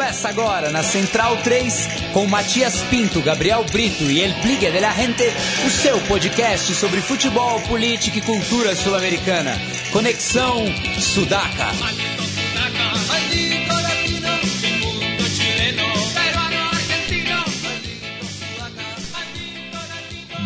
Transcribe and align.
Começa 0.00 0.30
agora 0.30 0.70
na 0.70 0.82
Central 0.82 1.36
3 1.42 1.88
com 2.14 2.26
Matias 2.26 2.80
Pinto, 2.88 3.20
Gabriel 3.20 3.62
Brito 3.70 4.04
e 4.04 4.22
El 4.22 4.32
Pligue 4.40 4.70
de 4.70 4.80
la 4.80 4.92
Gente, 4.92 5.24
o 5.66 5.68
seu 5.68 6.00
podcast 6.08 6.74
sobre 6.74 7.02
futebol, 7.02 7.60
política 7.68 8.16
e 8.16 8.22
cultura 8.22 8.74
sul-americana. 8.74 9.52
Conexão 9.92 10.64
Sudaca. 10.98 11.66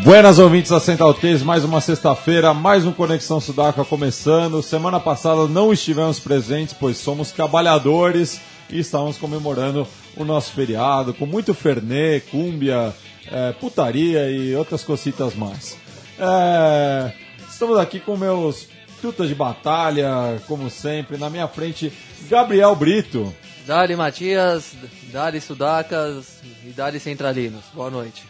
Buenas 0.03 0.41
ouvintes 0.41 0.73
da 0.73 0.81
Central 0.81 1.15
3, 1.15 1.45
mais 1.45 1.65
uma 1.65 1.81
sexta-feira, 1.81 2.53
mais 2.53 2.85
um 2.85 2.91
Conexão 2.93 3.41
Sudaca 3.41 3.85
começando. 3.85 4.61
Semana 4.65 4.99
passada 4.99 5.47
não 5.47 5.73
estivemos 5.73 6.19
presentes, 6.19 6.75
pois 6.79 6.99
somos 6.99 7.31
trabalhadores 7.31 8.41
e 8.71 8.79
estávamos 8.79 9.19
comemorando 9.19 9.87
o 10.17 10.25
nosso 10.25 10.53
feriado 10.53 11.15
com 11.15 11.27
muito 11.27 11.55
fernê, 11.55 12.21
cúmbia, 12.21 12.95
é, 13.31 13.53
putaria 13.53 14.31
e 14.31 14.55
outras 14.55 14.83
cositas 14.83 15.35
mais. 15.35 15.77
É, 16.19 17.13
estamos 17.49 17.79
aqui 17.79 18.01
com 18.01 18.17
meus 18.17 18.69
tutas 19.01 19.29
de 19.29 19.35
batalha, 19.35 20.41
como 20.47 20.71
sempre. 20.71 21.19
Na 21.19 21.29
minha 21.29 21.47
frente, 21.47 21.93
Gabriel 22.29 22.75
Brito. 22.75 23.35
Dali 23.67 23.97
Matias, 23.97 24.73
Dali 25.13 25.41
Sudacas 25.41 26.41
e 26.65 26.71
Dali 26.71 27.01
Centralinos. 27.01 27.65
Boa 27.75 27.91
noite. 27.91 28.25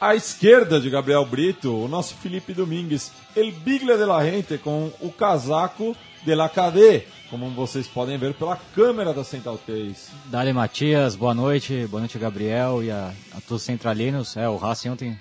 À 0.00 0.14
esquerda 0.14 0.78
de 0.78 0.90
Gabriel 0.90 1.24
Brito, 1.24 1.74
o 1.74 1.88
nosso 1.88 2.14
Felipe 2.16 2.52
Domingues, 2.52 3.10
El 3.34 3.50
Biglia 3.50 3.96
de 3.96 4.04
la 4.04 4.22
Gente, 4.22 4.58
com 4.58 4.92
o 5.00 5.10
casaco 5.10 5.96
de 6.24 6.34
la 6.34 6.48
Cadê, 6.48 7.06
como 7.38 7.50
vocês 7.50 7.86
podem 7.86 8.16
ver 8.16 8.32
pela 8.32 8.56
câmera 8.74 9.12
da 9.12 9.22
Central 9.22 9.58
3. 9.58 10.08
Dali 10.26 10.54
Matias, 10.54 11.14
boa 11.14 11.34
noite, 11.34 11.86
boa 11.90 12.00
noite 12.00 12.18
Gabriel 12.18 12.82
e 12.82 12.90
a, 12.90 13.12
a 13.32 13.40
todos 13.42 13.60
os 13.60 13.62
centralinos. 13.62 14.38
É, 14.38 14.48
o 14.48 14.56
Racing 14.56 14.88
ontem 14.88 15.18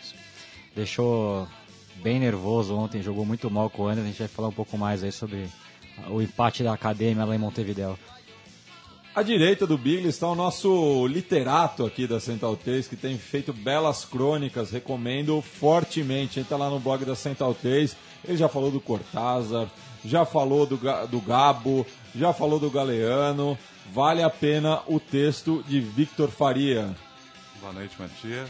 deixou 0.74 1.46
bem 2.02 2.18
nervoso 2.18 2.74
ontem, 2.74 3.02
jogou 3.02 3.26
muito 3.26 3.52
mal 3.52 3.70
com 3.70 3.84
o 3.84 3.88
Anderson, 3.88 4.04
a 4.04 4.08
gente 4.08 4.20
vai 4.20 4.30
falar 4.30 4.48
um 4.48 4.54
pouco 4.54 4.78
mais 4.78 5.04
aí 5.04 5.12
sobre 5.12 5.50
o 6.10 6.22
empate 6.22 6.64
da 6.64 6.72
Academia 6.72 7.26
lá 7.26 7.36
em 7.36 7.38
Montevideo. 7.38 8.00
À 9.14 9.22
direita 9.22 9.68
do 9.68 9.78
Biglia 9.78 10.10
está 10.10 10.28
o 10.30 10.36
nosso 10.36 11.08
literato 11.08 11.86
aqui 11.86 12.08
da 12.08 12.22
Central 12.22 12.56
3, 12.56 12.88
que 12.88 12.96
tem 12.96 13.18
feito 13.18 13.52
belas 13.52 14.06
crônicas, 14.06 14.72
recomendo 14.72 15.42
fortemente. 15.42 16.40
Entra 16.40 16.56
lá 16.56 16.70
no 16.70 16.80
blog 16.80 17.04
da 17.04 17.16
Central 17.16 17.54
3, 17.54 17.94
ele 18.24 18.38
já 18.38 18.48
falou 18.48 18.72
do 18.72 18.80
Cortázar, 18.80 19.68
já 20.06 20.24
falou 20.24 20.66
do, 20.66 20.80
do 21.08 21.20
Gabo, 21.20 21.86
já 22.16 22.34
falou 22.34 22.60
do 22.60 22.70
Galeano. 22.70 23.58
Vale 23.94 24.24
a 24.24 24.30
pena 24.30 24.82
o 24.88 25.00
texto 25.00 25.64
de 25.68 25.80
Victor 25.80 26.30
Faria. 26.30 26.96
Boa 27.62 27.74
noite, 27.74 27.96
Matias. 28.00 28.50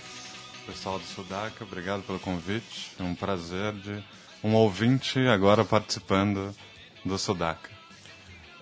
Pessoal 0.66 0.98
do 0.98 1.06
Sudaca, 1.06 1.64
obrigado 1.64 2.04
pelo 2.04 2.20
convite. 2.20 2.92
É 3.00 3.04
um 3.04 3.14
prazer 3.14 3.74
de 3.74 4.04
um 4.44 4.54
ouvinte 4.56 5.20
agora 5.28 5.64
participando 5.64 6.56
do 7.04 7.18
Sudaca. 7.18 7.70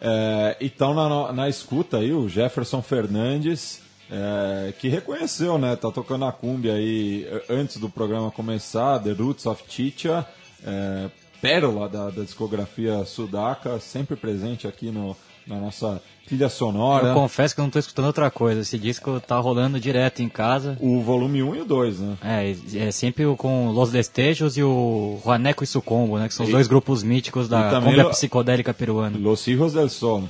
É, 0.01 0.57
então, 0.59 0.93
na, 0.93 1.31
na 1.31 1.47
escuta 1.47 1.97
aí, 1.97 2.11
o 2.11 2.27
Jefferson 2.27 2.81
Fernandes, 2.81 3.81
é, 4.11 4.73
que 4.73 4.89
reconheceu, 4.89 5.57
né? 5.57 5.77
Tá 5.77 5.89
tocando 5.91 6.25
a 6.25 6.31
cumbia 6.31 6.73
aí 6.73 7.25
antes 7.49 7.77
do 7.77 7.89
programa 7.89 8.29
começar, 8.31 8.99
The 8.99 9.13
Roots 9.13 9.45
of 9.45 9.63
Chicha, 9.69 10.27
é, 10.65 11.09
pérola 11.43 11.89
da, 11.89 12.09
da 12.09 12.23
discografia 12.23 13.03
sudaca, 13.03 13.77
sempre 13.77 14.15
presente 14.15 14.65
aqui 14.65 14.89
no, 14.89 15.13
na 15.45 15.57
nossa 15.57 16.01
trilha 16.25 16.47
sonora. 16.47 17.09
Eu 17.09 17.15
confesso 17.15 17.53
que 17.53 17.59
eu 17.59 17.63
não 17.63 17.67
estou 17.67 17.81
escutando 17.81 18.05
outra 18.05 18.31
coisa. 18.31 18.61
Esse 18.61 18.79
disco 18.79 19.19
tá 19.19 19.37
rolando 19.39 19.77
direto 19.77 20.21
em 20.21 20.29
casa. 20.29 20.77
O 20.79 21.01
volume 21.01 21.43
1 21.43 21.55
e 21.55 21.59
o 21.59 21.65
2, 21.65 21.99
né? 21.99 22.17
É, 22.23 22.55
é 22.87 22.91
sempre 22.91 23.25
com 23.35 23.71
Los 23.71 23.91
Destejos 23.91 24.55
e 24.55 24.63
o 24.63 25.19
Juaneco 25.21 25.65
e 25.65 25.67
Sucombo, 25.67 26.17
né? 26.17 26.29
Que 26.29 26.33
são 26.33 26.45
os 26.45 26.51
dois 26.53 26.65
grupos 26.65 27.03
míticos 27.03 27.49
da 27.49 27.81
cumbia 27.81 28.05
psicodélica 28.05 28.73
peruana. 28.73 29.17
Los 29.17 29.45
Hijos 29.45 29.73
del 29.73 29.89
Sol. 29.89 30.23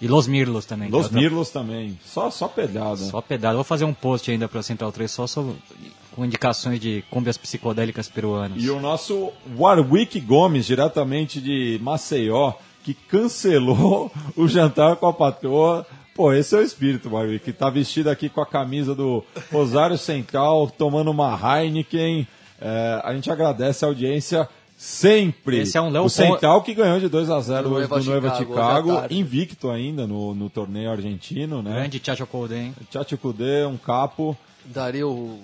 E 0.00 0.08
Los 0.08 0.26
Mirlos 0.26 0.64
também. 0.64 0.90
Los 0.90 1.06
é 1.06 1.14
Mirlos 1.14 1.50
também. 1.50 1.98
Só, 2.04 2.30
só 2.30 2.48
pedada. 2.48 2.96
Só 2.96 3.20
pedada. 3.20 3.54
Vou 3.54 3.64
fazer 3.64 3.84
um 3.84 3.94
post 3.94 4.30
ainda 4.30 4.48
para 4.48 4.62
Central 4.62 4.90
3 4.90 5.10
só 5.10 5.26
sobre, 5.26 5.54
com 6.14 6.24
indicações 6.24 6.78
de 6.78 7.04
cúmbias 7.10 7.36
psicodélicas 7.36 8.08
peruanas. 8.08 8.62
E 8.62 8.70
o 8.70 8.78
nosso 8.80 9.32
Warwick 9.58 10.20
Gomes, 10.20 10.64
diretamente 10.64 11.40
de 11.40 11.78
Maceió, 11.82 12.52
que 12.84 12.94
cancelou 12.94 14.12
o 14.36 14.46
jantar 14.46 14.96
com 14.96 15.06
a 15.06 15.12
patroa. 15.12 15.86
Pô, 16.14 16.32
esse 16.32 16.54
é 16.54 16.58
o 16.58 16.62
espírito, 16.62 17.10
Barbie, 17.10 17.40
que 17.40 17.52
tá 17.52 17.68
vestido 17.68 18.08
aqui 18.08 18.28
com 18.28 18.40
a 18.40 18.46
camisa 18.46 18.94
do 18.94 19.24
Rosário 19.52 19.98
Central, 19.98 20.70
tomando 20.70 21.10
uma 21.10 21.36
Heineken. 21.36 22.28
É, 22.60 23.00
a 23.02 23.12
gente 23.12 23.30
agradece 23.30 23.84
a 23.84 23.88
audiência 23.88 24.48
sempre. 24.76 25.60
Esse 25.60 25.76
é 25.76 25.80
um 25.80 25.90
Léo 25.90 26.04
o 26.04 26.10
Central 26.10 26.62
que 26.62 26.72
ganhou 26.74 27.00
de 27.00 27.08
2 27.08 27.30
a 27.30 27.40
0 27.40 27.68
hoje 27.70 27.88
do 27.88 28.04
Noiva 28.04 28.36
Chicago, 28.36 28.90
Chicago 28.90 29.12
invicto 29.14 29.70
ainda 29.70 30.06
no, 30.06 30.32
no 30.34 30.48
torneio 30.48 30.90
argentino, 30.90 31.60
né? 31.60 31.72
Grande 31.74 31.98
Tchatcho 31.98 32.26
Cudê, 32.26 32.56
hein? 32.56 32.74
Tchatcho 32.88 33.18
Cudê, 33.18 33.64
um 33.64 33.76
capo. 33.76 34.36
Dario 34.64 35.38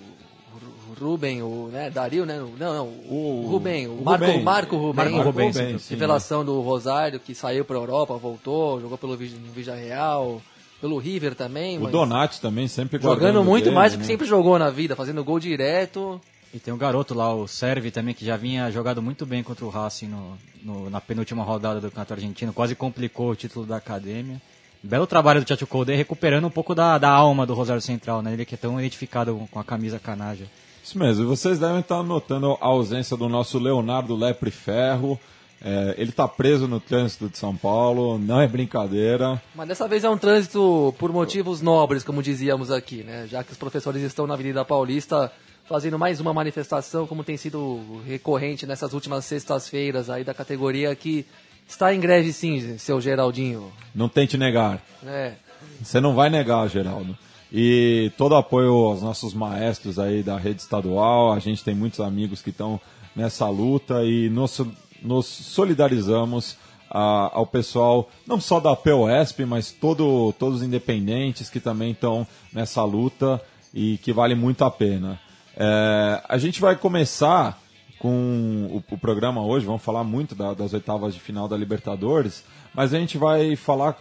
Ruben, 1.01 1.41
o, 1.41 1.69
né, 1.71 1.89
Dario, 1.89 2.25
né? 2.25 2.37
Não, 2.37 2.73
não, 2.73 2.87
o, 2.87 3.43
o 3.45 3.49
Ruben, 3.49 3.87
o 3.87 4.01
Marco 4.03 4.25
Ruben. 4.25 4.43
Marco 4.43 4.77
Ruben, 4.77 4.95
Marco 4.95 5.21
Ruben, 5.21 5.47
Ruben 5.47 5.77
revelação 5.89 6.45
do 6.45 6.61
Rosário, 6.61 7.19
que 7.19 7.33
saiu 7.35 7.65
para 7.65 7.77
a 7.77 7.79
Europa, 7.79 8.15
voltou, 8.17 8.79
jogou 8.79 8.97
pelo 8.97 9.17
Vija 9.17 9.75
Real, 9.75 10.41
pelo 10.79 10.97
River 10.97 11.35
também. 11.35 11.81
O 11.81 11.87
Donati 11.87 12.39
também 12.39 12.67
sempre 12.67 13.01
jogando 13.01 13.43
muito 13.43 13.65
dele, 13.65 13.75
mais 13.75 13.93
do 13.93 13.97
né? 13.97 14.01
que 14.01 14.07
sempre 14.07 14.25
jogou 14.25 14.57
na 14.57 14.69
vida, 14.69 14.95
fazendo 14.95 15.23
gol 15.23 15.39
direto. 15.39 16.21
E 16.53 16.59
tem 16.59 16.73
um 16.73 16.77
garoto 16.77 17.13
lá, 17.13 17.33
o 17.33 17.47
Servi 17.47 17.91
também, 17.91 18.13
que 18.13 18.25
já 18.25 18.35
vinha 18.35 18.69
jogado 18.71 19.01
muito 19.01 19.25
bem 19.25 19.41
contra 19.41 19.63
o 19.63 19.69
Racing 19.69 20.07
no, 20.07 20.37
no, 20.63 20.89
na 20.89 20.99
penúltima 20.99 21.43
rodada 21.43 21.79
do 21.79 21.87
Campeonato 21.87 22.13
Argentino, 22.13 22.51
quase 22.51 22.75
complicou 22.75 23.31
o 23.31 23.35
título 23.35 23.65
da 23.65 23.77
Academia. 23.77 24.41
Belo 24.83 25.05
trabalho 25.05 25.39
do 25.39 25.45
Tchatcho 25.45 25.67
Colde 25.67 25.93
recuperando 25.93 26.47
um 26.47 26.49
pouco 26.49 26.73
da, 26.73 26.97
da 26.97 27.09
alma 27.09 27.45
do 27.45 27.53
Rosário 27.53 27.81
Central, 27.81 28.23
né? 28.23 28.33
Ele 28.33 28.45
que 28.45 28.55
é 28.55 28.57
tão 28.57 28.79
identificado 28.79 29.47
com 29.51 29.59
a 29.59 29.63
camisa 29.63 29.99
canaja. 29.99 30.45
Isso 30.91 30.99
mesmo, 30.99 31.25
vocês 31.25 31.57
devem 31.57 31.79
estar 31.79 32.03
notando 32.03 32.57
a 32.59 32.65
ausência 32.65 33.15
do 33.15 33.29
nosso 33.29 33.57
Leonardo 33.57 34.13
Lepre 34.13 34.51
Ferro. 34.51 35.17
É, 35.61 35.95
ele 35.97 36.09
está 36.09 36.27
preso 36.27 36.67
no 36.67 36.81
trânsito 36.81 37.29
de 37.29 37.37
São 37.37 37.55
Paulo, 37.55 38.19
não 38.19 38.41
é 38.41 38.45
brincadeira. 38.45 39.41
Mas 39.55 39.69
dessa 39.69 39.87
vez 39.87 40.03
é 40.03 40.09
um 40.09 40.17
trânsito 40.17 40.93
por 40.99 41.13
motivos 41.13 41.61
nobres, 41.61 42.03
como 42.03 42.21
dizíamos 42.21 42.69
aqui, 42.69 43.05
né? 43.05 43.25
Já 43.25 43.41
que 43.41 43.53
os 43.53 43.57
professores 43.57 44.01
estão 44.03 44.27
na 44.27 44.33
Avenida 44.33 44.65
Paulista 44.65 45.31
fazendo 45.63 45.97
mais 45.97 46.19
uma 46.19 46.33
manifestação, 46.33 47.07
como 47.07 47.23
tem 47.23 47.37
sido 47.37 47.79
recorrente 48.05 48.65
nessas 48.65 48.91
últimas 48.91 49.23
sextas-feiras 49.23 50.09
aí 50.09 50.25
da 50.25 50.33
categoria 50.33 50.93
que 50.93 51.25
está 51.65 51.95
em 51.95 52.01
greve 52.01 52.33
sim, 52.33 52.77
seu 52.77 52.99
Geraldinho. 52.99 53.71
Não 53.95 54.09
tente 54.09 54.37
negar. 54.37 54.83
É. 55.05 55.35
Você 55.81 56.01
não 56.01 56.13
vai 56.13 56.29
negar, 56.29 56.67
Geraldo. 56.67 57.17
E 57.51 58.11
todo 58.17 58.35
apoio 58.35 58.73
aos 58.73 59.01
nossos 59.01 59.33
maestros 59.33 59.99
aí 59.99 60.23
da 60.23 60.37
rede 60.37 60.61
estadual. 60.61 61.33
A 61.33 61.39
gente 61.39 61.63
tem 61.63 61.75
muitos 61.75 61.99
amigos 61.99 62.41
que 62.41 62.49
estão 62.49 62.79
nessa 63.15 63.49
luta 63.49 64.03
e 64.05 64.29
nos, 64.29 64.61
nos 65.01 65.25
solidarizamos 65.25 66.57
a, 66.89 67.31
ao 67.33 67.45
pessoal, 67.45 68.09
não 68.27 68.39
só 68.39 68.59
da 68.59 68.75
POSP, 68.75 69.45
mas 69.45 69.71
todo, 69.71 70.33
todos 70.37 70.57
os 70.57 70.63
independentes 70.63 71.49
que 71.49 71.59
também 71.59 71.91
estão 71.91 72.27
nessa 72.53 72.83
luta 72.83 73.41
e 73.73 73.97
que 73.97 74.11
vale 74.11 74.35
muito 74.35 74.63
a 74.63 74.69
pena. 74.71 75.19
É, 75.55 76.21
a 76.27 76.37
gente 76.37 76.59
vai 76.59 76.75
começar 76.75 77.59
com 77.99 78.67
o, 78.71 78.93
o, 78.93 78.97
programa 78.97 79.43
hoje, 79.45 79.65
vamos 79.65 79.83
falar 79.83 80.03
muito 80.03 80.35
da, 80.35 80.53
das 80.53 80.73
oitavas 80.73 81.13
de 81.13 81.19
final 81.19 81.47
da 81.47 81.55
Libertadores, 81.55 82.43
mas 82.73 82.93
a 82.93 82.99
gente 82.99 83.17
vai 83.17 83.55
falar, 83.55 83.95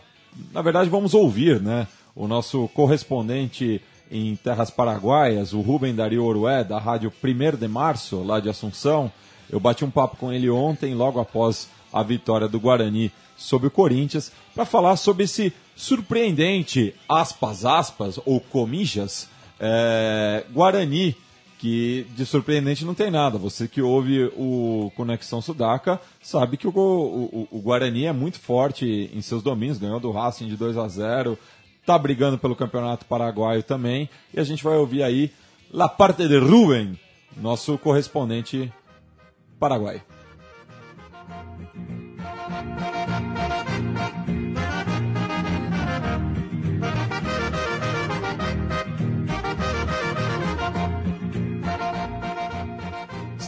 na 0.53 0.63
verdade 0.63 0.89
vamos 0.89 1.13
ouvir, 1.15 1.61
né? 1.61 1.87
O 2.15 2.27
nosso 2.27 2.69
correspondente 2.69 3.81
em 4.11 4.35
terras 4.37 4.71
paraguaias, 4.71 5.53
o 5.53 5.61
Rubem 5.61 5.95
Dario 5.95 6.25
Orué, 6.25 6.65
da 6.65 6.79
rádio 6.79 7.13
1 7.23 7.57
de 7.57 7.69
Março, 7.69 8.23
lá 8.23 8.41
de 8.41 8.49
Assunção. 8.49 9.11
Eu 9.49 9.61
bati 9.61 9.85
um 9.85 9.91
papo 9.91 10.17
com 10.17 10.33
ele 10.33 10.51
ontem, 10.51 10.95
logo 10.95 11.21
após 11.21 11.69
a 11.93 12.03
vitória 12.03 12.49
do 12.49 12.59
Guarani 12.59 13.13
sobre 13.37 13.69
o 13.69 13.71
Corinthians, 13.71 14.33
para 14.55 14.65
falar 14.65 14.97
sobre 14.97 15.25
esse 15.25 15.53
surpreendente, 15.77 16.95
aspas, 17.09 17.65
aspas, 17.65 18.19
ou 18.27 18.41
comijas, 18.41 19.29
é, 19.59 20.45
Guarani, 20.53 21.17
que 21.59 22.07
de 22.17 22.25
surpreendente 22.25 22.85
não 22.85 22.95
tem 22.95 23.11
nada. 23.11 23.39
Você 23.39 23.69
que 23.69 23.83
ouve 23.83 24.25
o 24.37 24.91
Conexão 24.97 25.43
Sudaca 25.43 26.01
sabe 26.23 26.57
que 26.57 26.67
o, 26.67 26.71
o, 26.71 27.49
o 27.51 27.61
Guarani 27.61 28.07
é 28.07 28.13
muito 28.13 28.39
forte 28.39 29.11
em 29.13 29.21
seus 29.21 29.43
domínios, 29.43 29.79
ganhou 29.79 30.01
do 30.01 30.11
Racing 30.11 30.49
de 30.49 30.57
2 30.57 30.79
a 30.79 30.89
0 30.89 31.39
está 31.81 31.99
brigando 31.99 32.39
pelo 32.39 32.57
Campeonato 32.57 33.05
Paraguaio 33.07 33.63
também. 33.63 34.09
E 34.33 34.41
a 34.41 34.45
gente 34.45 34.63
vai 34.63 34.77
ouvir 34.77 35.03
aí 35.03 35.31
La 35.73 35.89
Parte 35.89 36.29
de 36.29 36.39
Rubem, 36.39 36.99
nosso 37.37 37.77
correspondente 37.79 38.73
paraguaio. 39.59 40.03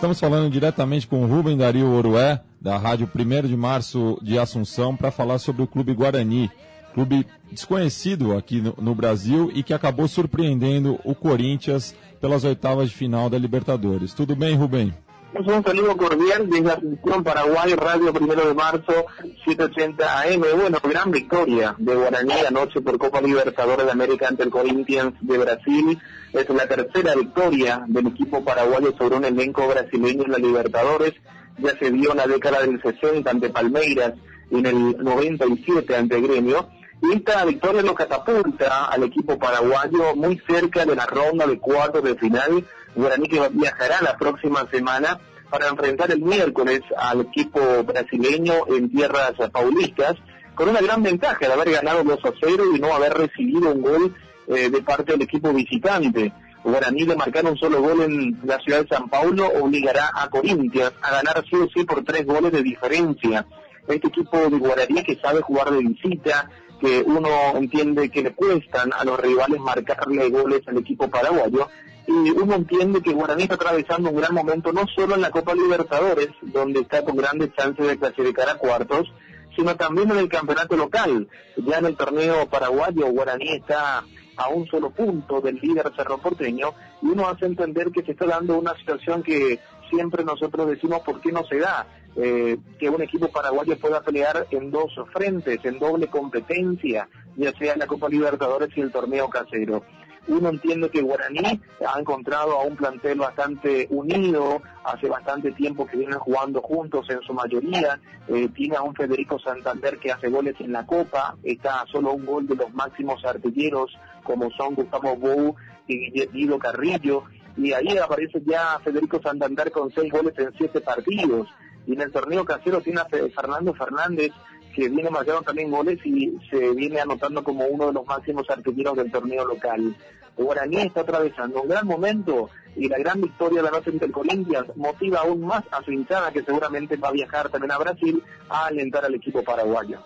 Estamos 0.03 0.19
falando 0.19 0.51
diretamente 0.51 1.07
com 1.07 1.25
Rubem 1.27 1.57
Dario 1.57 1.89
Orué, 1.93 2.41
da 2.61 2.77
Rádio 2.77 3.09
1 3.15 3.47
de 3.47 3.57
Março 3.57 4.19
de 4.21 4.37
Assunção, 4.37 4.97
para 4.97 5.13
falar 5.13 5.39
sobre 5.39 5.63
o 5.63 5.67
Clube 5.67 5.95
Guarani. 5.95 6.51
Clube 6.93 7.27
desconhecido 7.51 8.37
aqui 8.37 8.61
no, 8.61 8.75
no 8.79 8.95
Brasil 8.95 9.51
e 9.55 9.63
que 9.63 9.75
acabou 9.75 10.09
surpreendendo 10.09 10.99
o 11.05 11.15
Corinthians 11.15 11.95
pelas 12.21 12.45
oitavas 12.45 12.91
de 12.91 12.95
final 12.95 13.29
da 13.29 13.39
Libertadores. 13.39 14.15
Tudo 14.15 14.37
bem, 14.37 14.57
Rubem? 14.57 14.93
Un 15.35 15.65
saludo 15.65 15.97
cordial 15.97 16.47
desde 16.49 16.73
Asunción, 16.73 17.25
Paraguay, 17.25 17.75
Radio 17.75 18.13
Primero 18.13 18.47
de 18.47 18.53
Marzo, 18.53 19.07
780 19.47 20.21
AM. 20.21 20.43
Bueno, 20.61 20.79
gran 20.83 21.11
victoria 21.11 21.75
de 21.79 21.95
Guaraní 21.95 22.35
anoche 22.47 22.83
por 22.83 22.99
Copa 22.99 23.23
Libertadores 23.23 23.87
de 23.87 23.93
América 23.93 24.29
ante 24.29 24.43
el 24.43 24.51
Corinthians 24.51 25.15
de 25.23 25.39
Brasil. 25.39 25.99
Es 26.35 26.49
la 26.51 26.69
tercera 26.69 27.15
victoria 27.15 27.83
del 27.89 28.09
equipo 28.09 28.45
paraguayo 28.45 28.95
sobre 28.99 29.17
un 29.17 29.25
elenco 29.25 29.67
brasileño 29.67 30.25
en 30.27 30.33
la 30.33 30.39
Libertadores. 30.39 31.15
Ya 31.57 31.79
se 31.79 31.91
dio 31.91 32.11
en 32.11 32.19
la 32.19 32.27
década 32.27 32.61
del 32.61 32.81
60 32.83 33.31
ante 33.31 33.49
Palmeiras 33.49 34.13
y 34.51 34.59
en 34.59 34.67
el 34.67 35.03
97 35.03 35.97
ante 35.97 36.21
Gremio. 36.21 36.69
Y 37.03 37.17
esta 37.17 37.45
victoria 37.45 37.83
lo 37.83 37.95
catapulta 37.95 38.87
al 38.87 39.03
equipo 39.03 39.39
paraguayo 39.39 40.15
muy 40.15 40.41
cerca 40.47 40.87
de 40.87 40.95
la 40.95 41.07
ronda 41.07 41.47
de 41.47 41.59
cuartos 41.59 42.03
de 42.05 42.15
final 42.15 42.65
Guaraní 42.95 43.29
que 43.29 43.49
viajará 43.51 44.03
la 44.03 44.17
próxima 44.17 44.67
semana 44.71 45.19
para 45.51 45.69
enfrentar 45.69 46.11
el 46.11 46.21
miércoles 46.21 46.81
al 46.97 47.23
equipo 47.23 47.61
brasileño 47.85 48.67
en 48.69 48.91
tierras 48.91 49.33
paulistas, 49.51 50.17
con 50.55 50.69
una 50.69 50.81
gran 50.81 51.03
ventaja 51.03 51.47
de 51.47 51.53
haber 51.53 51.73
ganado 51.73 52.05
2 52.05 52.19
a 52.25 52.33
0 52.41 52.65
y 52.75 52.79
no 52.79 52.95
haber 52.95 53.15
recibido 53.15 53.71
un 53.73 53.83
gol 53.83 54.15
eh, 54.49 54.71
de 54.71 54.83
parte 54.83 55.13
del 55.13 55.23
equipo 55.23 55.53
visitante. 55.53 56.33
Guaraní 56.65 57.05
de 57.05 57.17
marcar 57.17 57.45
un 57.45 57.57
solo 57.57 57.83
gol 57.83 58.03
en 58.03 58.41
la 58.45 58.59
ciudad 58.61 58.83
de 58.83 58.89
San 58.89 59.09
Paulo 59.09 59.49
obligará 59.61 60.11
a 60.15 60.29
Corinthians 60.29 60.93
a 61.03 61.11
ganar 61.11 61.45
sí 61.51 61.57
o 61.57 61.69
sí 61.75 61.85
por 61.85 62.05
tres 62.05 62.25
goles 62.25 62.53
de 62.53 62.63
diferencia. 62.63 63.47
Este 63.89 64.09
equipo 64.09 64.39
de 64.39 64.59
Guaraní 64.59 65.03
que 65.03 65.17
sabe 65.17 65.41
jugar 65.41 65.71
de 65.71 65.79
visita, 65.79 66.49
que 66.83 67.01
uno 67.07 67.29
entiende 67.55 68.11
que 68.11 68.23
le 68.23 68.35
cuestan 68.35 68.93
a 68.93 69.05
los 69.05 69.19
rivales 69.21 69.61
marcarle 69.61 70.29
goles 70.31 70.63
al 70.67 70.79
equipo 70.79 71.09
paraguayo, 71.09 71.69
y 72.09 72.31
uno 72.31 72.57
entiende 72.57 73.01
que 73.01 73.13
Guaraní 73.13 73.45
está 73.45 73.55
atravesando 73.55 74.11
un 74.11 74.17
gran 74.17 74.35
momento 74.35 74.73
no 74.73 74.85
solo 74.89 75.15
en 75.15 75.21
la 75.21 75.31
Copa 75.31 75.55
Libertadores, 75.55 76.31
donde 76.43 76.81
está 76.81 77.05
con 77.05 77.17
grandes 77.17 77.55
chances 77.55 77.87
de 77.87 77.97
clasificar 77.97 78.49
a 78.49 78.57
cuartos, 78.57 79.13
sino 79.55 79.77
también 79.77 80.11
en 80.11 80.19
el 80.19 80.29
campeonato 80.29 80.77
local. 80.77 81.29
Ya 81.57 81.79
en 81.79 81.87
el 81.87 81.97
torneo 81.97 82.47
paraguayo, 82.47 83.07
Guaraní 83.07 83.51
está 83.51 84.03
a 84.37 84.49
un 84.49 84.67
solo 84.67 84.91
punto 84.91 85.41
del 85.41 85.61
líder 85.63 85.93
Cerro 85.95 86.19
Porteño 86.19 86.75
y 87.01 87.07
uno 87.07 87.29
hace 87.29 87.47
entender 87.47 87.93
que 87.93 88.03
se 88.03 88.13
está 88.13 88.27
dando 88.27 88.59
una 88.59 88.77
situación 88.77 89.23
que 89.23 89.61
siempre 89.93 90.25
nosotros 90.25 90.67
decimos 90.69 91.01
por 91.01 91.21
qué 91.21 91.31
no 91.31 91.45
se 91.45 91.59
da, 91.59 91.87
eh, 92.17 92.57
que 92.79 92.89
un 92.89 93.03
equipo 93.03 93.29
paraguayo 93.29 93.79
pueda 93.79 94.01
pelear 94.01 94.47
en 94.51 94.71
dos 94.71 94.93
frentes, 95.13 95.61
en 95.65 95.79
doble 95.79 96.07
competencia, 96.07 97.09
ya 97.37 97.53
sea 97.53 97.77
la 97.77 97.87
Copa 97.87 98.09
Libertadores 98.09 98.71
y 98.77 98.81
el 98.81 98.91
torneo 98.91 99.29
casero. 99.29 99.83
Uno 100.29 100.51
entiende 100.51 100.89
que 100.89 101.03
Guaraní 101.03 101.61
ha 101.85 101.99
encontrado 101.99 102.53
a 102.53 102.63
un 102.63 102.77
plantel 102.77 103.19
bastante 103.19 103.89
unido, 103.91 104.63
hace 104.85 105.09
bastante 105.09 105.51
tiempo 105.51 105.85
que 105.85 105.97
vienen 105.97 106.19
jugando 106.21 106.63
juntos 106.63 107.11
en 107.11 107.21
su 107.23 107.35
mayoría, 107.35 108.01
eh, 108.29 108.49
tiene 108.55 108.77
a 108.77 108.83
un 108.83 108.95
Federico 108.95 109.41
Santander 109.41 109.99
que 109.99 110.13
hace 110.13 110.29
goles 110.29 110.55
en 110.61 110.73
la 110.73 110.87
Copa, 110.87 111.37
está 111.43 111.85
solo 111.91 112.13
un 112.13 112.25
gol 112.25 112.47
de 112.47 112.55
los 112.55 112.73
máximos 112.73 113.25
artilleros 113.25 113.91
como 114.23 114.49
son 114.53 114.77
Gustavo 114.77 115.17
Bou 115.17 115.57
y 115.89 116.25
Guido 116.29 116.57
Carrillo, 116.59 117.25
y 117.57 117.73
ahí 117.73 117.97
aparece 117.99 118.43
ya 118.45 118.79
Federico 118.83 119.21
Santander 119.23 119.71
con 119.71 119.91
seis 119.93 120.13
goles 120.13 120.35
en 120.39 120.53
siete 120.57 120.81
partidos, 120.81 121.49
y 121.87 121.95
en 121.95 122.01
el 122.01 122.13
torneo 122.13 122.45
casero 122.45 122.81
tiene 122.81 123.01
a 123.01 123.07
Fernando 123.07 123.75
Fernández 123.75 124.31
que 124.75 124.89
viene 124.89 125.11
marcando 125.11 125.43
también 125.43 125.71
goles 125.71 125.99
y 126.05 126.33
se 126.51 126.73
viene 126.73 127.01
anotando 127.01 127.45
como 127.45 127.67
uno 127.67 127.89
de 127.89 127.93
los 127.93 128.07
máximos 128.07 128.49
artilleros 128.49 128.97
del 128.97 129.11
torneo 129.11 129.45
local. 129.47 129.95
Guaraní 130.37 130.79
está 130.79 131.03
atravesando 131.03 131.61
un 131.61 131.69
gran 131.69 131.87
momento 131.87 132.49
y 132.75 132.89
la 132.89 132.99
gran 132.99 133.21
victoria 133.21 133.59
de 133.59 133.65
la 133.65 133.71
noche 133.71 133.91
ante 133.91 134.07
el 134.07 134.13
Corinthians 134.13 134.75
motiva 134.77 135.21
aún 135.21 135.43
más 135.43 135.63
a 135.71 135.83
su 135.83 135.93
hinchada 135.93 136.33
que 136.33 136.43
seguramente 136.43 136.97
va 136.97 137.09
a 137.09 137.13
viajar 137.13 137.51
también 137.51 137.73
a 137.73 137.79
Brasil 137.79 138.23
a 138.49 138.67
alentar 138.67 139.05
al 139.05 139.15
equipo 139.15 139.43
paraguayo. 139.43 139.99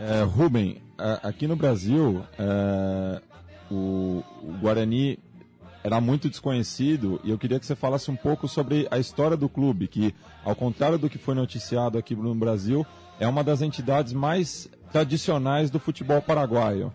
É, 0.00 0.22
Rubem, 0.22 0.80
aqui 1.24 1.48
no 1.48 1.56
Brasil, 1.56 2.24
é, 2.38 3.20
o, 3.68 4.22
o 4.42 4.52
era 5.82 6.00
muito 6.00 6.28
desconhecido 6.28 7.20
e 7.22 7.30
eu 7.30 7.38
queria 7.38 7.58
que 7.58 7.66
você 7.66 7.76
falasse 7.76 8.10
um 8.10 8.16
pouco 8.16 8.48
sobre 8.48 8.86
a 8.90 8.98
história 8.98 9.36
do 9.36 9.48
clube, 9.48 9.88
que, 9.88 10.14
ao 10.44 10.54
contrário 10.54 10.98
do 10.98 11.08
que 11.08 11.18
foi 11.18 11.34
noticiado 11.34 11.98
aqui 11.98 12.14
no 12.14 12.34
Brasil, 12.34 12.86
é 13.20 13.26
uma 13.26 13.42
das 13.44 13.62
entidades 13.62 14.12
mais 14.12 14.68
tradicionais 14.92 15.70
do 15.70 15.78
futebol 15.78 16.20
paraguaio. 16.20 16.92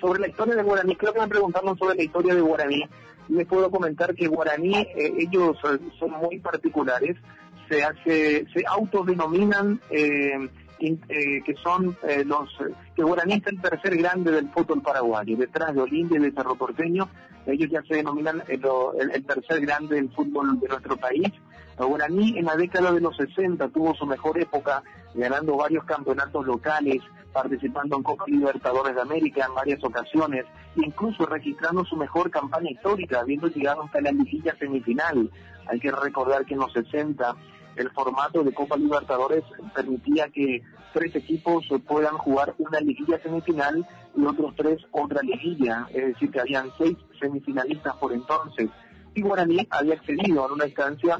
Sobre 0.00 0.24
a 0.24 0.28
história 0.28 0.56
de 0.56 0.62
Guaraní, 0.62 0.96
creo 0.96 1.12
que 1.12 1.20
me 1.20 1.28
preguntaron 1.28 1.76
sobre 1.76 2.00
a 2.00 2.04
história 2.04 2.34
de 2.34 2.40
Guaraní. 2.40 2.88
Les 3.28 3.46
puedo 3.46 3.70
comentar 3.70 4.12
que 4.14 4.26
Guaraní, 4.26 4.74
eh, 4.74 5.12
ellos 5.18 5.56
son 5.98 6.10
muy 6.10 6.40
particulares, 6.40 7.16
se, 7.68 7.84
hace, 7.84 8.44
se 8.52 8.64
eh, 9.90 10.50
eh, 10.82 11.42
que 11.44 11.54
son 11.62 11.96
eh, 12.08 12.24
los 12.24 12.48
que 12.96 13.02
Guaraní 13.02 13.34
es 13.34 13.46
el 13.46 13.60
tercer 13.60 13.96
grande 13.96 14.32
del 14.32 14.48
fútbol 14.50 14.82
paraguayo, 14.82 15.36
detrás 15.36 15.74
de 15.74 15.80
Olimpia 15.80 16.18
y 16.18 16.22
de 16.22 16.32
Cerro 16.32 16.56
Porteño, 16.56 17.08
ellos 17.46 17.70
ya 17.70 17.82
se 17.82 17.96
denominan 17.96 18.42
el, 18.48 18.62
el, 19.12 19.24
tercer 19.24 19.60
grande 19.60 19.96
del 19.96 20.10
fútbol 20.10 20.58
de 20.60 20.68
nuestro 20.68 20.96
país. 20.96 21.28
Guaraní 21.78 22.38
en 22.38 22.44
la 22.44 22.56
década 22.56 22.92
de 22.92 23.00
los 23.00 23.16
60 23.16 23.68
tuvo 23.68 23.94
su 23.94 24.06
mejor 24.06 24.38
época, 24.38 24.82
ganando 25.14 25.56
varios 25.56 25.84
campeonatos 25.84 26.46
locales, 26.46 27.02
participando 27.32 27.96
en 27.96 28.02
Copa 28.02 28.24
Libertadores 28.26 28.94
de 28.94 29.00
América 29.00 29.46
en 29.48 29.54
varias 29.54 29.82
ocasiones, 29.82 30.44
incluso 30.76 31.26
registrando 31.26 31.84
su 31.84 31.96
mejor 31.96 32.30
campaña 32.30 32.70
histórica, 32.70 33.20
habiendo 33.20 33.48
llegado 33.48 33.82
hasta 33.82 34.00
la 34.00 34.12
liguilla 34.12 34.54
semifinal. 34.58 35.30
Hay 35.66 35.80
que 35.80 35.90
recordar 35.90 36.44
que 36.44 36.54
en 36.54 36.60
los 36.60 36.72
60 36.72 37.34
el 37.76 37.90
formato 37.90 38.42
de 38.42 38.52
Copa 38.52 38.76
Libertadores 38.76 39.44
permitía 39.74 40.28
que 40.28 40.62
tres 40.92 41.14
equipos 41.16 41.64
puedan 41.86 42.16
jugar 42.18 42.54
una 42.58 42.80
liguilla 42.80 43.20
semifinal 43.22 43.86
y 44.16 44.24
otros 44.24 44.54
tres 44.56 44.80
otra 44.90 45.22
liguilla, 45.22 45.86
es 45.92 46.08
decir, 46.08 46.30
que 46.30 46.40
habían 46.40 46.70
seis 46.76 46.96
semifinalistas 47.18 47.96
por 47.96 48.12
entonces. 48.12 48.68
Y 49.14 49.22
Guaraní 49.22 49.66
había 49.70 49.94
accedido 49.94 50.44
a 50.44 50.52
una 50.52 50.66
instancia 50.66 51.18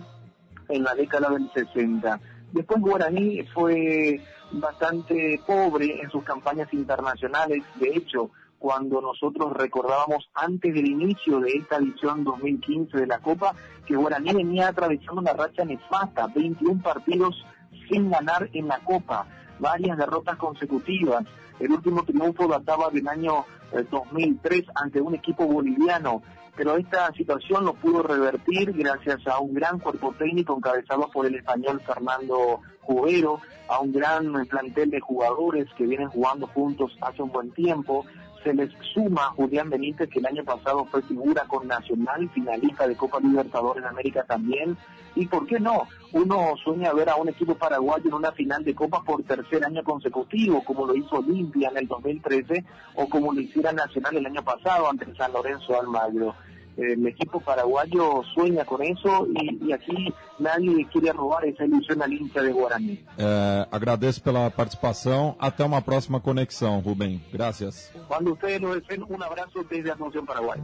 en 0.69 0.83
la 0.83 0.95
década 0.95 1.31
del 1.31 1.51
60. 1.53 2.21
Después 2.53 2.81
Guaraní 2.81 3.43
fue 3.55 4.21
bastante 4.53 5.41
pobre 5.47 6.01
en 6.03 6.11
sus 6.11 6.23
campañas 6.25 6.73
internacionales, 6.73 7.63
de 7.77 7.89
hecho, 7.97 8.31
cuando 8.63 9.01
nosotros 9.01 9.53
recordábamos 9.55 10.31
antes 10.35 10.73
del 10.73 10.87
inicio 10.87 11.41
de 11.41 11.51
esta 11.51 11.79
edición 11.79 12.23
2015 12.23 12.97
de 12.97 13.09
la 13.09 13.19
Copa, 13.19 13.57
que 13.85 13.97
Guaraní 13.97 14.33
venía 14.33 14.69
atravesando 14.69 15.21
una 15.21 15.33
racha 15.33 15.65
nefasta, 15.65 16.29
21 16.29 16.81
partidos 16.81 17.45
sin 17.91 18.09
ganar 18.09 18.49
en 18.53 18.69
la 18.69 18.79
Copa, 18.79 19.27
varias 19.59 19.99
derrotas 19.99 20.37
consecutivas. 20.37 21.25
El 21.59 21.73
último 21.73 22.05
triunfo 22.05 22.47
databa 22.47 22.89
del 22.91 23.09
año 23.09 23.45
2003 23.91 24.61
eh, 24.61 24.67
ante 24.77 25.01
un 25.01 25.17
equipo 25.17 25.45
boliviano, 25.45 26.23
pero 26.55 26.77
esta 26.77 27.13
situación 27.15 27.65
lo 27.65 27.75
pudo 27.75 28.05
revertir 28.05 28.73
gracias 28.75 29.27
a 29.27 29.41
un 29.41 29.55
gran 29.55 29.81
cuerpo 29.81 30.15
técnico 30.17 30.57
encabezado 30.57 31.11
por 31.11 31.27
el 31.27 31.35
español 31.35 31.81
Fernando 31.85 32.61
Jubero, 32.83 33.41
a 33.69 33.81
un 33.81 33.93
gran 33.93 34.47
plantel 34.47 34.91
de 34.91 35.01
jugadores 35.01 35.67
que 35.77 35.85
vienen 35.85 36.11
jugando 36.11 36.47
juntos 36.47 36.97
hace 37.01 37.23
un 37.23 37.33
buen 37.33 37.51
tiempo, 37.51 38.05
se 38.43 38.55
les 38.55 38.71
suma 38.95 39.31
Julián 39.37 39.71
Benítez, 39.71 40.09
que 40.09 40.19
el 40.19 40.27
año 40.27 40.45
pasado 40.45 40.85
fue 40.87 41.03
figura 41.03 41.45
con 41.47 41.67
Nacional, 41.67 42.29
finalista 42.31 42.87
de 42.87 42.97
Copa 42.97 43.21
Libertadores 43.21 43.83
de 43.83 43.89
América 43.89 44.25
también. 44.25 44.77
Y 45.15 45.27
por 45.27 45.47
qué 45.47 45.61
no, 45.61 45.87
uno 46.13 46.55
sueña 46.63 46.93
ver 46.93 47.11
a 47.11 47.17
un 47.17 47.29
equipo 47.29 47.55
paraguayo 47.55 48.05
en 48.07 48.15
una 48.15 48.33
final 48.33 48.65
de 48.65 48.75
Copa 48.75 49.03
por 49.03 49.23
tercer 49.23 49.65
año 49.65 49.83
consecutivo, 49.85 50.65
como 50.65 50.87
lo 50.87 50.95
hizo 50.95 51.17
Olimpia 51.17 51.69
en 51.69 51.79
el 51.79 51.89
2013 51.89 52.65
o 52.95 53.09
como 53.09 53.33
lo 53.33 53.41
hiciera 53.41 53.73
Nacional 53.73 54.17
el 54.17 54.27
año 54.27 54.43
pasado 54.43 54.89
ante 54.89 55.15
San 55.15 55.33
Lorenzo 55.33 55.79
Almagro 55.79 56.35
el 56.77 57.07
equipo 57.07 57.41
paraguayo 57.41 58.23
sueña 58.35 58.65
con 58.65 58.83
eso 58.83 59.27
y, 59.35 59.67
y, 59.67 59.73
aquí 59.73 60.13
nadie 60.39 60.87
quiere 60.91 61.13
robar 61.13 61.45
essa 61.45 61.65
ilusão 61.65 62.03
al 62.03 62.13
hincha 62.13 62.43
de 62.43 62.53
Guarani. 62.53 62.99
É, 63.19 63.67
agradeço 63.71 64.23
pela 64.23 64.51
participação. 64.51 65.35
Até 65.39 65.65
uma 65.65 65.83
próxima 65.83 66.21
conexão, 66.21 66.81
Rubem. 66.81 67.21
Graças. 67.33 67.91
Quando 68.09 68.33
ustedes 68.33 68.61
nos 68.61 68.81
deseen, 68.81 69.05
um 69.09 69.23
abraço 69.23 69.65
desde 69.69 69.91
Asunción, 69.91 70.25
Paraguai. 70.25 70.59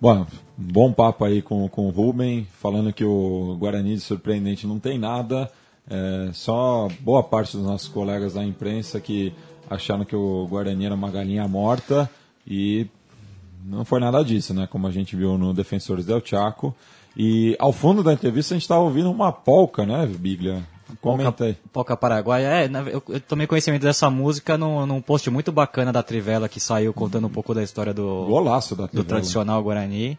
Bom, 0.00 0.26
bom 0.56 0.92
papo 0.92 1.26
aí 1.26 1.42
com, 1.42 1.68
com 1.68 1.86
o 1.86 1.90
Rubem, 1.90 2.46
falando 2.54 2.90
que 2.92 3.04
o 3.04 3.56
Guarani 3.58 3.94
de 3.94 4.00
surpreendente 4.00 4.66
não 4.66 4.78
tem 4.78 4.98
nada. 4.98 5.50
É, 5.88 6.30
só 6.32 6.88
boa 7.00 7.22
parte 7.22 7.56
dos 7.56 7.66
nossos 7.66 7.88
colegas 7.88 8.34
da 8.34 8.44
imprensa 8.44 8.98
que 9.00 9.34
acharam 9.68 10.04
que 10.04 10.16
o 10.16 10.46
Guarani 10.48 10.86
era 10.86 10.94
uma 10.94 11.10
galinha 11.10 11.46
morta 11.46 12.08
e 12.46 12.86
não 13.64 13.84
foi 13.84 14.00
nada 14.00 14.22
disso, 14.24 14.54
né? 14.54 14.66
Como 14.66 14.86
a 14.86 14.90
gente 14.90 15.14
viu 15.16 15.36
no 15.38 15.52
Defensores 15.52 16.04
del 16.06 16.20
Chaco. 16.24 16.74
E 17.16 17.56
ao 17.58 17.72
fundo 17.72 18.02
da 18.02 18.12
entrevista 18.12 18.54
a 18.54 18.56
gente 18.56 18.62
estava 18.62 18.80
ouvindo 18.82 19.10
uma 19.10 19.32
polca, 19.32 19.84
né, 19.84 20.06
Biglia? 20.06 20.62
Comenta 21.00 21.44
aí. 21.44 21.56
Polca 21.72 21.96
Paraguaia. 21.96 22.46
É, 22.46 22.70
eu, 22.92 23.02
eu 23.08 23.20
tomei 23.20 23.46
conhecimento 23.46 23.82
dessa 23.82 24.10
música 24.10 24.58
num, 24.58 24.84
num 24.86 25.00
post 25.00 25.28
muito 25.30 25.52
bacana 25.52 25.92
da 25.92 26.02
Trivela 26.02 26.48
que 26.48 26.58
saiu 26.58 26.92
contando 26.92 27.26
um 27.26 27.30
pouco 27.30 27.54
da 27.54 27.62
história 27.62 27.94
do, 27.94 28.26
Golaço 28.26 28.74
da 28.74 28.84
do 28.84 28.88
Trivela. 28.88 29.08
tradicional 29.08 29.62
Guarani. 29.62 30.18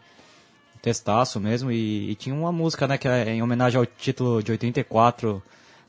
Testaço 0.82 1.40
mesmo. 1.40 1.72
E, 1.72 2.12
e 2.12 2.16
tinha 2.16 2.34
uma 2.34 2.52
música, 2.52 2.88
né, 2.88 2.98
que 2.98 3.08
é 3.08 3.30
em 3.34 3.42
homenagem 3.44 3.78
ao 3.80 3.86
título 3.86 4.42
de 4.42 4.52
84 4.52 5.42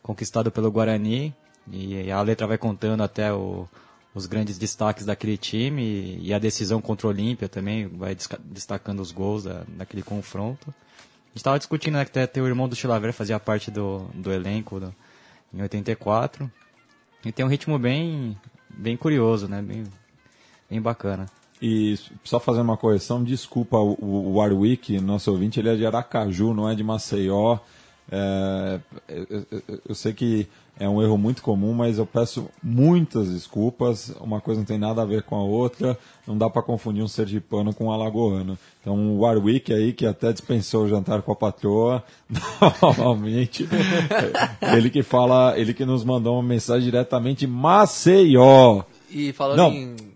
conquistado 0.03 0.51
pelo 0.51 0.71
Guarani. 0.71 1.33
E 1.71 2.11
a 2.11 2.21
letra 2.23 2.47
vai 2.47 2.59
contando 2.59 3.03
até 3.03 3.33
o- 3.33 3.69
os 4.14 4.26
grandes 4.26 4.59
destaques 4.59 5.07
daquele 5.07 5.37
time 5.38 6.19
e, 6.23 6.33
a 6.35 6.38
decisão 6.38 6.81
contra 6.81 7.07
o 7.07 7.11
Olímpia 7.11 7.49
também 7.49 7.87
vai 7.87 8.16
destacando 8.45 9.00
os 9.00 9.11
gols 9.11 9.45
da, 9.45 9.62
daquele 9.69 10.02
confronto. 10.02 10.69
A 10.69 11.28
gente 11.28 11.37
estava 11.37 11.59
discutindo 11.59 11.95
né, 11.95 12.04
que 12.04 12.19
até 12.19 12.40
o 12.42 12.47
irmão 12.47 12.69
do 12.69 12.76
Chilaver 12.76 13.12
fazia 13.12 13.40
parte 13.40 13.71
do, 13.71 14.00
do 14.14 14.31
elenco 14.31 14.78
do- 14.78 14.95
em 15.54 15.62
84. 15.62 16.50
E 17.25 17.33
tem 17.33 17.45
um 17.45 17.49
ritmo 17.49 17.78
bem, 17.78 18.37
bem 18.69 18.97
curioso, 18.97 19.49
né? 19.49 19.62
Bem, 19.62 19.85
bem 20.69 20.81
bacana. 20.83 21.26
E 21.61 21.99
só 22.25 22.38
fazendo 22.40 22.64
uma 22.64 22.76
correção, 22.76 23.23
desculpa 23.23 23.76
o 23.78 24.35
Warwick, 24.37 25.00
nosso 25.00 25.31
ouvinte, 25.31 25.61
ele 25.61 25.69
é 25.71 25.76
de 25.76 25.87
Aracaju, 25.87 26.52
não 26.52 26.69
é 26.69 26.75
de 26.75 26.83
Maceió. 26.83 27.59
É, 28.11 28.81
eu, 29.09 29.47
eu- 29.50 29.81
eu 29.88 29.95
sei 29.95 30.12
que 30.12 30.47
é 30.79 30.88
um 30.88 31.02
erro 31.02 31.19
muito 31.19 31.43
comum, 31.43 31.73
mas 31.75 31.99
eu 31.99 32.07
peço 32.07 32.49
muitas 32.62 33.31
desculpas. 33.31 34.11
Uma 34.21 34.41
coisa 34.41 34.61
não 34.61 34.67
tem 34.67 34.79
nada 34.79 35.02
a 35.02 35.05
ver 35.05 35.23
com 35.23 35.37
a 35.37 35.43
outra. 35.43 35.99
Não 36.26 36.37
dá 36.37 36.49
para 36.49 36.62
confundir 36.62 37.02
um 37.05 37.09
sergipano 37.09 37.75
com 37.75 37.87
um 37.87 37.93
alagoano. 37.93 38.59
Então 38.81 38.95
o 38.95 39.21
Warwick 39.21 39.73
aí, 39.73 39.93
que 39.93 40.07
até 40.07 40.33
dispensou 40.33 40.85
o 40.85 40.88
jantar 40.88 41.23
com 41.23 41.33
a 41.33 41.37
patroa, 41.37 42.02
normalmente, 42.83 43.69
ele 44.75 44.91
que 44.91 45.02
fala, 45.02 45.55
ele 45.59 45.75
que 45.75 45.85
nos 45.85 46.05
mandou 46.05 46.35
uma 46.35 46.43
mensagem 46.43 46.85
diretamente 46.85 47.47
Maceió. 47.47 48.83
E 49.11 49.33
falando 49.33 49.59
Não. 49.59 49.73
em 49.73 50.12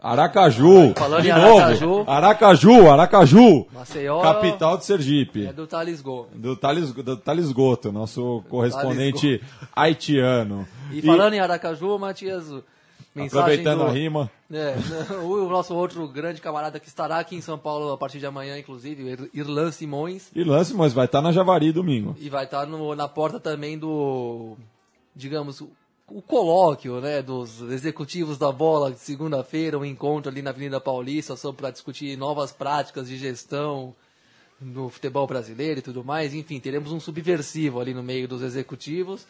Aracaju. 0.00 0.94
Falando 0.96 1.22
de 1.22 1.28
em 1.30 1.32
novo. 1.34 1.58
Aracaju. 1.58 2.04
Aracaju, 2.06 2.90
Aracaju. 2.90 3.66
Maceió, 3.72 4.20
Capital 4.22 4.78
de 4.78 4.84
Sergipe. 4.84 5.46
é 5.46 5.52
do 5.52 5.66
Thales 5.66 6.00
Gol. 6.00 6.28
Do 6.34 6.56
Thales, 6.56 6.92
do 6.92 7.16
Thales 7.16 7.50
Goto, 7.52 7.90
nosso 7.92 8.42
correspondente 8.48 9.42
haitiano. 9.74 10.66
E 10.92 11.02
falando 11.02 11.34
em 11.34 11.40
Aracaju, 11.40 11.98
Matias, 11.98 12.46
aproveitando 13.26 13.80
do... 13.80 13.86
a 13.86 13.90
rima, 13.90 14.30
É, 14.52 14.74
o 15.24 15.48
nosso 15.48 15.74
outro 15.74 16.06
grande 16.08 16.40
camarada 16.40 16.78
que 16.78 16.86
estará 16.88 17.18
aqui 17.18 17.34
em 17.36 17.40
São 17.40 17.58
Paulo 17.58 17.92
a 17.92 17.98
partir 17.98 18.18
de 18.18 18.26
amanhã, 18.26 18.56
inclusive, 18.58 19.28
Irlan 19.34 19.70
Simões, 19.72 20.30
e 20.34 20.44
lance, 20.44 20.72
mas 20.74 20.92
vai 20.92 21.06
estar 21.06 21.20
na 21.20 21.32
Javari 21.32 21.72
domingo. 21.72 22.14
e 22.20 22.28
vai 22.30 22.44
estar 22.44 22.64
no- 22.66 22.94
na 22.94 23.08
porta 23.08 23.40
também 23.40 23.76
do, 23.78 24.56
digamos, 25.14 25.62
o, 26.10 26.22
colóquio, 26.22 27.00
né, 27.00 27.22
dos 27.22 27.60
executivos 27.62 28.38
da 28.38 28.50
bola 28.50 28.94
segunda-feira, 28.94 29.78
um 29.78 29.84
encontro 29.84 30.30
ali 30.30 30.42
na 30.42 30.50
Avenida 30.50 30.80
Paulista 30.80 31.36
só 31.36 31.52
para 31.52 31.70
discutir 31.70 32.16
novas 32.16 32.52
práticas 32.52 33.08
de 33.08 33.16
gestão 33.16 33.94
no 34.60 34.88
futebol 34.88 35.26
brasileiro 35.26 35.80
e 35.80 35.82
tudo 35.82 36.04
mais. 36.04 36.34
Enfim, 36.34 36.58
teremos 36.58 36.92
um 36.92 37.00
subversivo 37.00 37.80
ali 37.80 37.94
no 37.94 38.02
meio 38.02 38.26
dos 38.26 38.42
executivos. 38.42 39.26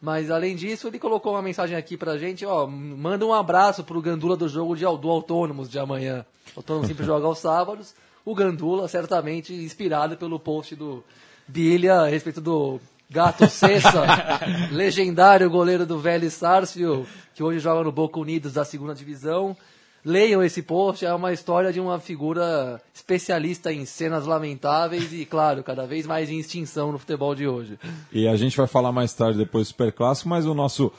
Mas 0.00 0.30
além 0.30 0.56
disso, 0.56 0.88
ele 0.88 0.98
colocou 0.98 1.32
uma 1.32 1.42
mensagem 1.42 1.76
aqui 1.76 1.96
pra 1.96 2.18
gente, 2.18 2.44
ó, 2.44 2.66
manda 2.66 3.24
um 3.24 3.32
abraço 3.32 3.84
pro 3.84 4.02
Gandula 4.02 4.36
do 4.36 4.48
jogo 4.48 4.74
de, 4.74 4.82
do 4.82 5.08
Autônomos 5.08 5.70
de 5.70 5.78
amanhã. 5.78 6.26
O 6.56 6.58
Autônomo 6.58 6.86
sempre 6.86 7.04
joga 7.06 7.26
aos 7.26 7.38
sábados. 7.38 7.94
O 8.24 8.34
Gandula, 8.34 8.88
certamente 8.88 9.52
inspirado 9.52 10.16
pelo 10.16 10.40
post 10.40 10.74
do 10.74 11.04
Bilha 11.46 12.00
a 12.00 12.08
respeito 12.08 12.40
do 12.40 12.80
Gato 13.12 13.46
Cessa, 13.46 14.06
legendário 14.72 15.50
goleiro 15.50 15.84
do 15.84 15.98
Vélez 15.98 16.32
Sarsfield, 16.32 17.06
que 17.34 17.42
hoje 17.42 17.58
joga 17.58 17.84
no 17.84 17.92
Boca 17.92 18.18
Unidos 18.18 18.54
da 18.54 18.64
segunda 18.64 18.94
divisão. 18.94 19.54
Leiam 20.02 20.42
esse 20.42 20.62
post, 20.62 21.04
é 21.04 21.12
uma 21.14 21.30
história 21.30 21.70
de 21.72 21.78
uma 21.78 22.00
figura 22.00 22.80
especialista 22.92 23.70
em 23.70 23.84
cenas 23.84 24.26
lamentáveis 24.26 25.12
e, 25.12 25.26
claro, 25.26 25.62
cada 25.62 25.86
vez 25.86 26.06
mais 26.06 26.30
em 26.30 26.38
extinção 26.38 26.90
no 26.90 26.98
futebol 26.98 27.34
de 27.34 27.46
hoje. 27.46 27.78
E 28.10 28.26
a 28.26 28.34
gente 28.34 28.56
vai 28.56 28.66
falar 28.66 28.90
mais 28.90 29.12
tarde 29.12 29.36
depois 29.36 29.66
do 29.66 29.70
Super 29.70 29.92
Clássico, 29.92 30.30
mas 30.30 30.46
o 30.46 30.54
nosso 30.54 30.90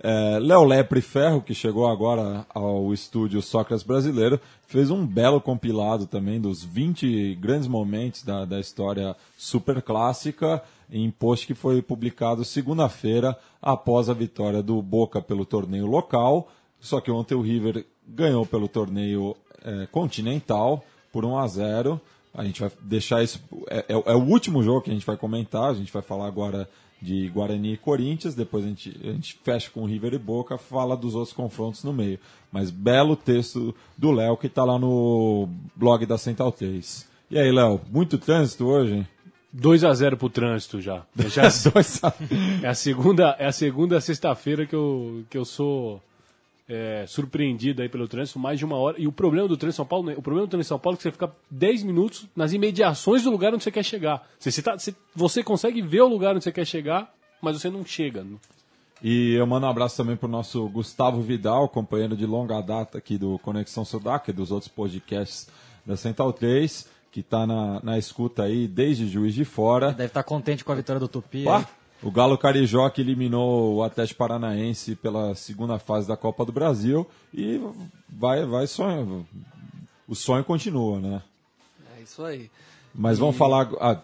é, 0.00 0.38
Léo 0.40 0.64
Lepre 0.64 1.00
Ferro, 1.00 1.42
que 1.42 1.54
chegou 1.54 1.86
agora 1.86 2.46
ao 2.48 2.92
estúdio 2.94 3.42
Sócrates 3.42 3.84
Brasileiro, 3.84 4.40
fez 4.66 4.90
um 4.90 5.06
belo 5.06 5.40
compilado 5.40 6.06
também 6.06 6.40
dos 6.40 6.64
20 6.64 7.34
grandes 7.34 7.68
momentos 7.68 8.22
da, 8.22 8.44
da 8.44 8.58
história 8.58 9.14
super 9.36 9.82
clássica, 9.82 10.62
em 10.90 11.10
post 11.10 11.46
que 11.46 11.54
foi 11.54 11.82
publicado 11.82 12.44
segunda-feira, 12.44 13.36
após 13.60 14.08
a 14.08 14.14
vitória 14.14 14.62
do 14.62 14.80
Boca 14.80 15.20
pelo 15.20 15.44
torneio 15.44 15.86
local. 15.86 16.48
Só 16.80 17.00
que 17.00 17.10
ontem 17.10 17.34
o 17.34 17.42
River 17.42 17.84
ganhou 18.06 18.46
pelo 18.46 18.68
torneio 18.68 19.36
é, 19.64 19.86
continental 19.86 20.84
por 21.12 21.24
1 21.24 21.38
a 21.38 21.46
0 21.46 22.00
a 22.34 22.44
gente 22.44 22.60
vai 22.60 22.70
deixar 22.82 23.22
isso. 23.22 23.40
É, 23.68 23.78
é- 23.88 24.12
é 24.12 24.14
o 24.14 24.22
último 24.22 24.62
jogo 24.62 24.82
que 24.82 24.90
a 24.90 24.94
gente 24.94 25.04
vai 25.06 25.16
comentar. 25.16 25.70
A 25.70 25.74
gente 25.74 25.92
vai 25.92 26.02
falar 26.02 26.26
agora 26.28 26.68
de 27.02 27.28
Guarani 27.30 27.72
e 27.72 27.76
Corinthians. 27.76 28.34
Depois 28.34 28.64
a 28.64 28.68
gente, 28.68 28.96
a 29.02 29.12
gente 29.12 29.38
fecha 29.42 29.68
com 29.70 29.84
River 29.84 30.14
e 30.14 30.18
Boca, 30.18 30.56
fala 30.56 30.96
dos 30.96 31.16
outros 31.16 31.32
confrontos 31.34 31.82
no 31.82 31.92
meio. 31.92 32.18
Mas 32.52 32.70
belo 32.70 33.16
texto 33.16 33.74
do 33.96 34.12
Léo 34.12 34.36
que 34.36 34.46
está 34.46 34.62
lá 34.62 34.78
no 34.78 35.48
blog 35.74 36.06
da 36.06 36.16
Central 36.16 36.52
3. 36.52 37.08
E 37.30 37.38
aí, 37.38 37.50
Léo, 37.50 37.80
muito 37.90 38.16
trânsito 38.18 38.66
hoje? 38.66 39.06
2 39.60 39.84
a 39.84 39.92
0 39.92 40.16
pro 40.16 40.28
trânsito 40.30 40.80
já. 40.80 41.04
Eu 41.18 41.28
já 41.30 41.42
Dois 41.72 42.02
a- 42.04 42.14
é 42.62 42.68
a 42.68 42.74
segunda, 42.74 43.36
é 43.38 43.46
a 43.46 43.52
segunda 43.52 44.00
sexta-feira 44.00 44.66
que 44.66 44.74
eu, 44.74 45.24
que 45.28 45.36
eu 45.36 45.44
sou 45.44 46.00
é, 46.68 47.04
surpreendido 47.08 47.82
aí 47.82 47.88
pelo 47.88 48.06
trânsito, 48.06 48.38
mais 48.38 48.58
de 48.58 48.64
uma 48.64 48.76
hora. 48.76 49.00
E 49.00 49.06
o 49.06 49.12
problema 49.12 49.48
do 49.48 49.56
trânsito 49.56 49.76
em 49.76 49.82
São 49.82 49.86
Paulo, 49.86 50.06
né? 50.06 50.14
o 50.16 50.22
problema 50.22 50.46
do 50.46 50.50
trânsito 50.50 50.68
São 50.68 50.78
Paulo 50.78 50.94
é 50.94 50.98
que 50.98 51.02
você 51.02 51.10
fica 51.12 51.30
10 51.50 51.82
minutos 51.82 52.26
nas 52.36 52.52
imediações 52.52 53.22
do 53.24 53.30
lugar 53.30 53.52
onde 53.54 53.64
você 53.64 53.70
quer 53.70 53.82
chegar. 53.84 54.26
Você, 54.38 54.50
você, 54.52 54.62
tá- 54.62 54.78
você- 54.78 54.94
você 55.14 55.42
consegue 55.42 55.82
ver 55.82 56.02
o 56.02 56.08
lugar 56.08 56.34
onde 56.34 56.44
você 56.44 56.52
quer 56.52 56.66
chegar, 56.66 57.12
mas 57.42 57.60
você 57.60 57.68
não 57.70 57.84
chega. 57.84 58.22
né? 58.22 58.36
E 59.02 59.34
eu 59.34 59.46
mando 59.46 59.64
um 59.66 59.70
abraço 59.70 59.96
também 59.96 60.16
pro 60.16 60.28
nosso 60.28 60.68
Gustavo 60.68 61.20
Vidal, 61.22 61.68
companheiro 61.68 62.16
de 62.16 62.26
longa 62.26 62.60
data 62.60 62.98
aqui 62.98 63.16
do 63.16 63.38
Conexão 63.38 63.84
Sudaca 63.84 64.30
e 64.30 64.34
dos 64.34 64.50
outros 64.50 64.70
podcasts 64.70 65.48
da 65.86 65.96
Central 65.96 66.32
3, 66.32 66.88
que 67.10 67.20
está 67.20 67.46
na, 67.46 67.80
na 67.82 67.98
escuta 67.98 68.44
aí 68.44 68.66
desde 68.68 69.08
Juiz 69.08 69.34
de 69.34 69.44
Fora. 69.44 69.92
Deve 69.92 70.06
estar 70.06 70.22
contente 70.22 70.64
com 70.64 70.72
a 70.72 70.74
vitória 70.74 71.00
do 71.00 71.08
Tupi. 71.08 71.44
Pá, 71.44 71.66
o 72.02 72.10
Galo 72.10 72.38
Carijó 72.38 72.88
que 72.90 73.00
eliminou 73.00 73.76
o 73.76 73.82
Atlético 73.82 74.18
Paranaense 74.18 74.94
pela 74.94 75.34
segunda 75.34 75.78
fase 75.78 76.06
da 76.06 76.16
Copa 76.16 76.44
do 76.44 76.52
Brasil 76.52 77.06
e 77.32 77.60
vai, 78.08 78.44
vai 78.44 78.66
sonho. 78.66 79.26
O 80.06 80.14
sonho 80.14 80.44
continua, 80.44 81.00
né? 81.00 81.22
É 81.98 82.02
isso 82.02 82.24
aí. 82.24 82.50
Mas 82.94 83.18
vamos 83.18 83.36
falar. 83.36 83.68
ah, 83.80 84.00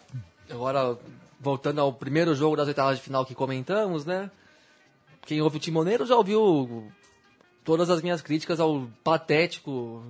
Agora, 0.51 0.99
voltando 1.41 1.81
ao 1.81 1.93
primeiro 1.93 2.35
jogo 2.35 2.57
das 2.57 2.69
oitavas 2.69 2.97
de 2.99 3.03
final 3.03 3.25
que 3.25 3.35
comentamos, 3.35 4.05
né? 4.05 4.31
Quem 5.27 5.41
ouve 5.41 5.57
o 5.57 5.61
Timoneiro 5.61 6.05
já 6.05 6.17
ouviu 6.17 6.87
todas 7.65 7.89
as 7.91 8.03
minhas 8.03 8.21
críticas 8.21 8.61
ao 8.61 8.87
patético 9.03 10.03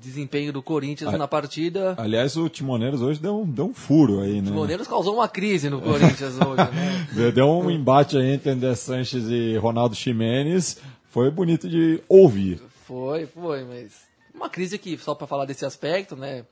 desempenho 0.00 0.52
do 0.52 0.62
Corinthians 0.62 1.14
Ah. 1.14 1.18
na 1.18 1.26
partida. 1.26 1.94
aliás, 1.96 2.36
o 2.36 2.48
Timoneiros 2.48 3.00
hoje 3.02 3.18
deu 3.20 3.40
um, 3.40 3.46
deu 3.50 3.66
um 3.66 3.74
furo 3.74 4.20
aí, 4.20 4.38
O 4.38 4.42
né? 4.42 4.50
Timoneiro 4.50 4.84
causou 4.84 5.14
uma 5.14 5.28
crise 5.28 5.70
no 5.70 5.80
Corinthians 5.80 6.34
hoje, 6.40 6.70
né? 6.74 7.06
Deu- 7.12 7.32
Deu 7.32 7.46
um 7.48 7.70
embate 7.70 8.16
aí 8.16 8.32
entre 8.34 8.50
André 8.50 8.74
Sanches 8.74 9.24
e 9.28 9.56
Ronaldo 9.56 9.94
Ximenes. 9.94 10.78
Foi 11.10 11.30
bonito 11.30 11.68
de 11.68 12.00
ouvir. 12.08 12.60
Foi, 12.86 13.26
foi, 13.26 13.64
mas 13.64 13.92
uma 14.34 14.48
crise 14.48 14.78
que, 14.78 14.96
só 14.98 15.14
para 15.14 15.26
falar 15.26 15.46
desse 15.46 15.64
aspecto, 15.64 16.14
né? 16.14 16.44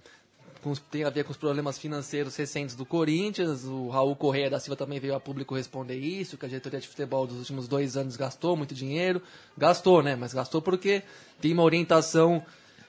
Com 0.67 0.75
tem 0.75 1.05
a 1.05 1.11
ver 1.11 1.23
com 1.23 1.31
os 1.31 1.37
problemas 1.37 1.79
financeiros 1.79 2.35
recentes 2.35 2.75
do 2.75 2.85
Corinthians. 2.85 3.65
O 3.67 3.89
Raul 3.89 4.17
Correia 4.17 4.51
da 4.51 4.59
Silva 4.59 4.75
também 4.75 4.99
veio 4.99 5.15
a 5.15 5.21
público 5.21 5.55
responder 5.55 5.95
isso, 5.95 6.37
que 6.37 6.45
a 6.45 6.49
diretoria 6.49 6.81
de 6.81 6.89
futebol 6.89 7.25
dos 7.25 7.39
últimos 7.39 7.69
dois 7.69 7.97
anos 7.97 8.17
gastou 8.17 8.57
muito 8.57 8.75
dinheiro. 8.75 9.23
Gastou, 9.57 10.03
né? 10.03 10.17
Mas 10.17 10.35
gastou 10.35 10.61
porque 10.61 11.05
tem 11.41 11.53
uma 11.53 11.63
orientação 11.63 12.45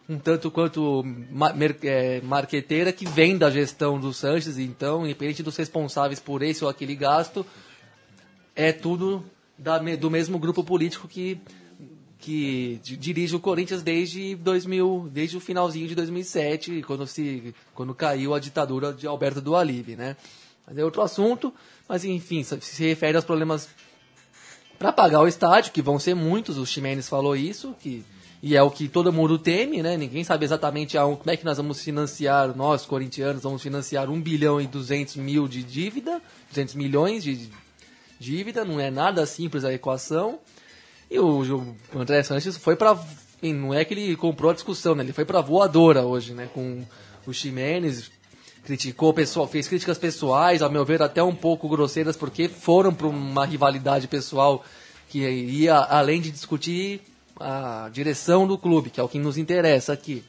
um 0.10 0.18
tanto 0.18 0.50
quanto 0.50 1.06
é, 1.84 2.20
marqueteira 2.22 2.92
que 2.92 3.06
vem 3.06 3.38
da 3.38 3.52
gestão 3.52 4.00
do 4.00 4.12
Sanches. 4.12 4.58
Então, 4.58 5.06
independente 5.06 5.44
dos 5.44 5.56
responsáveis 5.56 6.20
por 6.20 6.42
esse 6.42 6.64
ou 6.64 6.72
aquele 6.72 6.96
gasto, 6.96 7.46
é 8.56 8.72
tudo 8.72 9.24
da 9.56 9.78
do 9.78 10.10
mesmo 10.10 10.40
grupo 10.40 10.64
político 10.64 11.08
que 11.08 11.40
que 12.20 12.80
di- 12.84 12.98
dirige 12.98 13.36
o 13.36 13.40
Corinthians 13.40 13.84
desde 13.84 14.36
2000, 14.36 15.10
desde 15.12 15.38
o 15.38 15.40
finalzinho 15.40 15.88
de 15.88 15.96
2007, 15.96 16.84
quando 16.84 17.06
se 17.06 17.54
quando 17.74 17.94
caiu 17.94 18.34
a 18.34 18.40
ditadura 18.40 18.92
de 18.92 19.06
Alberto 19.08 19.42
Dualib, 19.42 19.96
né? 19.96 20.16
Mas 20.66 20.78
é 20.78 20.84
outro 20.84 21.02
assunto, 21.02 21.54
mas 21.88 22.04
enfim, 22.04 22.44
se 22.44 22.84
refere 22.84 23.16
aos 23.16 23.26
problemas 23.26 23.70
para 24.78 24.92
pagar 24.92 25.22
o 25.22 25.28
estádio, 25.28 25.72
que 25.72 25.82
vão 25.82 25.98
ser 25.98 26.14
muitos, 26.14 26.58
o 26.58 26.66
Ximenes 26.66 27.08
falou 27.08 27.36
isso, 27.36 27.76
que 27.80 28.04
e 28.42 28.56
é 28.56 28.62
o 28.62 28.70
que 28.70 28.88
todo 28.88 29.12
mundo 29.12 29.40
teme, 29.40 29.82
né? 29.82 29.98
Ninguém 29.98 30.24
sabe 30.24 30.46
exatamente 30.46 30.96
como 30.96 31.32
é 31.32 31.36
que 31.36 31.44
nós 31.44 31.58
vamos 31.58 31.82
financiar, 31.82 32.56
nós 32.56 32.86
corintianos 32.86 33.42
vamos 33.42 33.64
financiar 33.64 34.10
1 34.12 34.22
bilhão 34.22 34.62
e 34.62 34.68
200 34.68 35.16
mil 35.16 35.48
de 35.48 35.64
dívida, 35.64 36.22
200 36.50 36.76
milhões 36.76 37.24
de 37.24 37.50
dívida, 38.20 38.64
não 38.64 38.80
é 38.80 38.92
nada 38.92 39.26
simples 39.26 39.64
a 39.64 39.74
equação. 39.74 40.40
E 41.10 41.20
o, 41.20 41.76
André 41.96 42.24
Sanches 42.24 42.58
foi 42.58 42.76
para 42.76 42.98
não 43.42 43.74
é 43.74 43.86
que 43.86 43.94
ele 43.94 44.16
comprou 44.16 44.50
a 44.50 44.54
discussão, 44.54 44.96
né? 44.96 45.04
Ele 45.04 45.14
foi 45.14 45.24
para 45.24 45.42
voadora 45.42 46.04
hoje, 46.04 46.34
né, 46.34 46.50
com 46.54 46.84
o 47.26 47.34
Ximenes, 47.34 48.10
criticou 48.64 49.14
pessoal, 49.14 49.48
fez 49.48 49.68
críticas 49.68 49.98
pessoais, 49.98 50.62
ao 50.62 50.72
meu 50.72 50.84
ver 50.84 51.02
até 51.02 51.22
um 51.22 51.36
pouco 51.36 51.70
grosseiras, 51.70 52.18
porque 52.18 52.50
foram 52.50 52.94
para 52.94 53.08
uma 53.08 53.46
rivalidade 53.46 54.08
pessoal 54.08 54.64
que 55.08 55.20
ia 55.20 55.76
além 55.76 56.20
de 56.20 56.32
discutir 56.32 57.02
a 57.40 57.90
direção 57.94 58.48
do 58.48 58.58
clube, 58.58 58.90
que 58.90 59.00
é 59.00 59.04
o 59.04 59.08
que 59.08 59.20
nos 59.20 59.38
interessa 59.38 59.94
aqui. 59.94 60.24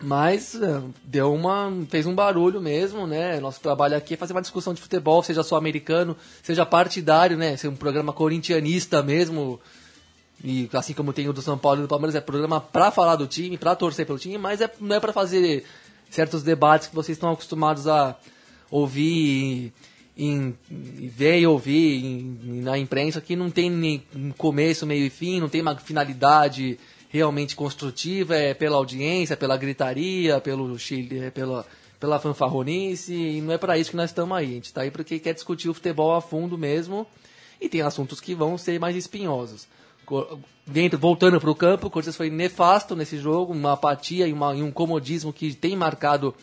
Mas 0.00 0.54
é, 0.54 0.80
deu 1.02 1.34
uma, 1.34 1.72
fez 1.88 2.06
um 2.06 2.14
barulho 2.14 2.60
mesmo, 2.60 3.06
né? 3.06 3.40
Nosso 3.40 3.60
trabalho 3.60 3.96
aqui 3.96 4.14
é 4.14 4.16
fazer 4.16 4.32
uma 4.32 4.40
discussão 4.40 4.72
de 4.72 4.80
futebol, 4.80 5.22
seja 5.24 5.42
só 5.42 5.56
americano, 5.56 6.16
seja 6.42 6.64
partidário, 6.64 7.36
né? 7.36 7.56
Ser 7.56 7.68
um 7.68 7.74
programa 7.74 8.12
corintianista 8.12 9.02
mesmo. 9.02 9.60
E 10.42 10.70
assim 10.72 10.94
como 10.94 11.12
tem 11.12 11.28
o 11.28 11.32
do 11.32 11.42
São 11.42 11.58
Paulo 11.58 11.80
e 11.80 11.82
do 11.82 11.88
Palmeiras, 11.88 12.14
é 12.14 12.20
programa 12.20 12.60
para 12.60 12.92
falar 12.92 13.16
do 13.16 13.26
time, 13.26 13.58
para 13.58 13.74
torcer 13.74 14.06
pelo 14.06 14.20
time, 14.20 14.38
mas 14.38 14.60
é, 14.60 14.72
não 14.80 14.94
é 14.94 15.00
para 15.00 15.12
fazer 15.12 15.64
certos 16.08 16.44
debates 16.44 16.86
que 16.86 16.94
vocês 16.94 17.16
estão 17.16 17.32
acostumados 17.32 17.88
a 17.88 18.16
ouvir 18.70 19.72
em, 20.16 20.54
em 20.70 21.08
ver 21.08 21.40
e 21.40 21.46
ouvir 21.46 22.04
em, 22.04 22.62
na 22.62 22.78
imprensa 22.78 23.20
que 23.20 23.34
não 23.34 23.50
tem 23.50 23.68
nem 23.68 24.02
começo, 24.36 24.86
meio 24.86 25.06
e 25.06 25.10
fim, 25.10 25.40
não 25.40 25.48
tem 25.48 25.60
uma 25.60 25.76
finalidade 25.76 26.78
realmente 27.08 27.56
construtiva, 27.56 28.36
é 28.36 28.54
pela 28.54 28.76
audiência, 28.76 29.36
pela 29.36 29.56
gritaria, 29.56 30.40
pelo 30.40 30.78
Chile, 30.78 31.20
é 31.20 31.30
pela, 31.30 31.66
pela 31.98 32.18
fanfarronice, 32.18 33.14
e 33.14 33.40
não 33.40 33.52
é 33.52 33.58
para 33.58 33.78
isso 33.78 33.90
que 33.90 33.96
nós 33.96 34.10
estamos 34.10 34.36
aí. 34.36 34.46
A 34.46 34.54
gente 34.54 34.64
está 34.66 34.82
aí 34.82 34.90
porque 34.90 35.18
quer 35.18 35.34
discutir 35.34 35.68
o 35.68 35.74
futebol 35.74 36.14
a 36.14 36.20
fundo 36.20 36.58
mesmo, 36.58 37.06
e 37.60 37.68
tem 37.68 37.80
assuntos 37.80 38.20
que 38.20 38.34
vão 38.34 38.58
ser 38.58 38.78
mais 38.78 38.94
espinhosos. 38.94 39.66
Dentro, 40.66 40.98
voltando 40.98 41.40
para 41.40 41.50
o 41.50 41.54
campo, 41.54 41.86
o 41.86 41.90
Corinthians 41.90 42.16
foi 42.16 42.30
nefasto 42.30 42.94
nesse 42.94 43.18
jogo, 43.18 43.52
uma 43.52 43.72
apatia 43.72 44.26
e, 44.26 44.32
uma, 44.32 44.54
e 44.54 44.62
um 44.62 44.70
comodismo 44.70 45.32
que 45.32 45.54
tem 45.54 45.76
marcado 45.76 46.34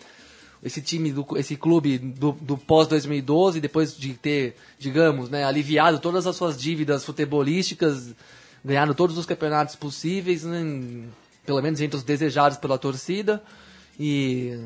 esse 0.64 0.82
time, 0.82 1.12
do, 1.12 1.26
esse 1.38 1.56
clube 1.56 1.98
do, 1.98 2.32
do 2.32 2.58
pós-2012, 2.58 3.60
depois 3.60 3.96
de 3.96 4.14
ter, 4.14 4.56
digamos, 4.80 5.30
né, 5.30 5.44
aliviado 5.44 6.00
todas 6.00 6.26
as 6.26 6.36
suas 6.36 6.60
dívidas 6.60 7.06
futebolísticas, 7.06 8.16
ganhando 8.66 8.96
todos 8.96 9.16
os 9.16 9.28
campeonatos 9.28 9.76
possíveis, 9.76 10.44
né, 10.44 11.08
pelo 11.46 11.62
menos 11.62 11.80
entre 11.80 11.96
os 11.96 12.04
desejados 12.04 12.58
pela 12.58 12.80
torcida. 12.80 13.42
E 14.00 14.60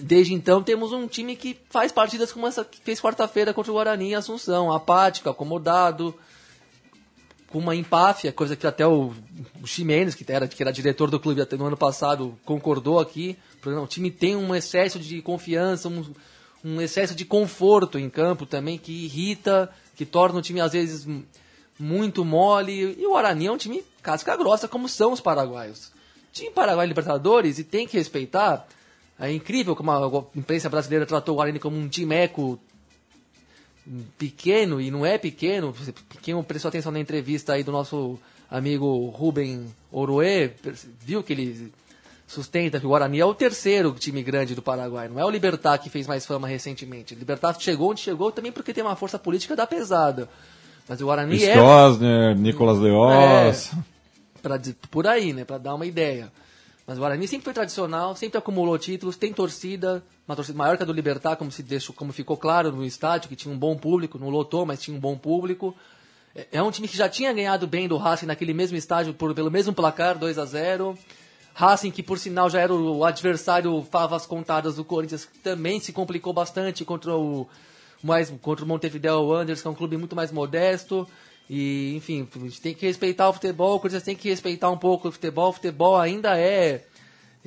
desde 0.00 0.34
então 0.34 0.62
temos 0.62 0.92
um 0.92 1.06
time 1.06 1.36
que 1.36 1.56
faz 1.70 1.92
partidas 1.92 2.32
como 2.32 2.48
essa 2.48 2.64
que 2.64 2.80
fez 2.80 3.00
quarta-feira 3.00 3.54
contra 3.54 3.70
o 3.70 3.74
Guarani 3.76 4.10
em 4.10 4.14
Assunção, 4.16 4.72
apático, 4.72 5.30
acomodado, 5.30 6.12
com 7.50 7.60
uma 7.60 7.74
empáfia, 7.74 8.32
coisa 8.32 8.56
que 8.56 8.66
até 8.66 8.86
o 8.86 9.14
Ximenes, 9.64 10.16
que 10.16 10.30
era, 10.30 10.48
que 10.48 10.60
era 10.60 10.72
diretor 10.72 11.08
do 11.08 11.20
clube 11.20 11.40
até 11.40 11.56
no 11.56 11.66
ano 11.66 11.76
passado, 11.76 12.36
concordou 12.44 12.98
aqui. 12.98 13.38
O 13.64 13.86
time 13.86 14.10
tem 14.10 14.34
um 14.34 14.54
excesso 14.54 14.98
de 14.98 15.22
confiança, 15.22 15.88
um, 15.88 16.04
um 16.64 16.80
excesso 16.80 17.14
de 17.14 17.24
conforto 17.24 17.96
em 17.96 18.10
campo 18.10 18.44
também, 18.44 18.76
que 18.76 18.92
irrita, 19.04 19.70
que 19.94 20.04
torna 20.04 20.40
o 20.40 20.42
time 20.42 20.60
às 20.60 20.72
vezes 20.72 21.06
muito 21.78 22.24
mole. 22.24 22.96
E 22.98 23.06
o 23.06 23.10
Guarani 23.10 23.46
é 23.46 23.52
um 23.52 23.56
time 23.56 23.84
casca 24.02 24.36
grossa, 24.36 24.66
como 24.66 24.88
são 24.88 25.12
os 25.12 25.20
paraguaios. 25.20 25.92
Time 26.32 26.50
Paraguai 26.50 26.86
Libertadores, 26.86 27.58
e 27.58 27.64
tem 27.64 27.86
que 27.86 27.96
respeitar. 27.96 28.66
É 29.18 29.32
incrível 29.32 29.74
como 29.74 29.90
a 29.90 30.24
imprensa 30.36 30.68
brasileira 30.68 31.06
tratou 31.06 31.34
o 31.34 31.36
Guarani 31.36 31.58
como 31.58 31.76
um 31.76 31.88
time 31.88 32.14
eco 32.14 32.58
pequeno, 34.16 34.80
e 34.80 34.90
não 34.90 35.04
é 35.04 35.18
pequeno. 35.18 35.74
Quem 36.22 36.40
prestou 36.42 36.68
atenção 36.68 36.92
na 36.92 37.00
entrevista 37.00 37.54
aí 37.54 37.64
do 37.64 37.72
nosso 37.72 38.18
amigo 38.50 39.08
Ruben 39.08 39.66
Oroe, 39.90 40.52
viu 41.00 41.22
que 41.22 41.32
ele 41.32 41.72
sustenta 42.26 42.78
que 42.78 42.86
o 42.86 42.90
Guarani 42.90 43.18
é 43.18 43.24
o 43.24 43.34
terceiro 43.34 43.92
time 43.92 44.22
grande 44.22 44.54
do 44.54 44.62
Paraguai. 44.62 45.08
Não 45.08 45.18
é 45.18 45.24
o 45.24 45.30
Libertar 45.30 45.78
que 45.78 45.88
fez 45.88 46.06
mais 46.06 46.26
fama 46.26 46.46
recentemente. 46.46 47.14
O 47.14 47.18
Libertar 47.18 47.58
chegou 47.58 47.90
onde 47.90 48.02
chegou 48.02 48.30
também 48.30 48.52
porque 48.52 48.74
tem 48.74 48.84
uma 48.84 48.94
força 48.94 49.18
política 49.18 49.56
da 49.56 49.66
pesada. 49.66 50.28
Mas 50.88 51.00
o 51.00 51.04
Guarani 51.04 51.36
Stosner, 51.36 52.30
é... 52.30 52.34
Nicolas 52.34 52.78
Leoz. 52.78 53.70
É, 53.72 54.40
pra, 54.40 54.58
por 54.90 55.06
aí, 55.06 55.32
né? 55.32 55.44
Pra 55.44 55.58
dar 55.58 55.74
uma 55.74 55.84
ideia. 55.84 56.32
Mas 56.86 56.96
o 56.96 57.00
Guarani 57.00 57.28
sempre 57.28 57.44
foi 57.44 57.52
tradicional, 57.52 58.16
sempre 58.16 58.38
acumulou 58.38 58.78
títulos, 58.78 59.14
tem 59.14 59.30
torcida, 59.30 60.02
uma 60.26 60.34
torcida 60.34 60.56
maior 60.56 60.78
que 60.78 60.82
a 60.82 60.86
do 60.86 60.92
Libertar, 60.92 61.36
como, 61.36 61.52
se 61.52 61.62
deixou, 61.62 61.94
como 61.94 62.14
ficou 62.14 62.34
claro 62.34 62.72
no 62.72 62.82
estádio, 62.82 63.28
que 63.28 63.36
tinha 63.36 63.54
um 63.54 63.58
bom 63.58 63.76
público, 63.76 64.18
não 64.18 64.30
lotou, 64.30 64.64
mas 64.64 64.80
tinha 64.80 64.96
um 64.96 65.00
bom 65.00 65.14
público. 65.14 65.76
É, 66.34 66.46
é 66.52 66.62
um 66.62 66.70
time 66.70 66.88
que 66.88 66.96
já 66.96 67.06
tinha 67.06 67.30
ganhado 67.30 67.66
bem 67.66 67.86
do 67.86 67.98
Racing 67.98 68.24
naquele 68.24 68.54
mesmo 68.54 68.74
estádio, 68.74 69.12
por, 69.12 69.34
pelo 69.34 69.50
mesmo 69.50 69.74
placar, 69.74 70.16
2 70.16 70.38
a 70.38 70.46
0 70.46 70.98
Racing, 71.52 71.90
que 71.90 72.02
por 72.02 72.18
sinal 72.18 72.48
já 72.48 72.60
era 72.60 72.72
o 72.72 73.04
adversário 73.04 73.84
favas 73.90 74.24
contadas 74.24 74.76
do 74.76 74.84
Corinthians, 74.84 75.26
que 75.26 75.38
também 75.40 75.80
se 75.80 75.92
complicou 75.92 76.32
bastante 76.32 76.84
contra 76.84 77.14
o, 77.14 77.46
mais, 78.02 78.30
contra 78.42 78.64
o 78.64 78.68
Montevideo 78.68 79.22
Wanderers, 79.22 79.60
que 79.60 79.68
é 79.68 79.70
um 79.70 79.74
clube 79.74 79.96
muito 79.96 80.14
mais 80.14 80.32
modesto. 80.32 81.06
E, 81.48 81.94
enfim, 81.96 82.28
a 82.34 82.38
gente 82.40 82.60
tem 82.60 82.74
que 82.74 82.86
respeitar 82.86 83.28
o 83.28 83.32
futebol, 83.32 83.76
o 83.76 83.80
Corinthians 83.80 84.02
tem 84.02 84.16
que 84.16 84.28
respeitar 84.28 84.70
um 84.70 84.76
pouco 84.76 85.08
o 85.08 85.12
futebol. 85.12 85.48
O 85.48 85.52
futebol 85.52 85.96
ainda 85.96 86.38
é 86.38 86.84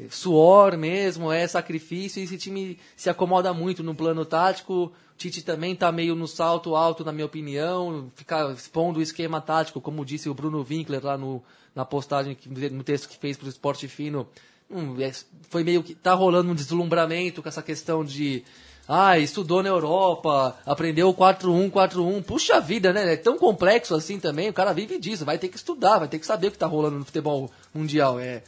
suor 0.09 0.77
mesmo, 0.77 1.31
é 1.31 1.47
sacrifício, 1.47 2.19
e 2.19 2.23
esse 2.23 2.37
time 2.37 2.79
se 2.95 3.09
acomoda 3.09 3.53
muito 3.53 3.83
no 3.83 3.93
plano 3.93 4.25
tático. 4.25 4.73
O 4.73 4.91
Tite 5.17 5.43
também 5.43 5.73
está 5.73 5.91
meio 5.91 6.15
no 6.15 6.27
salto 6.27 6.75
alto, 6.75 7.05
na 7.05 7.11
minha 7.11 7.25
opinião, 7.25 8.11
ficar 8.15 8.51
expondo 8.51 8.99
o 8.99 9.03
esquema 9.03 9.39
tático, 9.39 9.79
como 9.79 10.03
disse 10.03 10.29
o 10.29 10.33
Bruno 10.33 10.65
Winkler 10.67 11.05
lá 11.05 11.17
no, 11.17 11.43
na 11.75 11.85
postagem, 11.85 12.35
no 12.71 12.83
texto 12.83 13.07
que 13.07 13.17
fez 13.17 13.37
para 13.37 13.45
o 13.45 13.49
Esporte 13.49 13.87
Fino, 13.87 14.27
hum, 14.69 14.99
é, 14.99 15.11
foi 15.49 15.63
meio 15.63 15.83
que 15.83 15.93
tá 15.93 16.13
rolando 16.13 16.51
um 16.51 16.55
deslumbramento 16.55 17.43
com 17.43 17.49
essa 17.49 17.61
questão 17.61 18.03
de 18.03 18.43
ah, 18.87 19.17
estudou 19.17 19.63
na 19.63 19.69
Europa, 19.69 20.57
aprendeu 20.65 21.13
4-1, 21.13 21.71
4-1. 21.71 22.23
Puxa 22.23 22.59
vida, 22.59 22.91
né? 22.91 23.13
É 23.13 23.17
tão 23.17 23.37
complexo 23.37 23.95
assim 23.95 24.19
também, 24.19 24.49
o 24.49 24.53
cara 24.53 24.73
vive 24.73 24.99
disso, 24.99 25.23
vai 25.25 25.37
ter 25.37 25.47
que 25.47 25.57
estudar, 25.57 25.99
vai 25.99 26.07
ter 26.07 26.19
que 26.19 26.25
saber 26.25 26.47
o 26.47 26.51
que 26.51 26.57
está 26.57 26.67
rolando 26.67 26.99
no 26.99 27.05
futebol 27.05 27.49
mundial. 27.73 28.19
É, 28.19 28.43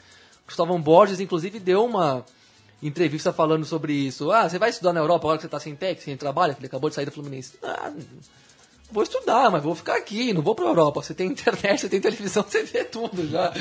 Cristóvão 0.45 0.81
Borges, 0.81 1.19
inclusive, 1.19 1.59
deu 1.59 1.85
uma 1.85 2.25
entrevista 2.81 3.31
falando 3.31 3.65
sobre 3.65 3.93
isso. 3.93 4.31
Ah, 4.31 4.49
você 4.49 4.59
vai 4.59 4.69
estudar 4.69 4.91
na 4.91 4.99
Europa 4.99 5.25
agora 5.25 5.37
que 5.37 5.43
você 5.43 5.47
está 5.47 5.59
sem 5.59 5.75
técnico, 5.75 6.03
sem 6.03 6.17
trabalho, 6.17 6.55
ele 6.57 6.65
acabou 6.65 6.89
de 6.89 6.95
sair 6.95 7.05
do 7.05 7.11
Fluminense. 7.11 7.53
Ah, 7.63 7.91
vou 8.91 9.03
estudar, 9.03 9.49
mas 9.49 9.63
vou 9.63 9.73
ficar 9.73 9.95
aqui, 9.95 10.33
não 10.33 10.41
vou 10.41 10.53
para 10.53 10.65
Europa. 10.65 11.01
Você 11.01 11.13
tem 11.13 11.27
internet, 11.27 11.79
você 11.81 11.89
tem 11.89 12.01
televisão, 12.01 12.43
você 12.43 12.63
vê 12.63 12.83
tudo 12.83 13.27
já. 13.27 13.53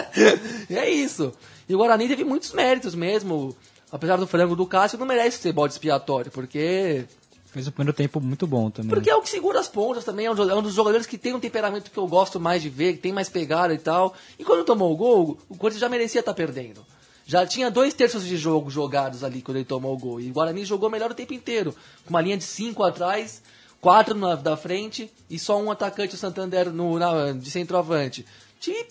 é 0.70 0.88
isso. 0.90 1.32
E 1.68 1.74
o 1.74 1.78
Guarani 1.78 2.08
teve 2.08 2.24
muitos 2.24 2.52
méritos 2.52 2.94
mesmo. 2.94 3.54
Apesar 3.94 4.16
do 4.16 4.26
frango 4.26 4.56
do 4.56 4.66
Cássio, 4.66 4.98
não 4.98 5.06
merece 5.06 5.38
ser 5.38 5.52
bode 5.52 5.72
expiatório, 5.72 6.28
porque 6.32 7.06
Fez 7.52 7.68
o 7.68 7.70
primeiro 7.70 7.96
tempo 7.96 8.20
muito 8.20 8.44
bom 8.44 8.68
também. 8.68 8.90
Porque 8.90 9.08
é 9.08 9.14
o 9.14 9.22
que 9.22 9.30
segura 9.30 9.60
as 9.60 9.68
pontas 9.68 10.02
também. 10.02 10.26
É 10.26 10.32
um, 10.32 10.50
é 10.50 10.54
um 10.56 10.62
dos 10.62 10.74
jogadores 10.74 11.06
que 11.06 11.16
tem 11.16 11.32
um 11.32 11.38
temperamento 11.38 11.92
que 11.92 11.96
eu 11.96 12.08
gosto 12.08 12.40
mais 12.40 12.60
de 12.60 12.68
ver, 12.68 12.94
que 12.94 12.98
tem 12.98 13.12
mais 13.12 13.28
pegada 13.28 13.72
e 13.72 13.78
tal. 13.78 14.12
E 14.36 14.42
quando 14.42 14.64
tomou 14.64 14.92
o 14.92 14.96
gol, 14.96 15.38
o 15.48 15.56
Corinthians 15.56 15.80
já 15.80 15.88
merecia 15.88 16.18
estar 16.18 16.32
tá 16.32 16.36
perdendo. 16.36 16.84
Já 17.24 17.46
tinha 17.46 17.70
dois 17.70 17.94
terços 17.94 18.26
de 18.26 18.36
jogo 18.36 18.68
jogados 18.68 19.22
ali 19.22 19.40
quando 19.40 19.58
ele 19.58 19.64
tomou 19.64 19.94
o 19.94 19.96
gol. 19.96 20.20
E 20.20 20.28
o 20.28 20.32
Guarani 20.32 20.64
jogou 20.64 20.90
melhor 20.90 21.12
o 21.12 21.14
tempo 21.14 21.32
inteiro. 21.32 21.72
Com 22.04 22.10
uma 22.10 22.20
linha 22.20 22.36
de 22.36 22.42
cinco 22.42 22.82
atrás, 22.82 23.40
quatro 23.80 24.16
na, 24.16 24.34
da 24.34 24.56
frente 24.56 25.08
e 25.30 25.38
só 25.38 25.56
um 25.62 25.70
atacante, 25.70 26.16
o 26.16 26.18
Santander, 26.18 26.72
no, 26.72 26.98
na, 26.98 27.30
de 27.30 27.48
centroavante. 27.48 28.26
Time 28.58 28.84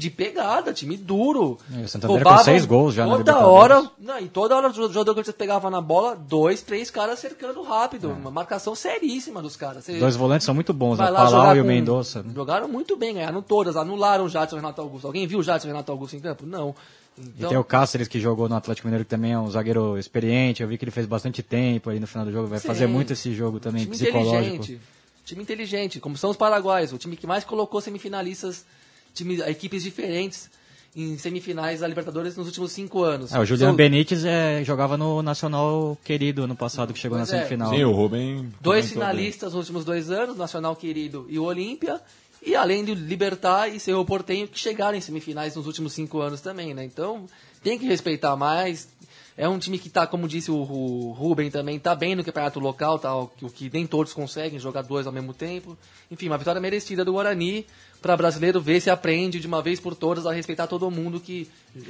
de 0.00 0.10
pegada, 0.10 0.72
time 0.72 0.96
duro. 0.96 1.58
É, 1.72 1.82
o 1.82 1.88
Santander 1.88 2.16
Roubava 2.16 2.38
com 2.38 2.44
seis 2.44 2.64
gols 2.64 2.94
já 2.94 3.06
toda 3.06 3.46
hora, 3.46 3.90
não, 3.98 4.18
E 4.18 4.28
toda 4.28 4.56
hora 4.56 4.68
o 4.68 4.72
jogador 4.72 5.14
que 5.14 5.24
você 5.24 5.32
pegava 5.32 5.70
na 5.70 5.80
bola, 5.80 6.16
dois, 6.16 6.62
três 6.62 6.90
caras 6.90 7.18
cercando 7.18 7.62
rápido. 7.62 8.10
É. 8.10 8.12
Uma 8.14 8.30
marcação 8.30 8.74
seríssima 8.74 9.42
dos 9.42 9.56
caras. 9.56 9.84
Você 9.84 9.98
Dois 9.98 10.16
volantes 10.16 10.46
são 10.46 10.54
muito 10.54 10.72
bons, 10.72 10.94
o 10.94 10.98
Palau 10.98 11.54
e 11.54 11.60
o 11.60 11.64
Mendonça. 11.64 12.24
Jogaram 12.34 12.66
muito 12.66 12.96
bem, 12.96 13.14
ganharam 13.14 13.42
todas, 13.42 13.76
anularam 13.76 14.24
o 14.24 14.28
Jadson 14.28 14.56
e 14.56 14.58
o 14.58 14.62
Renato 14.62 14.80
Augusto. 14.80 15.06
Alguém 15.06 15.26
viu 15.26 15.38
o 15.38 15.42
Jadson 15.42 15.68
e 15.68 15.70
Renato 15.70 15.92
Augusto 15.92 16.16
em 16.16 16.20
campo? 16.20 16.46
Não. 16.46 16.74
Então... 17.18 17.48
E 17.48 17.50
tem 17.50 17.58
o 17.58 17.64
Cáceres 17.64 18.08
que 18.08 18.18
jogou 18.18 18.48
no 18.48 18.56
Atlético 18.56 18.88
Mineiro, 18.88 19.04
que 19.04 19.10
também 19.10 19.32
é 19.32 19.38
um 19.38 19.50
zagueiro 19.50 19.98
experiente. 19.98 20.62
Eu 20.62 20.68
vi 20.68 20.78
que 20.78 20.84
ele 20.84 20.90
fez 20.90 21.06
bastante 21.06 21.42
tempo 21.42 21.90
aí 21.90 22.00
no 22.00 22.06
final 22.06 22.24
do 22.24 22.32
jogo. 22.32 22.48
Vai 22.48 22.58
Sim. 22.58 22.68
fazer 22.68 22.86
muito 22.86 23.12
esse 23.12 23.34
jogo 23.34 23.60
também, 23.60 23.82
time 23.82 23.96
psicológico. 23.96 24.54
Inteligente. 24.54 24.80
Time 25.24 25.42
inteligente, 25.42 26.00
como 26.00 26.16
são 26.16 26.30
os 26.30 26.36
paraguaios. 26.36 26.92
O 26.92 26.98
time 26.98 27.16
que 27.16 27.26
mais 27.26 27.44
colocou 27.44 27.80
semifinalistas, 27.80 28.64
time, 29.14 29.40
equipes 29.42 29.82
diferentes. 29.82 30.50
em 30.96 31.16
semifinais 31.16 31.80
da 31.80 31.86
Libertadores 31.86 32.36
nos 32.36 32.48
últimos 32.48 32.72
cinco 32.72 33.04
anos. 33.04 33.32
É, 33.32 33.38
o 33.38 33.44
Juliano 33.44 33.70
São 33.70 33.76
Benítez 33.76 34.24
é, 34.24 34.64
jogava 34.64 34.96
no 34.96 35.22
Nacional 35.22 35.96
Querido 36.04 36.42
ano 36.42 36.56
passado, 36.56 36.92
que 36.92 36.98
chegou 36.98 37.16
na 37.16 37.22
é. 37.22 37.26
semifinal. 37.26 37.70
Sim, 37.70 37.84
o 37.84 37.92
Rubem. 37.92 38.36
Dois 38.36 38.50
comentou 38.60 38.82
bem. 38.82 38.88
finalistas 38.88 39.52
nos 39.52 39.60
últimos 39.60 39.84
dois 39.84 40.10
anos, 40.10 40.36
Nacional 40.36 40.74
Querido 40.74 41.26
e 41.28 41.38
o 41.38 41.44
Olímpia. 41.44 42.00
E 42.44 42.56
além 42.56 42.84
do 42.84 42.92
Libertar 42.94 43.68
e 43.68 43.78
Cerro 43.78 44.04
Portenho, 44.04 44.48
que 44.48 44.58
chegaram 44.58 44.96
em 44.96 45.00
semifinais 45.00 45.54
nos 45.54 45.66
últimos 45.66 45.92
cinco 45.92 46.20
anos 46.20 46.40
também, 46.40 46.74
né? 46.74 46.82
Então, 46.84 47.26
tem 47.62 47.78
que 47.78 47.86
respeitar 47.86 48.34
mais. 48.34 48.88
É 49.36 49.48
um 49.48 49.58
time 49.60 49.78
que 49.78 49.88
tá, 49.88 50.06
como 50.08 50.26
disse 50.26 50.50
o, 50.50 50.56
o 50.56 51.12
Ruben 51.12 51.50
também, 51.52 51.78
tá 51.78 51.94
bem 51.94 52.14
no 52.16 52.24
campeonato 52.24 52.58
local, 52.58 52.98
tá, 52.98 53.14
o, 53.14 53.28
que- 53.28 53.44
o 53.44 53.48
que 53.50 53.70
nem 53.72 53.86
todos 53.86 54.12
conseguem, 54.12 54.58
jogar 54.58 54.82
dois 54.82 55.06
ao 55.06 55.12
mesmo 55.12 55.32
tempo. 55.32 55.78
Enfim, 56.10 56.26
uma 56.26 56.36
vitória 56.36 56.60
merecida 56.60 57.04
do 57.04 57.12
Guarani 57.12 57.64
para 58.00 58.16
brasileiro 58.16 58.60
ver 58.60 58.80
se 58.80 58.90
aprende 58.90 59.38
de 59.38 59.46
uma 59.46 59.62
vez 59.62 59.78
por 59.78 59.94
todas 59.94 60.26
a 60.26 60.32
respeitar 60.32 60.66
todo 60.66 60.90
mundo 60.90 61.20
que 61.20 61.48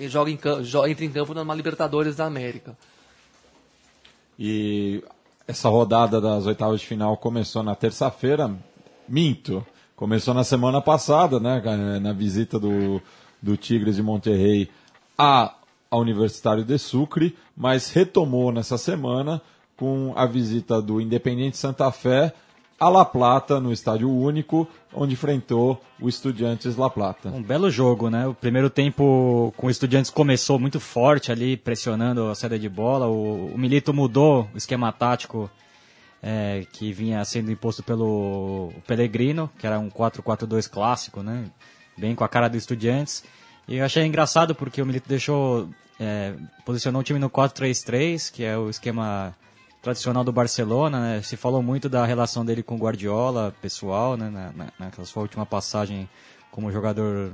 joga 0.08 0.30
em, 0.30 0.38
entra 0.90 1.04
em 1.04 1.10
campo 1.10 1.34
numa 1.34 1.54
Libertadores 1.54 2.16
da 2.16 2.26
América. 2.26 2.76
E 4.38 5.02
essa 5.46 5.68
rodada 5.68 6.20
das 6.20 6.46
oitavas 6.46 6.80
de 6.80 6.86
final 6.86 7.16
começou 7.16 7.62
na 7.62 7.74
terça-feira. 7.74 8.50
Minto. 9.08 9.64
Começou 9.94 10.32
na 10.32 10.44
semana 10.44 10.80
passada, 10.80 11.38
né? 11.38 11.60
Na 12.00 12.12
visita 12.12 12.58
do, 12.58 13.02
do 13.42 13.56
Tigres 13.56 13.96
de 13.96 14.02
Monterrey 14.02 14.70
a, 15.18 15.54
a 15.90 15.96
Universitário 15.98 16.64
de 16.64 16.78
Sucre, 16.78 17.36
mas 17.54 17.90
retomou 17.90 18.50
nessa 18.50 18.78
semana 18.78 19.42
com 19.76 20.14
a 20.16 20.24
visita 20.24 20.80
do 20.80 21.00
Independente 21.00 21.58
Santa 21.58 21.90
Fé 21.92 22.32
a 22.80 22.88
La 22.88 23.04
Plata, 23.04 23.60
no 23.60 23.70
Estádio 23.70 24.10
Único, 24.10 24.66
onde 24.94 25.12
enfrentou 25.12 25.78
o 26.00 26.08
Estudiantes 26.08 26.76
La 26.76 26.88
Plata. 26.88 27.28
Um 27.28 27.42
belo 27.42 27.70
jogo, 27.70 28.08
né? 28.08 28.26
O 28.26 28.32
primeiro 28.32 28.70
tempo 28.70 29.52
com 29.54 29.66
o 29.66 29.70
Estudiantes 29.70 30.10
começou 30.10 30.58
muito 30.58 30.80
forte 30.80 31.30
ali, 31.30 31.58
pressionando 31.58 32.30
a 32.30 32.34
saída 32.34 32.58
de 32.58 32.70
bola. 32.70 33.06
O, 33.06 33.52
o 33.54 33.58
Milito 33.58 33.92
mudou 33.92 34.48
o 34.54 34.56
esquema 34.56 34.90
tático 34.90 35.50
é, 36.22 36.64
que 36.72 36.90
vinha 36.90 37.22
sendo 37.22 37.52
imposto 37.52 37.82
pelo 37.82 38.72
Pellegrino, 38.86 39.50
que 39.58 39.66
era 39.66 39.78
um 39.78 39.90
4-4-2 39.90 40.66
clássico, 40.66 41.22
né? 41.22 41.50
Bem 41.98 42.14
com 42.14 42.24
a 42.24 42.28
cara 42.30 42.48
do 42.48 42.56
Estudiantes. 42.56 43.22
E 43.68 43.76
eu 43.76 43.84
achei 43.84 44.06
engraçado 44.06 44.54
porque 44.54 44.80
o 44.80 44.86
Milito 44.86 45.06
deixou, 45.06 45.68
é, 46.00 46.32
posicionou 46.64 47.02
o 47.02 47.04
time 47.04 47.18
no 47.18 47.28
4-3-3, 47.28 48.32
que 48.32 48.42
é 48.42 48.56
o 48.56 48.70
esquema 48.70 49.34
tradicional 49.82 50.22
do 50.24 50.32
Barcelona, 50.32 51.00
né? 51.00 51.22
Se 51.22 51.36
falou 51.36 51.62
muito 51.62 51.88
da 51.88 52.04
relação 52.04 52.44
dele 52.44 52.62
com 52.62 52.74
o 52.74 52.78
Guardiola, 52.78 53.54
pessoal, 53.62 54.16
né? 54.16 54.28
Na, 54.30 54.52
na, 54.52 54.72
naquela 54.78 55.06
sua 55.06 55.22
última 55.22 55.46
passagem 55.46 56.08
como 56.50 56.70
jogador 56.72 57.32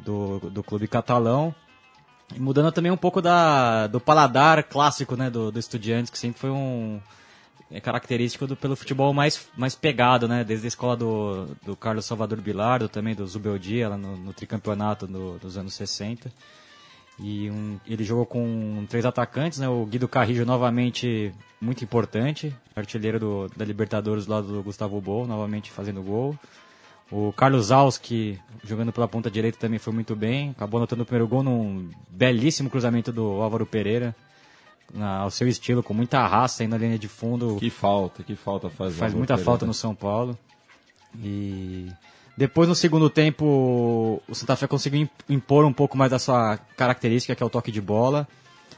do, 0.00 0.38
do 0.50 0.62
clube 0.62 0.88
catalão. 0.88 1.54
E 2.34 2.38
mudando 2.40 2.70
também 2.72 2.92
um 2.92 2.96
pouco 2.96 3.22
da, 3.22 3.86
do 3.86 4.00
paladar 4.00 4.62
clássico, 4.64 5.16
né? 5.16 5.30
Do, 5.30 5.50
do 5.52 5.58
Estudiantes, 5.58 6.10
que 6.10 6.18
sempre 6.18 6.40
foi 6.40 6.50
um... 6.50 7.00
É 7.70 7.80
característico 7.80 8.46
do, 8.46 8.56
pelo 8.56 8.74
futebol 8.74 9.12
mais, 9.12 9.46
mais 9.56 9.74
pegado, 9.74 10.26
né? 10.26 10.42
Desde 10.42 10.66
a 10.66 10.68
escola 10.68 10.96
do, 10.96 11.48
do 11.64 11.76
Carlos 11.76 12.06
Salvador 12.06 12.40
Bilardo, 12.40 12.88
também 12.88 13.14
do 13.14 13.26
Zubeldia, 13.26 13.90
lá 13.90 13.96
no, 13.98 14.16
no 14.16 14.32
tricampeonato 14.32 15.06
do- 15.06 15.38
dos 15.38 15.58
anos 15.58 15.74
60. 15.74 16.32
E 17.20 17.50
um- 17.50 17.78
ele 17.86 18.04
jogou 18.04 18.24
com 18.24 18.86
três 18.88 19.04
atacantes, 19.04 19.58
né? 19.58 19.68
O 19.68 19.84
Guido 19.84 20.06
Carrillo 20.06 20.46
novamente 20.46 21.32
muito 21.60 21.82
importante, 21.82 22.54
artilheiro 22.76 23.18
do, 23.18 23.48
da 23.56 23.64
Libertadores 23.64 24.24
do 24.26 24.32
lado 24.32 24.46
do 24.48 24.62
Gustavo 24.62 25.00
Bol, 25.00 25.26
novamente 25.26 25.70
fazendo 25.70 26.00
gol. 26.02 26.38
O 27.10 27.32
Carlos 27.32 27.72
Alski, 27.72 28.38
jogando 28.62 28.92
pela 28.92 29.08
ponta 29.08 29.30
direita, 29.30 29.58
também 29.58 29.78
foi 29.78 29.92
muito 29.92 30.14
bem. 30.14 30.50
Acabou 30.50 30.78
anotando 30.78 31.02
o 31.02 31.06
primeiro 31.06 31.26
gol 31.26 31.42
num 31.42 31.88
belíssimo 32.08 32.70
cruzamento 32.70 33.10
do 33.10 33.24
Álvaro 33.42 33.66
Pereira, 33.66 34.14
na- 34.94 35.18
ao 35.18 35.30
seu 35.30 35.48
estilo, 35.48 35.82
com 35.82 35.92
muita 35.94 36.24
raça 36.26 36.62
aí 36.62 36.68
na 36.68 36.78
linha 36.78 36.98
de 36.98 37.08
fundo 37.08 37.56
Que 37.58 37.70
falta, 37.70 38.22
que 38.22 38.36
falta 38.36 38.68
faz. 38.70 38.94
faz 38.94 39.12
muita 39.12 39.34
Pereira. 39.34 39.44
falta 39.44 39.66
no 39.66 39.74
São 39.74 39.94
Paulo. 39.94 40.38
E 41.20 41.88
depois 42.38 42.68
no 42.68 42.74
segundo 42.74 43.10
tempo 43.10 44.22
o 44.28 44.34
Santa 44.34 44.54
Fé 44.56 44.66
conseguiu 44.66 45.02
im- 45.02 45.34
impor 45.34 45.64
um 45.64 45.72
pouco 45.72 45.96
mais 45.98 46.10
da 46.10 46.18
sua 46.18 46.56
característica, 46.76 47.34
que 47.34 47.42
é 47.42 47.46
o 47.46 47.50
toque 47.50 47.72
de 47.72 47.80
bola. 47.80 48.26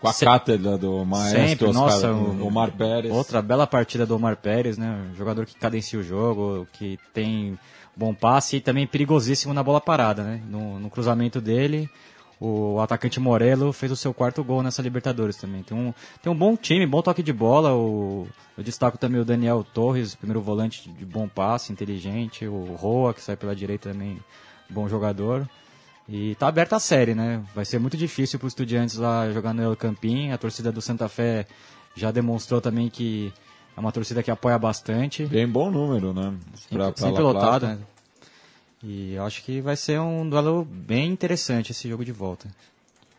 Com 0.00 0.08
a 0.08 0.12
Se- 0.14 0.24
cátedra 0.24 0.78
do 0.78 1.04
maestro 1.04 1.40
Sempre, 1.46 1.66
Oscar- 1.66 1.82
nossa, 1.84 2.12
o- 2.12 2.46
Omar 2.46 2.72
Pérez. 2.72 3.12
Outra 3.12 3.42
bela 3.42 3.66
partida 3.66 4.06
do 4.06 4.16
Omar 4.16 4.36
Pérez, 4.36 4.78
né? 4.78 4.98
Um 5.12 5.14
jogador 5.14 5.44
que 5.44 5.54
cadencia 5.54 5.98
o 5.98 6.02
jogo, 6.02 6.66
que 6.72 6.98
tem 7.12 7.58
bom 7.94 8.14
passe 8.14 8.56
e 8.56 8.60
também 8.62 8.86
perigosíssimo 8.86 9.52
na 9.52 9.62
bola 9.62 9.78
parada, 9.80 10.22
né? 10.24 10.40
No, 10.48 10.80
no 10.80 10.88
cruzamento 10.88 11.38
dele, 11.38 11.86
o 12.40 12.80
atacante 12.80 13.20
Morelo 13.20 13.72
fez 13.72 13.92
o 13.92 13.96
seu 13.96 14.14
quarto 14.14 14.42
gol 14.42 14.62
nessa 14.62 14.80
Libertadores 14.80 15.36
também. 15.36 15.62
Tem 15.62 15.76
um, 15.76 15.92
tem 16.22 16.32
um 16.32 16.34
bom 16.34 16.56
time, 16.56 16.86
bom 16.86 17.02
toque 17.02 17.22
de 17.22 17.32
bola. 17.32 17.74
O, 17.74 18.26
eu 18.56 18.64
destaco 18.64 18.96
também 18.96 19.20
o 19.20 19.24
Daniel 19.24 19.62
Torres, 19.74 20.14
primeiro 20.14 20.40
volante 20.40 20.88
de 20.88 21.04
bom 21.04 21.28
passe, 21.28 21.70
inteligente. 21.72 22.46
O 22.46 22.74
Roa, 22.78 23.12
que 23.12 23.20
sai 23.20 23.36
pela 23.36 23.54
direita 23.54 23.90
também, 23.90 24.18
bom 24.70 24.88
jogador. 24.88 25.46
E 26.08 26.34
tá 26.36 26.48
aberta 26.48 26.76
a 26.76 26.80
série, 26.80 27.14
né? 27.14 27.42
Vai 27.54 27.64
ser 27.64 27.78
muito 27.78 27.96
difícil 27.96 28.38
para 28.38 28.46
os 28.46 28.52
estudiantes 28.52 28.96
lá 28.96 29.30
jogar 29.30 29.52
no 29.52 29.62
El 29.62 29.76
Campín. 29.76 30.30
A 30.32 30.38
torcida 30.38 30.72
do 30.72 30.80
Santa 30.80 31.08
Fé 31.08 31.46
já 31.94 32.10
demonstrou 32.10 32.60
também 32.60 32.88
que 32.88 33.32
é 33.76 33.80
uma 33.80 33.92
torcida 33.92 34.22
que 34.22 34.30
apoia 34.30 34.58
bastante. 34.58 35.26
Bem 35.26 35.46
bom 35.46 35.70
número, 35.70 36.12
né? 36.12 36.34
Pra- 36.70 36.90
pra 36.90 37.06
sempre 37.06 37.22
lotado, 37.22 37.66
né? 37.66 37.78
E 38.82 39.12
eu 39.14 39.24
acho 39.24 39.42
que 39.44 39.60
vai 39.60 39.76
ser 39.76 40.00
um 40.00 40.28
duelo 40.28 40.64
bem 40.64 41.08
interessante 41.10 41.72
esse 41.72 41.88
jogo 41.88 42.04
de 42.04 42.12
volta. 42.12 42.48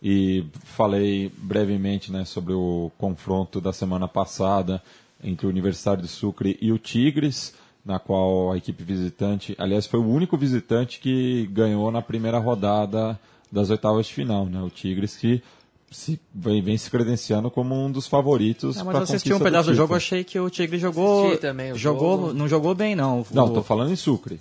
E 0.02 0.44
falei 0.64 1.32
brevemente 1.38 2.12
né, 2.12 2.26
sobre 2.26 2.54
o 2.54 2.92
confronto 2.98 3.62
da 3.62 3.72
semana 3.72 4.08
passada 4.08 4.82
entre 5.24 5.46
o 5.46 5.50
Universitário 5.50 6.02
de 6.02 6.08
Sucre 6.08 6.58
e 6.60 6.72
o 6.72 6.80
Tigres, 6.80 7.54
na 7.86 8.00
qual 8.00 8.52
a 8.52 8.58
equipe 8.58 8.84
visitante, 8.84 9.56
aliás, 9.60 9.86
foi 9.86 10.00
o 10.00 10.08
único 10.08 10.36
visitante 10.36 11.00
que 11.00 11.46
ganhou 11.52 11.92
na 11.92 12.02
primeira 12.02 12.40
rodada 12.40 13.20
das 13.52 13.70
oitavas 13.70 14.08
de 14.08 14.14
final, 14.14 14.46
né? 14.48 14.60
O 14.64 14.70
Tigres 14.72 15.16
que 15.16 15.44
se, 15.92 16.20
vem, 16.34 16.62
vem 16.64 16.78
se 16.78 16.90
credenciando 16.90 17.52
como 17.52 17.76
um 17.76 17.92
dos 17.92 18.08
favoritos. 18.08 18.76
Pra 18.78 18.86
mas 18.86 18.96
eu 18.96 19.02
assisti 19.04 19.34
um 19.34 19.40
pedaço 19.40 19.70
do, 19.70 19.76
jogo, 19.76 19.88
título. 19.94 19.98
achei 19.98 20.24
que 20.24 20.40
o 20.40 20.50
Tigre 20.50 20.80
jogou. 20.80 21.38
Também 21.38 21.76
jogou 21.76 22.18
jogo. 22.22 22.34
Não 22.34 22.48
jogou 22.48 22.74
bem, 22.74 22.96
não. 22.96 23.24
Não, 23.32 23.44
O- 23.46 23.48
estou 23.50 23.64
falando 23.64 23.92
em 23.92 23.96
Sucre. 23.96 24.40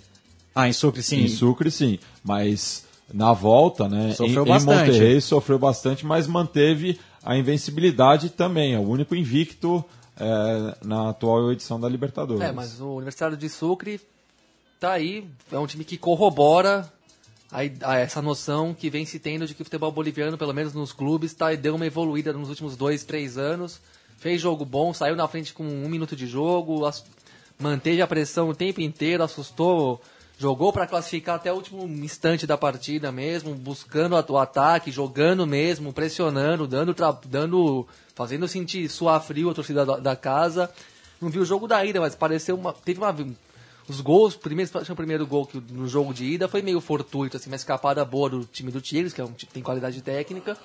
Ah, 0.53 0.67
em 0.67 0.73
Sucre, 0.73 1.01
sim. 1.01 1.21
Em 1.23 1.27
Sucre, 1.27 1.71
sim. 1.71 1.99
Mas 2.23 2.85
na 3.13 3.33
volta, 3.33 3.87
né? 3.89 4.13
Sofreu 4.13 4.43
em, 4.45 4.49
bastante. 4.49 4.71
em 4.71 4.77
Monterrey 4.87 5.21
sofreu 5.21 5.59
bastante, 5.59 6.05
mas 6.05 6.27
manteve 6.27 6.99
a 7.23 7.37
invencibilidade 7.37 8.29
também. 8.29 8.73
É 8.73 8.79
o 8.79 8.87
único 8.87 9.15
invicto 9.15 9.83
é, 10.19 10.75
na 10.85 11.09
atual 11.09 11.51
edição 11.51 11.79
da 11.79 11.87
Libertadores. 11.89 12.41
É, 12.41 12.51
mas 12.51 12.79
o 12.81 12.95
Universitário 12.95 13.37
de 13.37 13.47
Sucre 13.49 13.99
tá 14.79 14.93
aí, 14.93 15.25
é 15.51 15.57
um 15.59 15.67
time 15.67 15.83
que 15.83 15.97
corrobora 15.97 16.91
a, 17.51 17.59
a 17.91 17.97
essa 17.99 18.21
noção 18.21 18.73
que 18.73 18.89
vem 18.89 19.05
se 19.05 19.19
tendo 19.19 19.45
de 19.45 19.53
que 19.53 19.61
o 19.61 19.65
futebol 19.65 19.91
boliviano, 19.91 20.37
pelo 20.37 20.53
menos 20.53 20.73
nos 20.73 20.91
clubes, 20.91 21.33
tá, 21.33 21.53
deu 21.53 21.75
uma 21.75 21.85
evoluída 21.85 22.33
nos 22.33 22.49
últimos 22.49 22.75
dois, 22.75 23.03
três 23.03 23.37
anos. 23.37 23.79
Fez 24.17 24.39
jogo 24.41 24.65
bom, 24.65 24.93
saiu 24.93 25.15
na 25.15 25.27
frente 25.27 25.53
com 25.53 25.63
um 25.63 25.87
minuto 25.89 26.15
de 26.15 26.27
jogo, 26.27 26.85
ass- 26.85 27.03
manteve 27.59 28.01
a 28.01 28.07
pressão 28.07 28.49
o 28.49 28.55
tempo 28.55 28.79
inteiro, 28.81 29.23
assustou, 29.23 30.01
jogou 30.41 30.73
para 30.73 30.87
classificar 30.87 31.35
até 31.35 31.53
o 31.53 31.55
último 31.55 31.87
instante 32.03 32.47
da 32.47 32.57
partida 32.57 33.11
mesmo, 33.11 33.53
buscando 33.53 34.15
o 34.15 34.37
ataque, 34.39 34.91
jogando 34.91 35.45
mesmo, 35.45 35.93
pressionando, 35.93 36.65
dando, 36.65 36.95
dando 37.27 37.87
fazendo 38.15 38.47
sentir 38.47 38.89
suar 38.89 39.21
frio 39.21 39.51
a 39.51 39.53
torcida 39.53 39.85
da, 39.85 39.97
da 39.97 40.15
casa. 40.15 40.67
Não 41.21 41.29
vi 41.29 41.37
o 41.37 41.45
jogo 41.45 41.67
da 41.67 41.85
ida, 41.85 42.01
mas 42.01 42.15
pareceu 42.15 42.55
uma. 42.55 42.73
Teve 42.73 42.99
uma. 42.99 43.15
Os 43.87 44.01
gols, 44.01 44.35
primeiro, 44.35 44.71
o 44.89 44.95
primeiro 44.95 45.27
gol 45.27 45.45
que 45.45 45.61
no 45.71 45.87
jogo 45.87 46.11
de 46.11 46.25
ida 46.25 46.47
foi 46.47 46.63
meio 46.63 46.81
fortuito, 46.81 47.37
assim, 47.37 47.47
uma 47.47 47.55
escapada 47.55 48.03
boa 48.03 48.31
do 48.31 48.43
time 48.43 48.71
do 48.71 48.81
Tigres, 48.81 49.13
que 49.13 49.21
é 49.21 49.23
um 49.23 49.33
tem 49.53 49.61
qualidade 49.61 50.01
técnica, 50.01 50.57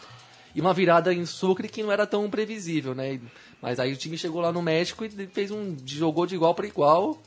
e 0.54 0.60
uma 0.60 0.72
virada 0.72 1.12
em 1.12 1.26
Sucre 1.26 1.68
que 1.68 1.82
não 1.82 1.92
era 1.92 2.06
tão 2.06 2.30
previsível, 2.30 2.94
né? 2.94 3.20
Mas 3.60 3.78
aí 3.78 3.92
o 3.92 3.96
time 3.96 4.16
chegou 4.16 4.40
lá 4.40 4.50
no 4.50 4.62
México 4.62 5.04
e 5.04 5.10
fez 5.26 5.50
um. 5.50 5.76
jogou 5.84 6.24
de 6.24 6.34
igual 6.34 6.54
para 6.54 6.66
igual. 6.66 7.18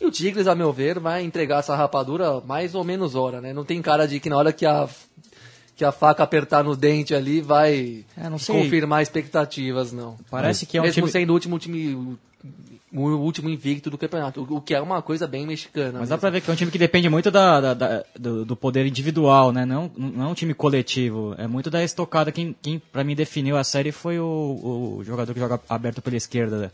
E 0.00 0.04
o 0.04 0.10
Tigres, 0.10 0.46
a 0.46 0.54
meu 0.54 0.72
ver, 0.72 0.98
vai 0.98 1.22
entregar 1.24 1.60
essa 1.60 1.74
rapadura 1.74 2.40
mais 2.42 2.74
ou 2.74 2.84
menos 2.84 3.14
hora, 3.14 3.40
né? 3.40 3.52
Não 3.52 3.64
tem 3.64 3.80
cara 3.80 4.06
de 4.06 4.20
que 4.20 4.28
na 4.28 4.36
hora 4.36 4.52
que 4.52 4.66
a, 4.66 4.88
que 5.74 5.84
a 5.84 5.90
faca 5.92 6.22
apertar 6.22 6.62
no 6.62 6.76
dente 6.76 7.14
ali 7.14 7.40
vai 7.40 8.04
É, 8.16 8.28
confirmar 8.52 9.02
expectativas, 9.02 9.92
não. 9.92 10.16
Parece 10.30 10.66
que 10.66 10.76
é 10.76 10.80
um 10.80 10.84
Mesmo 10.84 11.00
time. 11.02 11.10
sendo 11.10 11.30
o 11.30 11.32
último 11.32 11.58
time. 11.58 12.16
O 12.92 13.00
último 13.16 13.48
invicto 13.50 13.90
do 13.90 13.98
campeonato, 13.98 14.46
o 14.48 14.60
que 14.60 14.72
é 14.74 14.80
uma 14.80 15.02
coisa 15.02 15.26
bem 15.26 15.46
mexicana. 15.46 15.98
Mas 15.98 16.08
dá 16.08 16.14
mesmo. 16.14 16.20
pra 16.20 16.30
ver 16.30 16.40
que 16.40 16.48
é 16.50 16.52
um 16.52 16.56
time 16.56 16.70
que 16.70 16.78
depende 16.78 17.08
muito 17.10 17.30
da, 17.30 17.60
da- 17.60 17.74
da- 17.74 18.04
do, 18.18 18.44
do 18.44 18.56
poder 18.56 18.86
individual, 18.86 19.50
né? 19.52 19.66
Não, 19.66 19.90
não 19.98 20.24
é 20.24 20.28
um 20.28 20.34
time 20.34 20.54
coletivo. 20.54 21.34
É 21.36 21.46
muito 21.46 21.68
da 21.68 21.82
estocada. 21.82 22.30
Quem, 22.32 22.54
quem 22.62 22.78
pra 22.92 23.02
mim 23.04 23.14
definiu 23.14 23.56
a 23.58 23.64
série 23.64 23.92
foi 23.92 24.18
o, 24.18 24.24
o 24.98 25.04
jogador 25.04 25.34
que 25.34 25.40
joga 25.40 25.60
aberto 25.68 26.00
pela 26.00 26.16
esquerda, 26.16 26.72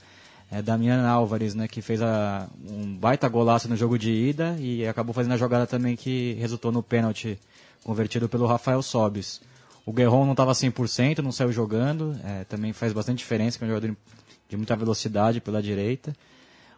é 0.53 0.61
Damian 0.61 1.07
Álvares, 1.09 1.55
né? 1.55 1.67
Que 1.67 1.81
fez 1.81 2.03
a, 2.03 2.47
um 2.69 2.95
baita 2.95 3.27
golaço 3.27 3.69
no 3.69 3.77
jogo 3.77 3.99
de 3.99 4.11
ida 4.13 4.55
e 4.61 4.87
acabou 4.87 5.15
fazendo 5.15 5.33
a 5.33 5.37
jogada 5.39 5.67
também 5.67 5.97
que 5.97 6.35
resultou 6.39 6.71
no 6.71 6.83
pênalti 6.83 7.39
convertido 7.83 8.29
pelo 8.29 8.47
Rafael 8.47 8.83
Sobis. 8.83 9.41
O 9.87 9.93
Guerron 9.93 10.25
não 10.25 10.33
estava 10.33 10.53
100%, 10.53 11.19
não 11.19 11.33
saiu 11.33 11.51
jogando, 11.51 12.15
é, 12.23 12.45
também 12.45 12.73
faz 12.73 12.93
bastante 12.93 13.19
diferença, 13.19 13.59
que 13.59 13.65
é 13.65 13.67
um 13.67 13.71
jogador 13.71 13.97
de 14.49 14.57
muita 14.57 14.77
velocidade 14.77 15.41
pela 15.41 15.63
direita. 15.63 16.15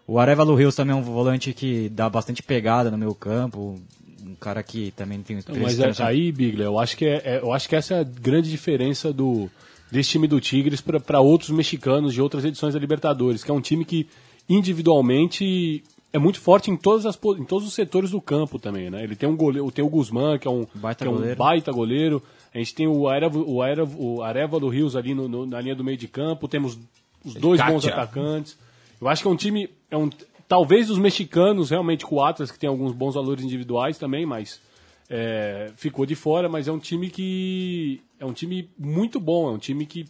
O 0.06 0.18
Arevalo 0.18 0.54
Rios 0.54 0.76
também 0.76 0.94
é 0.94 0.98
um 0.98 1.02
volante 1.02 1.52
que 1.52 1.88
dá 1.88 2.08
bastante 2.08 2.42
pegada 2.42 2.90
no 2.90 2.96
meio 2.96 3.14
campo, 3.14 3.80
um 4.24 4.34
cara 4.36 4.62
que 4.62 4.92
também 4.92 5.20
tem 5.22 5.36
Não, 5.48 5.56
mas 5.60 5.78
é, 5.80 5.92
aí, 6.02 6.30
Bigler, 6.30 6.66
eu 6.66 6.78
acho 6.78 6.96
que 6.96 7.06
é, 7.06 7.22
é- 7.24 7.40
eu 7.42 7.52
acho 7.52 7.68
que 7.68 7.74
essa 7.74 7.94
é 7.94 8.00
a 8.00 8.04
grande 8.04 8.50
diferença 8.50 9.12
do 9.12 9.50
desse 9.94 10.10
time 10.10 10.26
do 10.26 10.40
Tigres 10.40 10.80
para 10.80 11.20
outros 11.20 11.50
mexicanos 11.50 12.12
de 12.12 12.20
outras 12.20 12.44
edições 12.44 12.74
da 12.74 12.80
Libertadores, 12.80 13.44
que 13.44 13.50
é 13.50 13.54
um 13.54 13.60
time 13.60 13.84
que 13.84 14.06
individualmente 14.48 15.82
é 16.12 16.18
muito 16.18 16.40
forte 16.40 16.70
em 16.70 16.76
todas 16.76 17.06
as 17.06 17.16
em 17.38 17.44
todos 17.44 17.66
os 17.66 17.74
setores 17.74 18.10
do 18.10 18.20
campo 18.20 18.58
também, 18.58 18.90
né? 18.90 19.02
Ele 19.02 19.16
tem 19.16 19.28
um 19.28 19.36
goleiro, 19.36 19.70
tem 19.70 19.84
o 19.84 19.88
Guzmán, 19.88 20.38
que 20.38 20.46
é 20.46 20.50
um 20.50 20.66
Baita 20.74 21.04
que 21.04 21.08
é 21.08 21.10
um 21.10 21.14
goleiro. 21.14 21.36
baita 21.36 21.72
goleiro. 21.72 22.22
A 22.54 22.58
gente 22.58 22.74
tem 22.74 22.86
o 22.86 23.08
Areva, 23.08 23.38
o 23.38 23.62
Areva, 23.62 23.96
o 23.96 24.22
Arevalo 24.22 24.68
Rios 24.68 24.94
ali 24.94 25.14
no- 25.14 25.28
no- 25.28 25.46
na 25.46 25.60
linha 25.60 25.74
do 25.74 25.82
meio 25.82 25.96
de 25.96 26.06
campo, 26.06 26.46
temos 26.46 26.78
os 27.24 27.34
dois 27.34 27.60
bons 27.60 27.84
atacantes. 27.86 28.56
Eu 29.00 29.08
acho 29.08 29.22
que 29.22 29.28
é 29.28 29.30
um 29.30 29.36
time 29.36 29.68
é 29.90 29.96
um 29.96 30.08
talvez 30.48 30.88
os 30.90 30.98
mexicanos 30.98 31.70
realmente 31.70 32.04
com 32.06 32.16
o 32.16 32.22
Atlas 32.22 32.50
que 32.52 32.58
tem 32.58 32.68
alguns 32.68 32.92
bons 32.92 33.14
valores 33.14 33.42
individuais 33.44 33.98
também, 33.98 34.24
mas 34.26 34.60
é, 35.08 35.72
ficou 35.76 36.04
de 36.06 36.14
fora, 36.14 36.48
mas 36.48 36.66
é 36.68 36.72
um 36.72 36.78
time 36.78 37.10
que 37.10 38.00
é 38.18 38.24
um 38.24 38.32
time 38.32 38.68
muito 38.78 39.18
bom, 39.20 39.48
é 39.48 39.52
um 39.52 39.58
time 39.58 39.84
que 39.86 40.06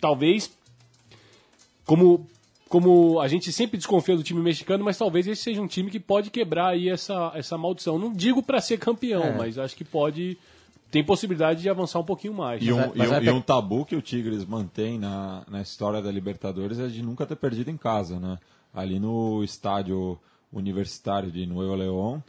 talvez 0.00 0.50
como 1.84 2.26
como 2.68 3.18
a 3.18 3.26
gente 3.26 3.50
sempre 3.52 3.76
desconfia 3.76 4.16
do 4.16 4.22
time 4.22 4.40
mexicano, 4.40 4.84
mas 4.84 4.96
talvez 4.96 5.26
esse 5.26 5.42
seja 5.42 5.60
um 5.60 5.66
time 5.66 5.90
que 5.90 5.98
pode 5.98 6.30
quebrar 6.30 6.68
aí 6.68 6.88
essa, 6.88 7.32
essa 7.34 7.58
maldição. 7.58 7.98
Não 7.98 8.12
digo 8.12 8.44
para 8.44 8.60
ser 8.60 8.78
campeão, 8.78 9.24
É. 9.24 9.36
mas 9.36 9.58
acho 9.58 9.74
que 9.76 9.84
pode 9.84 10.38
tem 10.88 11.02
possibilidade 11.04 11.62
de 11.62 11.68
avançar 11.68 11.98
um 11.98 12.04
pouquinho 12.04 12.32
mais. 12.34 12.62
E 12.62 12.72
um, 12.72 12.78
e 12.94 13.00
um- 13.08 13.22
e 13.24 13.30
um 13.30 13.40
tabu 13.40 13.84
que 13.84 13.94
o 13.96 14.02
Tigres 14.02 14.44
mantém 14.44 14.98
na, 15.00 15.42
na 15.48 15.60
história 15.62 16.00
da 16.00 16.10
Libertadores 16.12 16.78
é 16.78 16.86
de 16.86 17.02
nunca 17.02 17.26
ter 17.26 17.34
perdido 17.36 17.70
em 17.70 17.76
casa, 17.76 18.18
né? 18.20 18.38
Ali 18.72 18.98
no 19.00 19.42
estádio 19.42 20.16
universitário 20.52 21.30
de 21.30 21.46
Nuevo 21.46 21.74
León, 21.74 22.20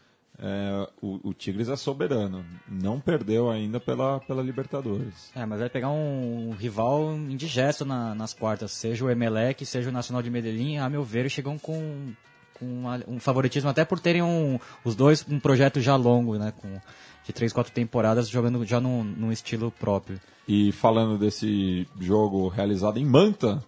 é, 0.42 0.90
o, 1.02 1.30
o 1.30 1.34
Tigres 1.34 1.70
é 1.70 1.76
soberano. 1.76 2.44
Não 2.68 3.00
perdeu 3.00 3.50
ainda 3.52 3.80
pela, 3.80 4.20
pela 4.22 4.42
Libertadores. 4.42 5.32
É, 5.36 5.46
mas 5.46 5.60
vai 5.60 5.70
pegar 5.70 5.90
um 5.92 6.52
rival 6.58 7.14
indigesto 7.14 7.86
na- 7.86 8.16
nas 8.16 8.34
quartas, 8.34 8.72
seja 8.72 9.06
o 9.06 9.10
Emelec, 9.10 9.64
seja 9.66 9.90
o 9.90 9.94
Nacional 9.94 10.22
de 10.24 10.30
Medellín, 10.32 10.78
a 10.78 10.90
meu 10.90 11.04
ver, 11.04 11.30
chegam 11.30 11.60
com, 11.60 12.12
com 12.56 12.66
uma- 12.66 13.04
um 13.08 13.20
favoritismo, 13.20 13.70
até 13.70 13.86
por 13.86 14.00
terem 14.00 14.24
um, 14.24 14.60
os 14.84 14.96
dois 14.96 15.24
um 15.30 15.40
projeto 15.40 15.80
já 15.80 15.96
longo, 15.96 16.38
né, 16.38 16.52
com, 16.60 16.80
de 17.24 17.32
três, 17.32 17.54
quatro 17.54 17.72
temporadas, 17.72 18.28
jogando 18.28 18.66
já 18.66 18.80
num, 18.80 19.04
num 19.04 19.32
estilo 19.32 19.70
próprio. 19.72 20.20
E 20.48 20.72
falando 20.72 21.20
desse 21.20 21.88
jogo 22.00 22.48
realizado 22.48 22.98
em 22.98 23.06
Manta, 23.06 23.64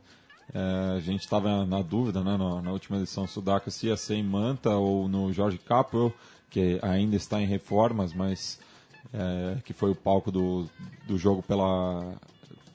é, 0.51 0.95
a 0.97 0.99
gente 0.99 1.21
estava 1.21 1.65
na 1.67 1.81
dúvida 1.83 2.23
né, 2.23 2.36
na, 2.36 2.62
na 2.63 2.71
última 2.71 2.97
edição 2.97 3.27
Sudaca 3.27 3.69
se 3.69 3.88
ia 3.88 3.95
ser 3.95 4.15
em 4.15 4.23
Manta 4.23 4.71
ou 4.71 5.07
no 5.07 5.31
Jorge 5.31 5.59
Capel, 5.59 6.12
que 6.53 6.79
ainda 6.83 7.15
está 7.15 7.41
em 7.41 7.47
reformas, 7.47 8.13
mas 8.13 8.59
é, 9.11 9.57
que 9.65 9.73
foi 9.73 9.89
o 9.89 9.95
palco 9.95 10.31
do, 10.31 10.69
do 11.07 11.17
jogo 11.17 11.41
pela, 11.41 12.13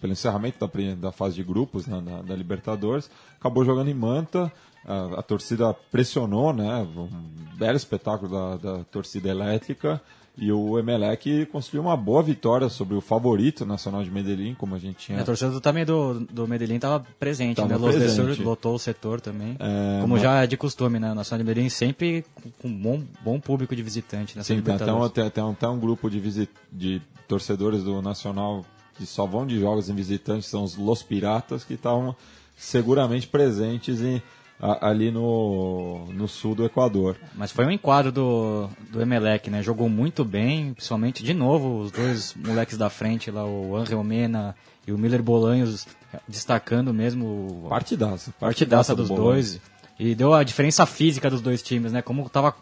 pelo 0.00 0.12
encerramento 0.12 0.58
da, 0.58 0.94
da 0.96 1.12
fase 1.12 1.36
de 1.36 1.44
grupos 1.44 1.86
né, 1.86 2.00
da, 2.00 2.22
da 2.22 2.34
Libertadores. 2.34 3.08
Acabou 3.38 3.64
jogando 3.64 3.88
em 3.88 3.94
Manta, 3.94 4.52
a, 4.84 5.20
a 5.20 5.22
torcida 5.22 5.72
pressionou, 5.92 6.52
né, 6.52 6.82
um 6.96 7.08
belo 7.56 7.76
espetáculo 7.76 8.28
da, 8.28 8.56
da 8.56 8.84
torcida 8.84 9.28
elétrica. 9.28 10.02
E 10.40 10.52
o 10.52 10.78
Emelec 10.78 11.46
conseguiu 11.46 11.80
uma 11.80 11.96
boa 11.96 12.22
vitória 12.22 12.68
sobre 12.68 12.94
o 12.94 13.00
favorito 13.00 13.66
nacional 13.66 14.04
de 14.04 14.10
Medellín, 14.10 14.54
como 14.54 14.74
a 14.76 14.78
gente 14.78 14.96
tinha. 15.06 15.20
A 15.20 15.24
torcida 15.24 15.60
também 15.60 15.84
do, 15.84 16.20
do 16.30 16.46
Medellín 16.46 16.76
estava 16.76 17.04
presente, 17.18 17.56
Tava 17.56 17.68
né? 17.70 17.76
Los 17.76 17.96
presente. 17.96 18.36
Sur 18.36 18.44
lotou 18.44 18.76
o 18.76 18.78
setor 18.78 19.20
também. 19.20 19.56
É, 19.58 20.00
como 20.00 20.14
mas- 20.14 20.22
já 20.22 20.44
é 20.44 20.46
de 20.46 20.56
costume, 20.56 21.00
né? 21.00 21.10
O 21.10 21.14
Nacional 21.16 21.42
de 21.42 21.48
Medellín 21.48 21.68
sempre 21.68 22.24
com- 22.62 22.68
um 22.68 22.72
bom, 22.72 23.02
bom 23.24 23.40
público 23.40 23.74
de 23.74 23.82
visitante 23.82 24.36
nessa 24.36 24.54
Sim, 24.54 24.62
tem 24.62 24.74
até, 24.76 24.92
um, 24.92 25.08
tem, 25.08 25.28
tem 25.30 25.50
até 25.50 25.66
um 25.68 25.78
grupo 25.80 26.08
de, 26.08 26.20
visi- 26.20 26.48
de 26.72 27.02
torcedores 27.26 27.82
do 27.82 28.00
Nacional 28.00 28.64
que 28.96 29.04
só 29.06 29.26
vão 29.26 29.44
de 29.44 29.58
jogos 29.58 29.88
em 29.88 29.94
visitantes, 29.94 30.48
são 30.48 30.62
os 30.62 30.76
Los 30.76 31.02
Piratas, 31.02 31.64
que 31.64 31.74
estavam 31.74 32.14
seguramente 32.56 33.26
presentes 33.26 34.00
em- 34.00 34.22
a- 34.60 34.88
ali 34.88 35.10
no, 35.10 36.06
no 36.12 36.26
sul 36.28 36.54
do 36.54 36.64
Equador. 36.64 37.16
Mas 37.34 37.50
foi 37.52 37.64
um 37.66 37.70
enquadro 37.70 38.10
do, 38.12 38.68
do 38.90 39.00
Emelec, 39.00 39.48
né? 39.50 39.62
Jogou 39.62 39.88
muito 39.88 40.24
bem, 40.24 40.72
principalmente 40.74 41.22
de 41.22 41.34
novo 41.34 41.80
os 41.80 41.90
dois 41.92 42.34
moleques 42.34 42.76
da 42.76 42.90
frente 42.90 43.30
lá, 43.30 43.44
o 43.44 43.76
Angel 43.76 44.02
Mena 44.02 44.54
e 44.86 44.92
o 44.92 44.98
Miller 44.98 45.22
Bolanhos 45.22 45.86
destacando 46.26 46.92
mesmo 46.92 47.64
o- 47.64 47.68
Partidaça. 47.68 48.32
partidaça 48.38 48.94
dos 48.94 49.08
Bolonha. 49.08 49.32
dois. 49.32 49.60
E 49.98 50.14
deu 50.14 50.32
a 50.32 50.44
diferença 50.44 50.86
física 50.86 51.28
dos 51.28 51.40
dois 51.40 51.62
times, 51.62 51.92
né? 51.92 52.00
Como 52.02 52.28
tava 52.28 52.54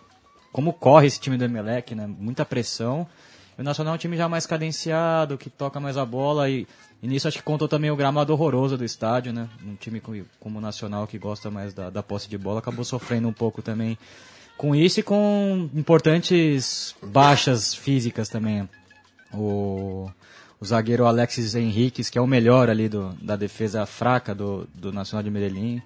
como 0.52 0.72
corre 0.72 1.06
esse 1.06 1.20
time 1.20 1.36
do 1.36 1.44
Emelec, 1.44 1.94
né? 1.94 2.06
Muita 2.06 2.44
pressão. 2.44 3.06
E 3.58 3.60
o 3.60 3.64
Nacional 3.64 3.92
é 3.92 3.96
um 3.96 3.98
time 3.98 4.16
já 4.16 4.26
mais 4.28 4.46
cadenciado, 4.46 5.36
que 5.36 5.50
toca 5.50 5.78
mais 5.78 5.96
a 5.98 6.04
bola 6.04 6.48
e, 6.48 6.66
e 7.02 7.06
nisso 7.08 7.28
acho 7.28 7.38
que 7.38 7.42
contou 7.44 7.68
também 7.68 7.90
o 7.90 7.96
gramado 7.96 8.32
horroroso 8.32 8.76
do 8.76 8.84
estádio, 8.84 9.32
né? 9.32 9.48
Um 9.64 9.74
time 9.74 10.00
co- 10.00 10.12
como 10.40 10.58
o 10.58 10.62
Nacional 10.62 11.06
que 11.06 11.18
gosta 11.18 11.50
mais 11.50 11.74
da, 11.74 11.90
da 11.90 12.02
posse 12.02 12.28
de 12.28 12.38
bola 12.38 12.58
acabou 12.60 12.84
sofrendo 12.84 13.28
um 13.28 13.32
pouco 13.32 13.60
também 13.62 13.98
com 14.56 14.74
isso 14.74 15.00
e 15.00 15.02
com 15.02 15.68
importantes 15.74 16.94
baixas 17.02 17.74
físicas 17.74 18.28
também. 18.28 18.68
O, 19.32 20.08
o 20.58 20.64
zagueiro 20.64 21.04
Alexis 21.06 21.54
Henriquez, 21.54 22.08
que 22.08 22.16
é 22.18 22.20
o 22.20 22.26
melhor 22.26 22.70
ali 22.70 22.88
do, 22.88 23.12
da 23.20 23.36
defesa 23.36 23.84
fraca 23.84 24.34
do, 24.34 24.66
do 24.74 24.92
Nacional 24.92 25.22
de 25.22 25.30
Medellín, 25.30 25.82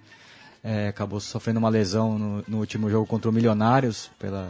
é, 0.63 0.89
acabou 0.89 1.19
sofrendo 1.21 1.59
uma 1.59 1.69
lesão 1.69 2.19
no, 2.19 2.45
no 2.47 2.59
último 2.59 2.89
jogo 2.89 3.07
contra 3.07 3.29
o 3.31 3.33
Milionários, 3.33 4.11
pela 4.19 4.49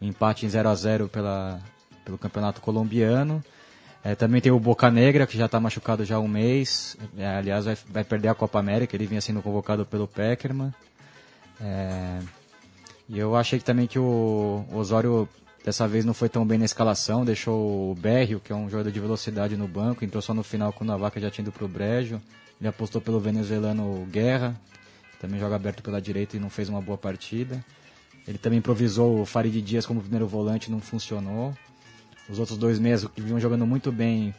empate 0.00 0.46
em 0.46 0.48
0 0.48 0.68
a 0.68 0.74
0 0.74 1.08
pela, 1.08 1.60
pelo 2.04 2.16
campeonato 2.16 2.60
colombiano. 2.60 3.44
É, 4.02 4.14
também 4.14 4.40
tem 4.40 4.50
o 4.50 4.58
Boca 4.58 4.90
Negra, 4.90 5.26
que 5.26 5.36
já 5.36 5.46
está 5.46 5.60
machucado 5.60 6.04
já 6.04 6.16
há 6.16 6.20
um 6.20 6.28
mês. 6.28 6.96
É, 7.18 7.26
aliás, 7.26 7.66
vai, 7.66 7.78
vai 7.88 8.04
perder 8.04 8.28
a 8.28 8.34
Copa 8.34 8.58
América, 8.58 8.96
ele 8.96 9.06
vinha 9.06 9.20
sendo 9.20 9.42
convocado 9.42 9.84
pelo 9.84 10.08
Peckerman. 10.08 10.72
É, 11.60 12.18
e 13.08 13.18
eu 13.18 13.36
achei 13.36 13.58
que 13.58 13.64
também 13.64 13.86
que 13.86 13.98
o 13.98 14.64
Osório 14.72 15.28
dessa 15.64 15.86
vez 15.86 16.04
não 16.04 16.14
foi 16.14 16.28
tão 16.28 16.46
bem 16.46 16.58
na 16.58 16.64
escalação, 16.64 17.24
deixou 17.24 17.90
o 17.90 17.94
Berrio, 17.94 18.40
que 18.40 18.52
é 18.52 18.56
um 18.56 18.70
jogador 18.70 18.90
de 18.90 19.00
velocidade 19.00 19.56
no 19.56 19.68
banco, 19.68 20.04
entrou 20.04 20.22
só 20.22 20.32
no 20.32 20.42
final 20.42 20.72
quando 20.72 20.92
a 20.92 20.96
vaca 20.96 21.20
já 21.20 21.30
tinha 21.30 21.42
ido 21.42 21.52
pro 21.52 21.68
brejo. 21.68 22.20
Ele 22.58 22.68
apostou 22.68 23.00
pelo 23.00 23.20
venezuelano 23.20 24.06
Guerra, 24.10 24.58
que 25.12 25.18
também 25.18 25.38
joga 25.38 25.56
aberto 25.56 25.82
pela 25.82 26.00
direita 26.00 26.36
e 26.36 26.40
não 26.40 26.50
fez 26.50 26.68
uma 26.68 26.80
boa 26.80 26.96
partida. 26.96 27.62
Ele 28.28 28.38
também 28.38 28.58
improvisou 28.58 29.20
o 29.20 29.26
Farid 29.26 29.60
Dias 29.62 29.86
como 29.86 30.00
primeiro 30.00 30.26
volante, 30.26 30.70
não 30.70 30.80
funcionou. 30.80 31.54
Os 32.30 32.38
outros 32.38 32.56
dois 32.56 32.78
mesmo 32.78 33.08
que 33.08 33.20
vinham 33.20 33.40
jogando 33.40 33.66
muito 33.66 33.90
bem, 33.90 34.34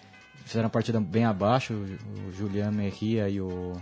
fizeram 0.46 0.68
a 0.68 0.70
partida 0.70 1.00
bem 1.00 1.26
abaixo, 1.26 1.74
o 1.74 2.30
o 2.30 2.32
Julian 2.32 2.72
Merria 2.72 3.30
e 3.30 3.42
o, 3.42 3.74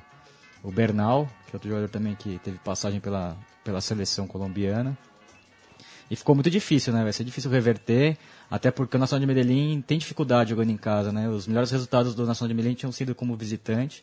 o 0.63 0.72
Bernal, 0.72 1.30
que 1.45 1.52
é 1.52 1.56
outro 1.56 1.69
jogador 1.69 1.89
também 1.89 2.15
que 2.15 2.39
teve 2.43 2.58
passagem 2.58 3.00
pela, 3.00 3.38
pela 3.63 3.80
seleção 3.82 4.28
colombiana. 4.28 4.98
E 6.10 6.15
ficou 6.15 6.34
muito 6.34 6.50
difícil, 6.50 6.91
né? 6.91 7.04
Vai 7.04 7.13
ser 7.13 7.24
difícil 7.24 7.52
reverter, 7.52 8.17
até 8.50 8.72
porque 8.72 8.98
o 8.98 9.00
Nacional 9.00 9.19
de 9.19 9.28
Medellín 9.28 9.82
tem 9.86 10.00
dificuldade 10.00 10.50
jogando 10.50 10.72
em 10.72 10.78
casa, 10.78 11.12
né? 11.12 11.30
Os 11.30 11.45
melhores 11.45 11.69
resultados 11.69 12.15
do 12.15 12.26
Nacional 12.26 12.48
de 12.50 12.56
Medellín 12.56 12.76
tinham 12.76 12.91
sido 12.91 13.13
como 13.13 13.36
visitante. 13.36 14.02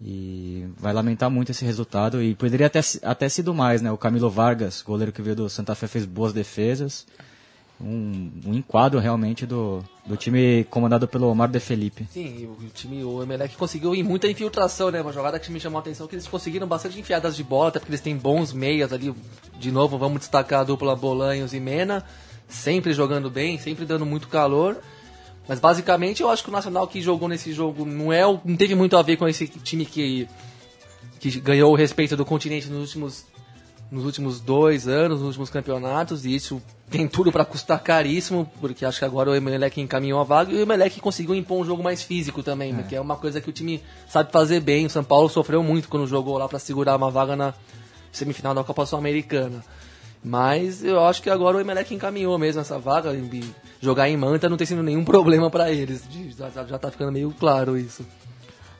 E 0.00 0.68
vai 0.76 0.92
lamentar 0.92 1.28
muito 1.28 1.50
esse 1.50 1.64
resultado. 1.64 2.22
E 2.22 2.36
poderia 2.36 2.68
até, 2.68 2.78
até 3.02 3.28
sido 3.28 3.52
mais, 3.52 3.82
né? 3.82 3.90
O 3.90 3.98
Camilo 3.98 4.30
Vargas, 4.30 4.80
goleiro 4.80 5.10
que 5.10 5.20
veio 5.20 5.34
do 5.34 5.48
Santa 5.48 5.74
Fé, 5.74 5.88
fez 5.88 6.06
boas 6.06 6.32
defesas. 6.32 7.04
Um, 7.80 8.30
um 8.44 8.54
enquadro 8.54 8.98
realmente 8.98 9.46
do, 9.46 9.84
do 10.04 10.16
time 10.16 10.64
comandado 10.64 11.06
pelo 11.06 11.28
Omar 11.28 11.48
de 11.48 11.60
Felipe. 11.60 12.08
Sim, 12.10 12.46
o 12.46 12.68
time, 12.74 13.04
o 13.04 13.22
Emelec 13.22 13.56
conseguiu 13.56 13.94
em 13.94 14.02
muita 14.02 14.26
infiltração, 14.26 14.90
né? 14.90 15.00
Uma 15.00 15.12
jogada 15.12 15.38
que 15.38 15.52
me 15.52 15.60
chamou 15.60 15.78
a 15.78 15.80
atenção 15.80 16.08
que 16.08 16.16
eles 16.16 16.26
conseguiram 16.26 16.66
bastante 16.66 16.98
enfiadas 16.98 17.36
de 17.36 17.44
bola, 17.44 17.68
até 17.68 17.78
porque 17.78 17.92
eles 17.92 18.00
têm 18.00 18.16
bons 18.16 18.52
meias 18.52 18.92
ali. 18.92 19.14
De 19.60 19.70
novo, 19.70 19.96
vamos 19.96 20.20
destacar 20.20 20.60
a 20.60 20.64
dupla 20.64 20.96
Bolanhos 20.96 21.54
e 21.54 21.60
Mena, 21.60 22.04
sempre 22.48 22.92
jogando 22.92 23.30
bem, 23.30 23.58
sempre 23.58 23.84
dando 23.84 24.04
muito 24.04 24.26
calor. 24.26 24.78
Mas 25.46 25.60
basicamente 25.60 26.20
eu 26.20 26.28
acho 26.28 26.42
que 26.42 26.50
o 26.50 26.52
Nacional 26.52 26.86
que 26.88 27.00
jogou 27.00 27.28
nesse 27.28 27.52
jogo 27.52 27.84
não 27.86 28.12
é, 28.12 28.22
não 28.22 28.56
teve 28.56 28.74
muito 28.74 28.96
a 28.96 29.02
ver 29.02 29.16
com 29.16 29.26
esse 29.28 29.46
time 29.46 29.86
que 29.86 30.28
que 31.18 31.40
ganhou 31.40 31.72
o 31.72 31.76
respeito 31.76 32.16
do 32.16 32.24
continente 32.24 32.68
nos 32.68 32.80
últimos 32.80 33.26
nos 33.90 34.04
últimos 34.04 34.40
dois 34.40 34.86
anos, 34.86 35.18
nos 35.18 35.28
últimos 35.28 35.50
campeonatos, 35.50 36.24
e 36.26 36.34
isso 36.34 36.60
tem 36.90 37.06
tudo 37.08 37.30
para 37.32 37.44
custar 37.44 37.78
caríssimo, 37.82 38.50
porque 38.60 38.84
acho 38.84 38.98
que 38.98 39.04
agora 39.04 39.30
o 39.30 39.34
Emelec 39.34 39.80
encaminhou 39.80 40.20
a 40.20 40.24
vaga 40.24 40.52
e 40.52 40.56
o 40.56 40.60
Emelec 40.60 41.00
conseguiu 41.00 41.34
impor 41.34 41.58
um 41.60 41.64
jogo 41.64 41.82
mais 41.82 42.02
físico 42.02 42.42
também, 42.42 42.74
que 42.84 42.94
é 42.96 43.00
uma 43.00 43.16
coisa 43.16 43.40
que 43.40 43.48
o 43.48 43.52
time 43.52 43.82
sabe 44.08 44.30
fazer 44.32 44.60
bem. 44.60 44.86
O 44.86 44.90
São 44.90 45.02
Paulo 45.04 45.28
sofreu 45.28 45.62
muito 45.62 45.88
quando 45.88 46.06
jogou 46.06 46.36
lá 46.38 46.48
para 46.48 46.58
segurar 46.58 46.96
uma 46.96 47.10
vaga 47.10 47.34
na 47.36 47.54
semifinal 48.12 48.54
da 48.54 48.62
Copa 48.64 48.84
Sul-Americana. 48.86 49.64
Mas 50.22 50.82
eu 50.82 51.04
acho 51.04 51.22
que 51.22 51.30
agora 51.30 51.56
o 51.56 51.60
Emelec 51.60 51.94
encaminhou 51.94 52.36
mesmo 52.38 52.60
essa 52.60 52.78
vaga. 52.78 53.10
Jogar 53.80 54.08
em 54.08 54.16
Manta 54.16 54.48
não 54.48 54.56
tem 54.56 54.66
sido 54.66 54.82
nenhum 54.82 55.04
problema 55.06 55.48
para 55.50 55.70
eles. 55.70 56.02
Já, 56.36 56.50
já- 56.50 56.64
já 56.66 56.78
tá 56.78 56.90
ficando 56.90 57.12
meio 57.12 57.32
claro 57.38 57.78
isso. 57.78 58.04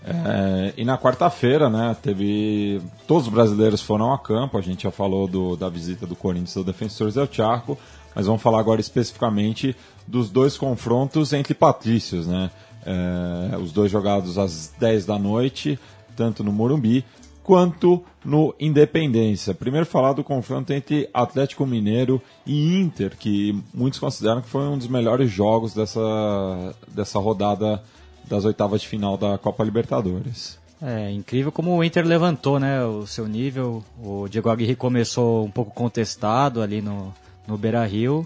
É, 0.04 0.72
e 0.76 0.84
na 0.84 0.96
quarta-feira, 0.96 1.68
né, 1.68 1.96
teve. 2.00 2.80
Todos 3.06 3.26
os 3.26 3.32
brasileiros 3.32 3.82
foram 3.82 4.12
a 4.12 4.18
campo, 4.18 4.56
a 4.56 4.60
gente 4.62 4.84
já 4.84 4.90
falou 4.90 5.26
do- 5.26 5.56
da 5.56 5.68
visita 5.68 6.06
do 6.06 6.14
Corinthians 6.16 6.56
ao 6.56 6.64
Defensores 6.64 7.14
del 7.14 7.28
Charco, 7.30 7.76
mas 8.14 8.26
vamos 8.26 8.40
falar 8.40 8.60
agora 8.60 8.80
especificamente 8.80 9.76
dos 10.06 10.30
dois 10.30 10.56
confrontos 10.56 11.32
entre 11.32 11.52
patrícios, 11.52 12.26
né? 12.26 12.50
É, 12.86 13.56
os 13.58 13.72
dois 13.72 13.90
jogados 13.90 14.38
às 14.38 14.72
10 14.78 15.04
da 15.04 15.18
noite, 15.18 15.78
tanto 16.16 16.42
no 16.44 16.52
Morumbi 16.52 17.04
quanto 17.42 18.02
no 18.24 18.54
Independência. 18.60 19.52
Primeiro 19.54 19.84
falar 19.86 20.12
do 20.12 20.22
confronto 20.22 20.72
entre 20.72 21.08
Atlético 21.12 21.66
Mineiro 21.66 22.22
e 22.46 22.76
Inter, 22.78 23.16
que 23.18 23.58
muitos 23.74 23.98
consideram 23.98 24.40
que 24.40 24.48
foi 24.48 24.62
um 24.62 24.78
dos 24.78 24.86
melhores 24.86 25.30
jogos 25.30 25.74
dessa, 25.74 26.74
dessa 26.88 27.18
rodada 27.18 27.82
das 28.28 28.44
oitavas 28.44 28.80
de 28.82 28.88
final 28.88 29.16
da 29.16 29.36
Copa 29.38 29.64
Libertadores. 29.64 30.58
É 30.80 31.10
incrível 31.10 31.50
como 31.50 31.76
o 31.76 31.82
Inter 31.82 32.06
levantou 32.06 32.60
né, 32.60 32.84
o 32.84 33.04
seu 33.06 33.26
nível. 33.26 33.82
O 34.00 34.28
Diego 34.28 34.48
Aguirre 34.48 34.76
começou 34.76 35.44
um 35.44 35.50
pouco 35.50 35.72
contestado 35.74 36.62
ali 36.62 36.80
no, 36.80 37.12
no 37.48 37.58
Beira 37.58 37.84
Rio, 37.84 38.24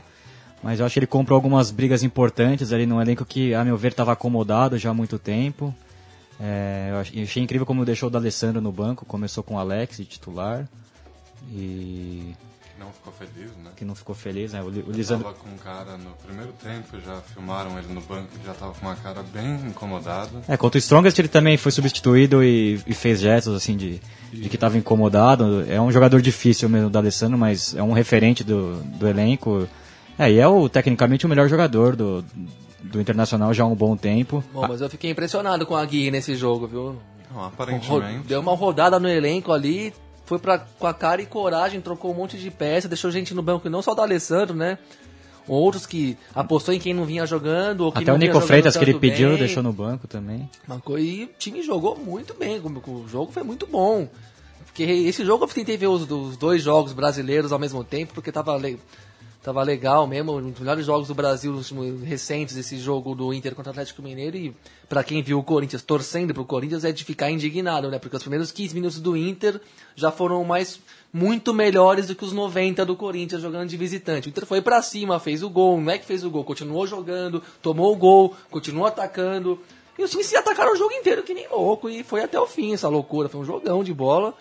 mas 0.63 0.79
eu 0.79 0.85
acho 0.85 0.93
que 0.93 0.99
ele 0.99 1.07
comprou 1.07 1.35
algumas 1.37 1.71
brigas 1.71 2.03
importantes 2.03 2.71
ali 2.73 2.85
no 2.85 3.01
elenco 3.01 3.25
que, 3.25 3.55
a 3.55 3.65
meu 3.65 3.77
ver, 3.79 3.89
estava 3.93 4.13
acomodado 4.13 4.77
já 4.77 4.91
há 4.91 4.95
muito 4.95 5.19
tempo. 5.19 5.75
É, 6.39 6.89
eu 6.91 6.97
ach- 6.99 7.15
eu 7.17 7.23
achei 7.23 7.43
incrível 7.43 7.65
como 7.65 7.85
deixou 7.87 8.09
o 8.09 8.11
D'Alessandro 8.11 8.61
no 8.61 8.71
banco, 8.73 9.07
começou 9.07 9.43
com 9.43 9.55
o 9.55 9.59
Alex 9.59 9.99
titular 10.05 10.69
e 11.51 12.35
não 12.83 12.93
ficou 12.93 13.13
feliz, 13.13 13.51
né? 13.63 13.71
que 13.77 13.85
não 13.85 13.95
ficou 13.95 14.15
feliz. 14.15 14.53
Né? 14.53 14.63
O, 14.63 14.67
o 14.67 14.69
Ele 14.71 14.85
Lisandro, 14.93 15.25
tava 15.25 15.37
com 15.37 15.49
um 15.49 15.57
cara 15.57 15.97
no 15.97 16.11
primeiro 16.25 16.53
tempo, 16.53 17.01
já 17.05 17.21
filmaram 17.21 17.79
ele 17.79 17.93
no 17.93 18.01
banco, 18.01 18.29
já 18.45 18.53
tava 18.55 18.75
com 18.75 18.87
uma 18.87 18.97
cara 18.97 19.23
bem 19.23 19.55
incomodada. 19.67 20.31
É, 20.49 20.57
contra 20.57 20.79
o 20.79 20.81
Strongest 20.81 21.19
ele 21.19 21.29
também 21.29 21.57
foi 21.57 21.71
substituído 21.73 22.43
e, 22.43 22.81
e 22.87 22.95
fez 22.95 23.21
gestos 23.21 23.55
assim 23.55 23.77
de, 23.77 24.01
de 24.33 24.49
que 24.49 24.57
estava 24.57 24.77
incomodado. 24.77 25.65
É 25.69 25.81
um 25.81 25.93
jogador 25.93 26.21
difícil 26.21 26.69
mesmo, 26.69 26.89
o 26.89 26.91
D'Alessandro, 26.91 27.39
mas 27.39 27.75
é 27.75 27.83
um 27.83 27.93
referente 27.93 28.43
do, 28.43 28.77
do 28.83 29.07
elenco. 29.07 29.69
É, 30.19 30.31
e 30.31 30.39
é 30.39 30.47
o, 30.47 30.69
tecnicamente 30.69 31.25
o 31.25 31.29
melhor 31.29 31.49
jogador 31.49 31.97
do, 31.97 32.25
do 32.83 33.01
Internacional 33.01 33.55
já 33.55 33.65
há 33.65 33.67
um 33.67 33.75
bom 33.75 33.97
tempo. 33.97 34.43
Bom, 34.53 34.67
mas 34.69 34.81
eu 34.81 34.91
fiquei 34.91 35.11
impressionado 35.11 35.65
com 35.65 35.77
a 35.77 35.85
Gui 35.85 36.11
nesse 36.11 36.35
jogo, 36.35 36.67
viu? 36.67 36.97
Não, 37.33 37.45
aparentemente. 37.45 38.27
Deu 38.27 38.41
uma 38.41 38.55
rodada 38.55 39.01
no 39.01 39.09
elenco 39.09 39.53
ali, 39.53 39.95
foi 40.25 40.39
pra, 40.39 40.59
com 40.59 40.87
a 40.87 40.95
cara 40.95 41.21
e 41.21 41.27
coragem, 41.27 41.81
trocou 41.81 42.11
um 42.13 42.15
monte 42.15 42.37
de 42.39 42.51
peça, 42.51 42.89
deixou 42.89 43.11
gente 43.11 43.35
no 43.35 43.43
banco, 43.43 43.69
não 43.69 43.83
só 43.83 43.95
do 43.95 44.01
Alessandro, 44.01 44.55
né? 44.55 44.79
Outros 45.49 45.87
que 45.87 46.17
apostou 46.35 46.73
em 46.73 46.79
quem 46.79 46.95
não 46.95 47.05
vinha 47.05 47.27
jogando. 47.27 47.93
Até 47.95 48.13
o 48.13 48.17
Nico 48.17 48.41
Freitas 48.41 48.77
que 48.77 48.85
ele 48.85 48.95
pediu, 48.95 49.31
bem. 49.31 49.39
deixou 49.39 49.63
no 49.63 49.73
banco 49.73 50.07
também. 50.07 50.49
E 50.99 51.25
o 51.25 51.31
time 51.39 51.63
jogou 51.63 51.97
muito 51.99 52.35
bem, 52.35 52.61
o 52.61 53.09
jogo 53.09 53.33
foi 53.33 53.43
muito 53.43 53.67
bom. 53.67 54.09
Porque 54.65 54.85
esse 54.85 55.25
jogo 55.25 55.45
eu 55.45 55.49
tentei 55.49 55.77
ver 55.77 55.89
os, 55.89 56.09
os 56.11 56.37
dois 56.37 56.63
jogos 56.63 56.93
brasileiros 56.93 57.53
ao 57.53 57.59
mesmo 57.59 57.83
tempo, 57.83 58.15
porque 58.15 58.31
tava, 58.31 58.59
tava 59.43 59.63
legal 59.63 60.07
mesmo, 60.07 60.37
um 60.39 60.51
dos 60.51 60.61
melhores 60.61 60.87
jogos 60.87 61.09
do 61.09 61.15
Brasil 61.15 61.53
últimos- 61.53 62.03
recentes, 62.03 62.57
esse 62.57 62.79
jogo 62.79 63.15
do 63.15 63.35
Inter 63.35 63.55
contra 63.55 63.71
o 63.71 63.73
Atlético 63.73 64.01
Mineiro, 64.01 64.37
e 64.37 64.57
pra 64.89 65.03
quem 65.03 65.23
viu 65.23 65.39
o 65.39 65.43
Corinthians 65.43 65.83
torcendo 65.83 66.33
pro 66.33 66.45
Corinthians 66.45 66.85
é 66.85 66.93
de 66.93 67.03
ficar 67.05 67.31
indignado, 67.31 67.91
né? 67.91 67.99
Porque 67.99 68.17
os 68.17 68.23
primeiros 68.23 68.53
15 68.53 68.75
minutos 68.75 69.01
do 69.01 69.17
Inter 69.17 69.61
já 69.97 70.13
foram 70.13 70.45
mais 70.45 70.79
muito 71.13 71.53
melhores 71.53 72.07
do 72.07 72.15
que 72.15 72.25
os 72.25 72.33
90 72.33 72.87
do 72.87 72.95
Corinthians 72.97 73.43
jogando 73.43 73.69
de 73.69 73.77
visitante. 73.77 74.29
O 74.29 74.31
Inter 74.31 74.47
foi 74.47 74.63
pra 74.63 74.81
cima, 74.81 75.19
fez 75.19 75.43
o 75.43 75.51
gol, 75.51 75.81
não 75.81 75.91
é 75.93 75.99
que 75.99 76.07
fez 76.07 76.25
o 76.25 76.31
gol, 76.31 76.45
continuou 76.45 76.87
jogando, 76.87 77.43
tomou 77.61 77.93
o 77.93 77.97
gol, 77.97 78.35
continuou 78.51 78.87
atacando. 78.87 79.59
E 79.99 80.03
os 80.03 80.11
times 80.11 80.27
se 80.27 80.37
atacaram 80.37 80.73
o 80.73 80.77
jogo 80.77 80.95
inteiro 80.95 81.23
que 81.23 81.35
nem 81.35 81.47
louco 81.49 81.91
e 81.91 82.03
foi 82.03 82.23
até 82.23 82.41
o 82.41 82.47
fim 82.47 82.73
essa 82.73 82.89
loucura. 82.89 83.29
Foi 83.29 83.41
um 83.41 83.45
jogão 83.45 83.85
de 83.85 83.93
bola. 83.93 84.35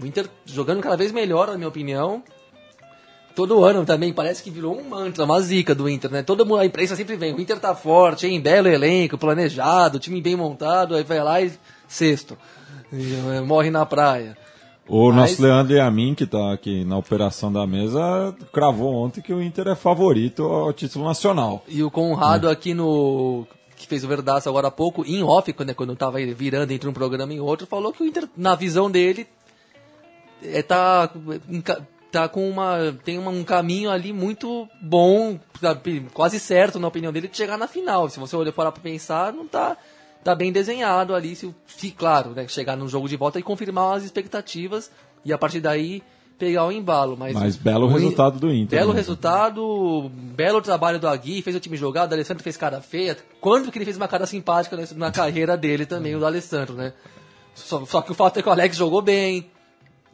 O 0.00 0.04
Inter 0.04 0.28
jogando 0.44 0.82
cada 0.82 0.96
vez 0.96 1.10
melhor, 1.10 1.46
na 1.48 1.56
minha 1.56 1.68
opinião. 1.68 2.22
Todo 3.38 3.64
ano 3.64 3.84
também 3.84 4.12
parece 4.12 4.42
que 4.42 4.50
virou 4.50 4.76
um 4.76 4.82
mantra, 4.82 5.24
uma 5.24 5.40
zica 5.40 5.72
do 5.72 5.88
Inter, 5.88 6.10
né? 6.10 6.24
Todo 6.24 6.44
mundo, 6.44 6.58
a 6.58 6.66
imprensa 6.66 6.96
sempre 6.96 7.14
vem, 7.14 7.32
o 7.32 7.40
Inter 7.40 7.60
tá 7.60 7.72
forte, 7.72 8.26
hein? 8.26 8.40
Belo 8.40 8.66
elenco, 8.66 9.16
planejado, 9.16 10.00
time 10.00 10.20
bem 10.20 10.34
montado, 10.34 10.96
aí 10.96 11.04
vai 11.04 11.22
lá 11.22 11.40
e 11.40 11.52
sexto. 11.86 12.36
E, 12.92 13.14
eh, 13.14 13.40
morre 13.40 13.70
na 13.70 13.86
praia. 13.86 14.36
O 14.88 15.12
Mas- 15.12 15.30
nosso 15.30 15.42
Leandro 15.42 15.76
Yamin, 15.76 16.16
que 16.16 16.24
está 16.24 16.52
aqui 16.52 16.84
na 16.84 16.98
operação 16.98 17.52
da 17.52 17.64
mesa, 17.64 18.34
cravou 18.52 18.92
ontem 18.92 19.20
que 19.20 19.32
o 19.32 19.40
Inter 19.40 19.68
é 19.68 19.76
favorito 19.76 20.42
ao 20.42 20.72
título 20.72 21.04
nacional. 21.04 21.62
E 21.68 21.80
o 21.80 21.92
Conrado 21.92 22.48
aqui 22.48 22.74
no. 22.74 23.46
que 23.76 23.86
fez 23.86 24.02
o 24.02 24.08
Verdaço 24.08 24.48
agora 24.48 24.66
há 24.66 24.72
pouco, 24.72 25.04
em 25.06 25.22
off, 25.22 25.52
quando, 25.52 25.72
quando 25.76 25.94
tava 25.94 26.18
virando 26.18 26.72
entre 26.72 26.88
um 26.88 26.92
programa 26.92 27.32
e 27.32 27.38
outro, 27.38 27.68
falou 27.68 27.92
que 27.92 28.02
o 28.02 28.06
Inter, 28.06 28.28
na 28.36 28.56
visão 28.56 28.90
dele, 28.90 29.28
é, 30.42 30.60
tá, 32.10 32.28
com 32.28 32.48
uma. 32.48 32.96
tem 33.04 33.18
uma- 33.18 33.30
um 33.30 33.44
caminho 33.44 33.90
ali 33.90 34.12
muito 34.12 34.68
bom, 34.80 35.38
quase 36.12 36.38
certo, 36.40 36.78
na 36.78 36.88
opinião 36.88 37.12
dele, 37.12 37.28
de 37.28 37.36
chegar 37.36 37.56
na 37.58 37.66
final. 37.68 38.08
Se 38.08 38.18
você 38.18 38.36
olhar 38.36 38.52
para 38.52 38.72
pra 38.72 38.82
pensar, 38.82 39.32
não 39.32 39.46
tá. 39.46 39.76
Tá 40.24 40.34
bem 40.34 40.50
desenhado 40.52 41.14
ali, 41.14 41.36
se, 41.36 41.54
se 41.66 41.90
claro, 41.92 42.30
né, 42.30 42.46
chegar 42.48 42.76
no 42.76 42.88
jogo 42.88 43.08
de 43.08 43.16
volta 43.16 43.38
e 43.38 43.42
confirmar 43.42 43.96
as 43.96 44.02
expectativas 44.02 44.90
e 45.24 45.32
a 45.32 45.38
partir 45.38 45.60
daí 45.60 46.02
pegar 46.36 46.66
o 46.66 46.72
embalo. 46.72 47.16
Mas, 47.16 47.34
Mas 47.34 47.56
belo 47.56 47.86
o 47.86 47.88
resultado 47.88 48.38
do 48.38 48.52
Inter. 48.52 48.78
Belo 48.80 48.92
né? 48.92 48.98
resultado, 48.98 50.10
belo 50.12 50.60
trabalho 50.60 50.98
do 50.98 51.08
Agui, 51.08 51.40
fez 51.40 51.54
o 51.56 51.60
time 51.60 51.76
jogar, 51.76 52.08
o 52.08 52.12
Alessandro 52.12 52.42
fez 52.42 52.56
cara 52.56 52.80
feia. 52.80 53.16
Quando 53.40 53.70
que 53.70 53.78
ele 53.78 53.84
fez 53.84 53.96
uma 53.96 54.08
cara 54.08 54.26
simpática 54.26 54.76
na, 54.76 54.86
na 54.96 55.12
carreira 55.12 55.56
dele 55.56 55.86
também, 55.86 56.14
o 56.16 56.18
do 56.18 56.26
Alessandro, 56.26 56.74
né? 56.74 56.92
Só, 57.54 57.84
só 57.86 58.02
que 58.02 58.10
o 58.12 58.14
fato 58.14 58.38
é 58.38 58.42
que 58.42 58.48
o 58.48 58.52
Alex 58.52 58.76
jogou 58.76 59.00
bem. 59.00 59.48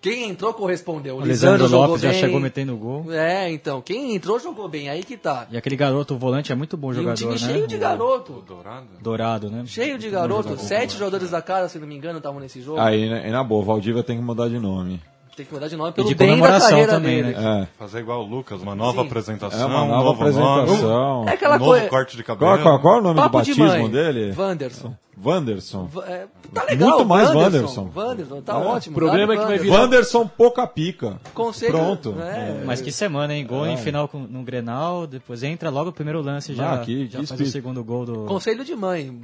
Quem 0.05 0.29
entrou 0.29 0.53
correspondeu. 0.53 1.17
O, 1.17 1.21
O 1.21 1.25
Lisandro 1.25 1.67
jogou 1.67 1.87
Lopes 1.87 2.03
já 2.03 2.11
bem. 2.11 2.21
chegou 2.21 2.39
metendo 2.39 2.77
gol. 2.77 3.11
É, 3.11 3.51
então, 3.51 3.81
quem 3.81 4.15
entrou 4.15 4.39
jogou 4.39 4.69
bem, 4.69 4.91
aí 4.91 5.03
que 5.03 5.17
tá. 5.17 5.47
E 5.51 5.57
aquele 5.57 5.77
garoto, 5.77 6.15
o 6.15 6.19
volante, 6.19 6.53
é 6.53 6.55
muito 6.55 6.77
bom 6.77 6.89
E 6.89 6.91
um 6.91 6.95
jogador, 6.97 7.17
time 7.17 7.31
né? 7.33 7.39
cheio 7.39 7.67
de 7.67 7.77
O 7.77 7.79
garoto. 7.79 8.45
Dourado? 8.47 8.87
Dourado, 9.01 9.51
né? 9.51 9.65
Cheio 9.67 9.97
de 9.99 10.11
garoto. 10.11 10.59
Sete 10.59 10.99
jogadores 10.99 11.31
da 11.31 11.41
cara, 11.41 11.71
se 11.71 11.79
não 11.79 11.87
me 11.87 11.95
engano, 11.97 12.19
estavam 12.19 12.39
nesse 12.39 12.61
jogo. 12.61 12.79
Aí, 12.81 13.05
e 13.05 13.31
na 13.31 13.43
boa, 13.43 13.63
o 13.63 13.65
Valdívia 13.65 14.03
tem 14.03 14.19
que 14.19 14.23
mudar 14.23 14.51
de 14.51 14.59
nome. 14.59 15.01
Tem 15.37 15.45
que 15.45 15.53
mudar 15.53 15.67
de 15.67 15.77
nome 15.77 15.93
pelo 15.93 16.07
de 16.09 16.15
bem 16.15 16.29
da 16.29 16.33
comemoração 16.35 16.71
carreira 16.71 16.93
também, 16.93 17.23
dele. 17.25 17.37
né? 17.37 17.63
É. 17.63 17.69
Fazer 17.79 17.99
igual 17.99 18.21
o 18.23 18.27
Lucas, 18.27 18.63
uma 18.63 18.75
nova 18.77 19.01
Sim. 19.03 19.07
apresentação, 19.09 19.61
É 19.63 19.65
uma 19.67 19.83
um 19.83 19.89
nova 19.89 20.05
novo 20.05 20.23
apresentação. 20.23 20.89
nome, 20.89 21.31
É 21.31 21.35
aquela 21.35 21.57
um 21.57 21.59
novo 21.59 21.71
coisa. 21.73 21.89
corte 21.89 22.17
de 22.17 22.23
cabelo. 22.23 22.51
Qual, 22.53 22.63
qual, 22.63 22.81
qual 22.81 22.95
é 22.97 22.99
o 22.99 23.03
nome 23.03 23.17
Papo 23.21 23.39
do 23.39 23.45
de 23.45 23.55
batismo 23.55 23.83
mãe. 23.83 23.91
dele? 23.91 24.33
Wanderson. 24.39 24.95
Wanderson. 25.25 25.89
É, 26.07 26.27
tá 26.53 26.65
legal. 26.65 26.91
Muito 26.91 27.05
mais 27.09 27.35
Wanderson. 27.35 27.91
Wanderson. 27.95 28.41
Tá 28.43 28.53
É. 28.55 28.57
ótimo. 28.57 28.97
O 28.97 28.99
problema 29.01 29.35
é 29.35 29.37
que 29.39 29.45
vai 29.45 29.59
virar- 29.59 29.81
Wanderson 29.81 30.27
pouca 30.27 30.67
pica. 30.67 31.21
Conselho, 31.35 31.73
Pronto. 31.73 32.15
é. 32.21 32.63
Mas 32.65 32.81
que 32.81 32.93
semana, 32.93 33.35
hein? 33.35 33.45
Gol 33.47 33.67
em 33.67 33.77
final 33.77 34.07
com, 34.09 34.19
no 34.19 34.43
Grenal, 34.43 35.07
depois 35.07 35.43
entra 35.43 35.71
logo 35.71 35.91
o 35.91 35.93
primeiro 35.93 36.21
lance, 36.23 36.55
já, 36.55 36.75
Ah, 36.75 36.79
que- 36.79 37.07
já 37.09 37.21
que 37.21 37.27
faz 37.27 37.41
o 37.41 37.47
segundo 37.47 37.83
gol 37.83 38.05
do... 38.07 38.25
Conselho 38.27 38.65
de 38.65 38.75
mãe. 38.75 39.17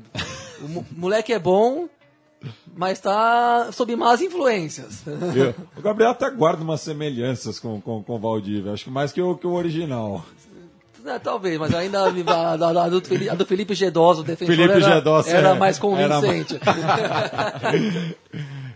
O 0.62 0.68
mo- 0.68 0.86
moleque 0.96 1.32
é 1.32 1.38
bom, 1.38 1.88
mas 2.76 2.98
tá 2.98 3.70
sob 3.72 3.94
más 3.96 4.20
influências. 4.20 5.02
Eu- 5.06 5.54
o 5.76 5.82
Gabriel 5.82 6.10
até 6.10 6.30
guarda 6.30 6.62
umas 6.62 6.80
semelhanças 6.80 7.58
com, 7.58 7.80
com, 7.80 8.02
com 8.02 8.14
o 8.14 8.18
Valdívia. 8.18 8.72
Acho 8.72 8.84
que 8.84 8.90
mais 8.90 9.12
que 9.12 9.20
o, 9.20 9.36
que 9.36 9.46
o 9.46 9.52
original. 9.52 10.24
É, 11.04 11.18
talvez, 11.18 11.58
mas 11.58 11.74
ainda 11.74 12.00
a, 12.00 12.08
a- 12.54 12.84
a- 12.84 12.88
do, 12.88 13.00
Felipe, 13.00 13.30
a 13.30 13.34
do 13.34 13.46
Felipe 13.46 13.74
Gedoso, 13.74 14.20
o 14.20 14.24
defensor, 14.24 14.54
Felipe 14.54 14.74
era, 14.74 14.80
Gedoso, 14.80 15.30
era 15.30 15.48
é, 15.50 15.54
mais 15.58 15.76
era 15.78 15.82
convincente. 16.20 16.60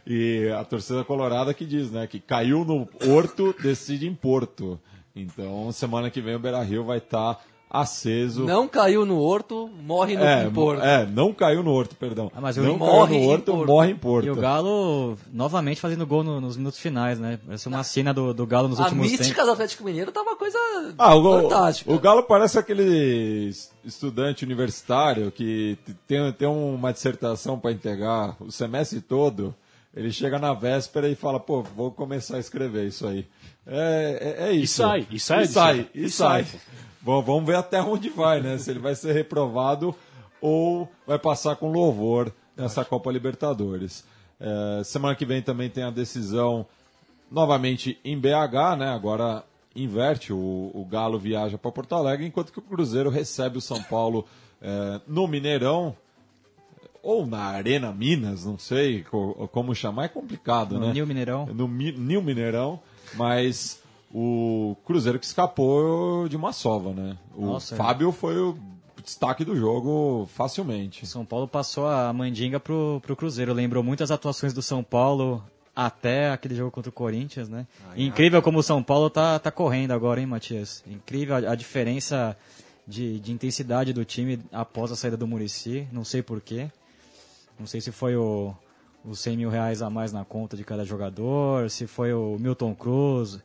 E 0.06 0.50
a 0.50 0.62
torcida 0.64 1.02
colorada 1.02 1.54
que 1.54 1.64
diz, 1.64 1.90
né? 1.90 2.06
Que 2.06 2.20
caiu 2.20 2.62
no 2.62 2.86
Horto, 3.08 3.54
decide 3.62 4.06
em 4.06 4.14
Porto. 4.14 4.78
Então, 5.16 5.72
semana 5.72 6.10
que 6.10 6.20
vem 6.20 6.34
o 6.34 6.38
Beira 6.38 6.62
Rio 6.62 6.84
vai 6.84 6.98
estar 6.98 7.40
aceso. 7.82 8.44
Não 8.44 8.68
caiu 8.68 9.04
no 9.04 9.18
horto, 9.18 9.68
morre 9.82 10.16
no 10.16 10.24
é, 10.24 10.48
Porto. 10.48 10.82
é, 10.82 11.04
não 11.06 11.32
caiu 11.32 11.62
no 11.62 11.72
Horto, 11.72 11.96
perdão. 11.96 12.30
Ah, 12.34 12.40
mas 12.40 12.56
não 12.56 12.78
morre 12.78 13.18
no 13.18 13.26
Horto, 13.28 13.52
Porto. 13.52 13.66
morre 13.66 13.90
em 13.90 13.96
Porto. 13.96 14.26
E 14.26 14.30
o 14.30 14.36
Galo 14.36 15.18
novamente 15.32 15.80
fazendo 15.80 16.06
gol 16.06 16.22
no- 16.22 16.40
nos 16.40 16.56
minutos 16.56 16.78
finais, 16.78 17.18
né? 17.18 17.38
Parece 17.44 17.66
uma 17.66 17.82
cena 17.82 18.14
do, 18.14 18.32
do 18.32 18.46
Galo 18.46 18.68
nos 18.68 18.78
A 18.78 18.84
últimos 18.84 19.10
mística 19.10 19.28
tempos. 19.34 19.44
do 19.46 19.52
Atlético 19.52 19.84
Mineiro 19.84 20.12
tava 20.12 20.30
uma 20.30 20.36
coisa 20.36 20.56
Ah, 20.96 21.16
o, 21.16 21.42
fantástica. 21.42 21.92
o 21.92 21.98
Galo 21.98 22.22
parece 22.22 22.58
aquele 22.58 23.48
es- 23.48 23.70
estudante 23.84 24.44
universitário 24.44 25.32
que 25.32 25.76
tem, 26.06 26.32
tem 26.32 26.46
uma 26.48 26.92
dissertação 26.92 27.58
para 27.58 27.72
entregar 27.72 28.36
o 28.40 28.52
semestre 28.52 29.00
todo. 29.00 29.54
Ele 29.96 30.10
chega 30.10 30.38
na 30.40 30.52
véspera 30.52 31.08
e 31.08 31.14
fala, 31.14 31.38
pô, 31.38 31.62
vou 31.62 31.90
começar 31.90 32.36
a 32.36 32.40
escrever 32.40 32.86
isso 32.88 33.06
aí. 33.06 33.24
É, 33.66 34.36
é, 34.40 34.48
é 34.48 34.52
isso. 34.52 34.74
sai, 34.82 35.06
e 35.10 35.18
sai, 35.20 35.42
E 35.42 35.46
sai, 35.46 35.86
e 35.94 36.04
e 36.04 36.10
sai. 36.10 36.46
Bom, 37.04 37.22
vamos 37.22 37.44
ver 37.44 37.56
até 37.56 37.82
onde 37.82 38.08
vai, 38.08 38.40
né? 38.40 38.56
Se 38.58 38.70
ele 38.70 38.78
vai 38.80 38.94
ser 38.94 39.12
reprovado 39.12 39.94
ou 40.40 40.88
vai 41.06 41.18
passar 41.18 41.56
com 41.56 41.70
louvor 41.70 42.32
nessa 42.56 42.84
Copa 42.84 43.10
Libertadores. 43.12 44.04
É, 44.40 44.82
semana 44.84 45.14
que 45.14 45.24
vem 45.26 45.42
também 45.42 45.68
tem 45.70 45.84
a 45.84 45.90
decisão 45.90 46.66
novamente 47.30 47.98
em 48.04 48.18
BH, 48.18 48.76
né? 48.78 48.88
Agora 48.88 49.44
inverte, 49.76 50.32
o, 50.32 50.70
o 50.72 50.86
Galo 50.88 51.18
viaja 51.18 51.58
para 51.58 51.70
Porto 51.72 51.94
Alegre, 51.94 52.26
enquanto 52.26 52.52
que 52.52 52.58
o 52.58 52.62
Cruzeiro 52.62 53.10
recebe 53.10 53.58
o 53.58 53.60
São 53.60 53.82
Paulo 53.82 54.24
é, 54.62 55.00
no 55.06 55.26
Mineirão, 55.26 55.96
ou 57.02 57.26
na 57.26 57.40
Arena 57.40 57.92
Minas, 57.92 58.44
não 58.46 58.56
sei 58.58 59.02
co- 59.02 59.48
como 59.52 59.74
chamar, 59.74 60.04
é 60.04 60.08
complicado, 60.08 60.78
No 60.78 60.86
né? 60.86 60.92
Nil 60.94 61.06
Mineirão. 61.06 61.46
No 61.46 61.68
Mi- 61.68 61.92
Nil 61.92 62.22
Mineirão, 62.22 62.80
mas 63.14 63.82
o 64.14 64.76
Cruzeiro 64.84 65.18
que 65.18 65.26
escapou 65.26 66.28
de 66.28 66.36
uma 66.36 66.52
sova, 66.52 66.92
né? 66.92 67.18
O 67.34 67.46
Nossa, 67.46 67.74
é. 67.74 67.76
Fábio 67.76 68.12
foi 68.12 68.38
o 68.38 68.56
destaque 69.02 69.44
do 69.44 69.56
jogo 69.56 70.28
facilmente. 70.32 71.02
O 71.02 71.06
São 71.06 71.24
Paulo 71.24 71.48
passou 71.48 71.88
a 71.88 72.12
mandinga 72.12 72.60
pro, 72.60 73.00
pro 73.02 73.16
Cruzeiro. 73.16 73.52
Lembrou 73.52 73.82
muitas 73.82 74.12
atuações 74.12 74.52
do 74.54 74.62
São 74.62 74.84
Paulo 74.84 75.44
até 75.74 76.30
aquele 76.30 76.54
jogo 76.54 76.70
contra 76.70 76.90
o 76.90 76.92
Corinthians, 76.92 77.48
né? 77.48 77.66
Incrível 77.96 78.40
como 78.40 78.60
o 78.60 78.62
São 78.62 78.80
Paulo 78.84 79.10
tá, 79.10 79.36
tá 79.40 79.50
correndo 79.50 79.90
agora, 79.90 80.20
hein, 80.20 80.26
Matias? 80.26 80.84
Incrível 80.86 81.34
a, 81.34 81.50
a 81.50 81.54
diferença 81.56 82.36
de, 82.86 83.18
de 83.18 83.32
intensidade 83.32 83.92
do 83.92 84.04
time 84.04 84.38
após 84.52 84.92
a 84.92 84.96
saída 84.96 85.16
do 85.16 85.26
Murici. 85.26 85.88
Não 85.90 86.04
sei 86.04 86.22
porquê. 86.22 86.70
Não 87.58 87.66
sei 87.66 87.80
se 87.80 87.90
foi 87.90 88.14
o, 88.14 88.54
os 89.04 89.18
100 89.18 89.36
mil 89.36 89.50
reais 89.50 89.82
a 89.82 89.90
mais 89.90 90.12
na 90.12 90.24
conta 90.24 90.56
de 90.56 90.62
cada 90.62 90.84
jogador, 90.84 91.68
se 91.68 91.88
foi 91.88 92.12
o 92.12 92.38
Milton 92.38 92.76
Cruz. 92.76 93.40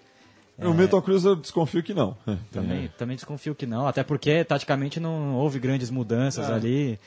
O 0.62 0.74
Milton 0.74 1.02
Cruz 1.02 1.26
eu 1.26 1.36
desconfio 1.36 1.82
que 1.84 1.94
não. 1.94 2.16
Também, 2.52 2.90
também 2.98 3.16
desconfio 3.16 3.56
que 3.56 3.66
não, 3.66 3.88
até 3.88 4.04
porque 4.04 4.44
taticamente 4.44 5.00
não 5.00 5.36
houve 5.36 5.60
grandes 5.60 5.90
mudanças 5.90 6.50
ali. 6.50 7.00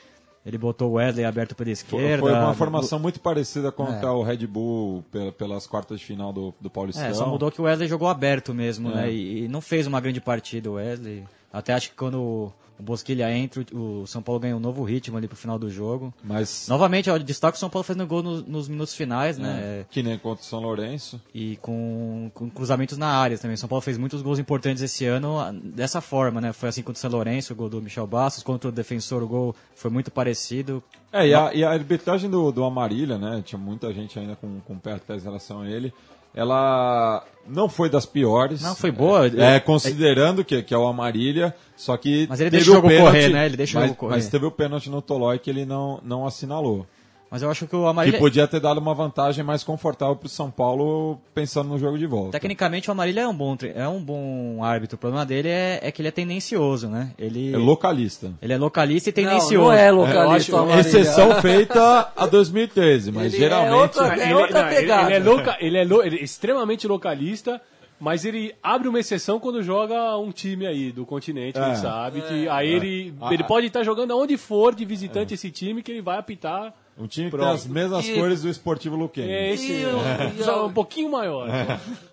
Ele 0.45 0.59
botou 0.59 0.91
o 0.91 0.93
Wesley 0.95 1.25
aberto 1.25 1.55
pela 1.55 1.71
esquerda. 1.71 2.19
foi 2.21 2.33
uma 2.33 2.53
formação 2.55 2.99
muito 2.99 3.21
parecida 3.21 3.71
com 3.71 3.87
É. 3.87 4.11
o 4.11 4.23
Red 4.25 4.45
Bull 4.47 5.05
pela- 5.13 5.31
pelas 5.31 5.69
quartas 5.69 6.01
de 6.01 6.05
final 6.07 6.33
do, 6.33 6.53
do 6.61 6.69
Paulistão. 6.69 7.05
É, 7.05 7.15
só 7.15 7.29
mudou 7.29 7.49
que 7.51 7.61
o 7.61 7.65
Wesley 7.65 7.89
jogou 7.89 8.09
aberto 8.09 8.53
mesmo, 8.53 8.91
É. 8.91 8.95
né? 8.95 9.13
E, 9.13 9.45
e 9.45 9.49
não 9.49 9.61
fez 9.61 9.87
uma 9.87 10.01
grande 10.01 10.21
partida 10.21 10.69
o 10.69 10.75
Wesley. 10.75 11.23
Até 11.53 11.75
acho 11.75 11.91
que 11.91 11.97
quando 11.97 12.19
o, 12.21 12.53
o 12.79 12.83
Bosquilha 12.83 13.31
entra, 13.37 13.65
o 13.73 14.07
São 14.07 14.23
Paulo 14.23 14.41
ganha 14.41 14.57
um 14.57 14.61
novo 14.61 14.83
ritmo 14.83 15.17
ali 15.19 15.29
pro 15.29 15.37
final 15.37 15.59
do 15.59 15.71
jogo. 15.71 16.13
Mas 16.25 16.67
Novamente, 16.69 17.11
ó, 17.11 17.19
destaque 17.19 17.57
o 17.57 17.61
São 17.61 17.69
Paulo 17.69 17.85
fazendo 17.85 18.07
gol 18.07 18.23
no- 18.23 18.43
nos 18.43 18.69
minutos 18.69 18.95
finais, 18.95 19.37
né? 19.39 19.85
que 19.91 20.03
nem 20.03 20.19
contra 20.19 20.43
o 20.43 20.47
São 20.47 20.61
Lourenço. 20.61 21.21
E 21.35 21.57
com, 21.57 22.31
com 22.35 22.49
cruzamentos 22.49 22.97
na 22.97 23.09
área 23.09 23.37
também. 23.39 23.57
São 23.57 23.69
Paulo 23.69 23.83
fez 23.83 23.99
muitos 23.99 24.23
gols 24.23 24.39
importantes 24.39 24.83
esse 24.83 25.05
ano 25.05 25.37
dessa 25.63 26.01
forma, 26.01 26.41
né? 26.41 26.53
Foi 26.53 26.71
assim 26.71 26.83
contra 26.83 26.99
o 26.99 27.01
São 27.01 27.11
Lourenço, 27.11 27.53
o 27.53 27.57
gol 27.57 27.69
do 27.69 27.83
Michel 27.83 28.07
Bastos. 28.07 28.43
Contra 28.43 28.69
o 28.69 28.73
Defensor, 28.73 29.23
o 29.23 29.29
gol 29.29 29.55
foi 29.77 29.91
muito 29.91 30.11
parecido. 30.11 30.83
É, 31.13 31.29
e 31.29 31.35
a, 31.35 31.53
e 31.53 31.63
a 31.63 31.71
arbitragem 31.71 32.31
do, 32.31 32.51
do 32.51 32.65
Amarília, 32.65 33.19
né? 33.19 33.43
Tinha 33.45 33.59
muita 33.59 33.93
gente 33.93 34.19
ainda 34.19 34.35
com, 34.35 34.61
com 34.61 34.79
pé 34.79 34.95
atrás 34.95 35.21
em 35.23 35.27
relação 35.27 35.61
a 35.61 35.69
ele. 35.69 35.93
Ela 36.35 37.25
não 37.47 37.69
foi 37.69 37.89
das 37.89 38.07
piores. 38.07 38.63
Não, 38.63 38.75
foi 38.75 38.91
boa. 38.91 39.27
É, 39.27 39.61
considerando 39.61 40.45
que, 40.45 40.63
que 40.63 40.75
é 40.75 40.79
o 40.79 40.87
Amarília, 40.87 41.55
só 41.77 41.97
que. 41.97 42.27
Mas 42.29 42.41
ele 42.41 42.51
deixa 42.51 42.71
o 42.71 42.75
jogo 42.75 42.89
pênalti, 42.89 43.07
correr, 43.07 43.29
né? 43.29 43.47
Ele 43.47 43.57
deixa 43.57 43.77
o 43.77 43.81
mas, 43.81 43.89
jogo 43.89 44.01
correr. 44.01 44.15
Mas 44.15 44.29
teve 44.29 44.47
o 44.47 44.51
pênalti 44.51 44.91
no 44.91 45.03
Tolói 45.03 45.39
que 45.39 45.51
ele 45.51 45.65
não, 45.65 46.01
não 46.05 46.27
assinalou. 46.27 46.87
Mas 47.33 47.41
eu 47.43 47.51
acho 47.51 47.67
que 47.67 47.75
o 47.75 47.81
Que 47.85 47.89
Amarília... 47.89 48.19
podia 48.21 48.47
ter 48.47 48.61
dado 48.61 48.77
uma 48.79 48.93
vantagem 48.93 49.43
mais 49.43 49.65
confortável 49.65 50.15
pro 50.15 50.29
São 50.29 50.51
Paulo 50.51 51.19
pensando 51.35 51.71
no 51.71 51.79
jogo 51.79 51.97
de 51.99 52.05
volta. 52.07 52.33
Tecnicamente 52.33 52.91
o 52.91 52.93
Amarília 52.93 53.23
é 53.23 53.27
um 53.27 53.35
bom, 53.35 53.57
é 53.75 53.89
um 53.89 54.03
bom 54.03 54.63
árbitro. 54.63 54.97
O 54.97 54.99
problema 54.99 55.25
dele 55.25 55.49
é, 55.49 55.81
é 55.83 55.91
que 55.91 56.03
ele 56.03 56.09
é 56.09 56.11
tendencioso, 56.11 56.89
né? 56.89 57.13
Ele 57.19 57.55
É 57.55 57.57
localista. 57.57 58.35
Ele 58.43 58.53
é 58.53 58.59
localista 58.59 59.09
e 59.09 59.13
Não, 59.25 59.31
tendencioso. 59.31 59.65
não 59.65 59.73
é 59.73 59.89
eu 59.89 59.95
localista, 59.97 60.53
o 60.55 60.59
Amarília. 60.59 60.81
Exceção 60.83 61.41
feita 61.41 62.13
a 62.15 62.27
2013, 62.27 63.11
mas 63.11 63.33
Ele 63.33 63.37
é 63.37 63.39
geralmente. 63.49 63.73
outra- 63.99 64.07
É 64.23 64.37
outra 64.37 64.61
ele, 64.69 64.81
pegada. 64.83 65.07
ele 65.07 65.15
é 65.15 65.19
loca- 65.31 65.57
ele 65.59 65.79
é 65.79 65.85
lo- 65.85 66.03
ele 66.03 66.17
é 66.19 66.23
extremamente 66.23 66.87
localista, 66.87 67.61
mas 67.99 68.27
ele 68.27 68.55
abre 68.63 68.89
uma 68.89 69.01
exceção 69.01 69.41
quando 69.41 69.63
joga 69.63 70.19
um 70.19 70.31
time 70.33 70.67
aí 70.67 70.93
do 70.93 71.07
continente, 71.07 71.59
É. 71.59 71.65
ele 71.67 71.77
sabe 71.77 72.21
que 72.21 72.47
aí 72.49 72.69
ele, 72.69 73.15
Ah, 73.23 73.33
ele 73.33 73.43
ah. 73.43 73.47
pode 73.47 73.69
estar 73.69 73.83
jogando 73.85 74.13
aonde 74.13 74.37
for 74.37 74.75
de 74.75 74.85
visitante 74.85 75.33
esse 75.33 75.51
time 75.51 75.83
que 75.83 75.91
ele 75.93 76.03
vai 76.03 76.19
apitar. 76.19 76.75
Um 77.03 77.07
time 77.07 77.27
que 77.31 77.37
Pronto. 77.37 77.47
tem 77.47 77.55
as 77.55 77.67
mesmas 77.67 78.07
E- 78.07 78.15
cores 78.15 78.43
do 78.43 78.49
Esportivo 78.49 78.97
Luquense. 78.97 79.31
É 79.31 79.53
esse, 79.53 79.73
E 79.73 79.85
é, 79.85 80.43
só 80.45 80.65
o- 80.65 80.69
um 80.69 80.73
pouquinho 80.73 81.11
maior. 81.11 81.49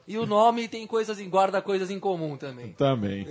E 0.07 0.17
o 0.17 0.25
nome 0.25 0.67
tem 0.67 0.87
coisas 0.87 1.19
em 1.19 1.29
guarda 1.29 1.61
coisas 1.61 1.91
em 1.91 1.99
comum 1.99 2.35
também. 2.37 2.73
Também. 2.73 3.27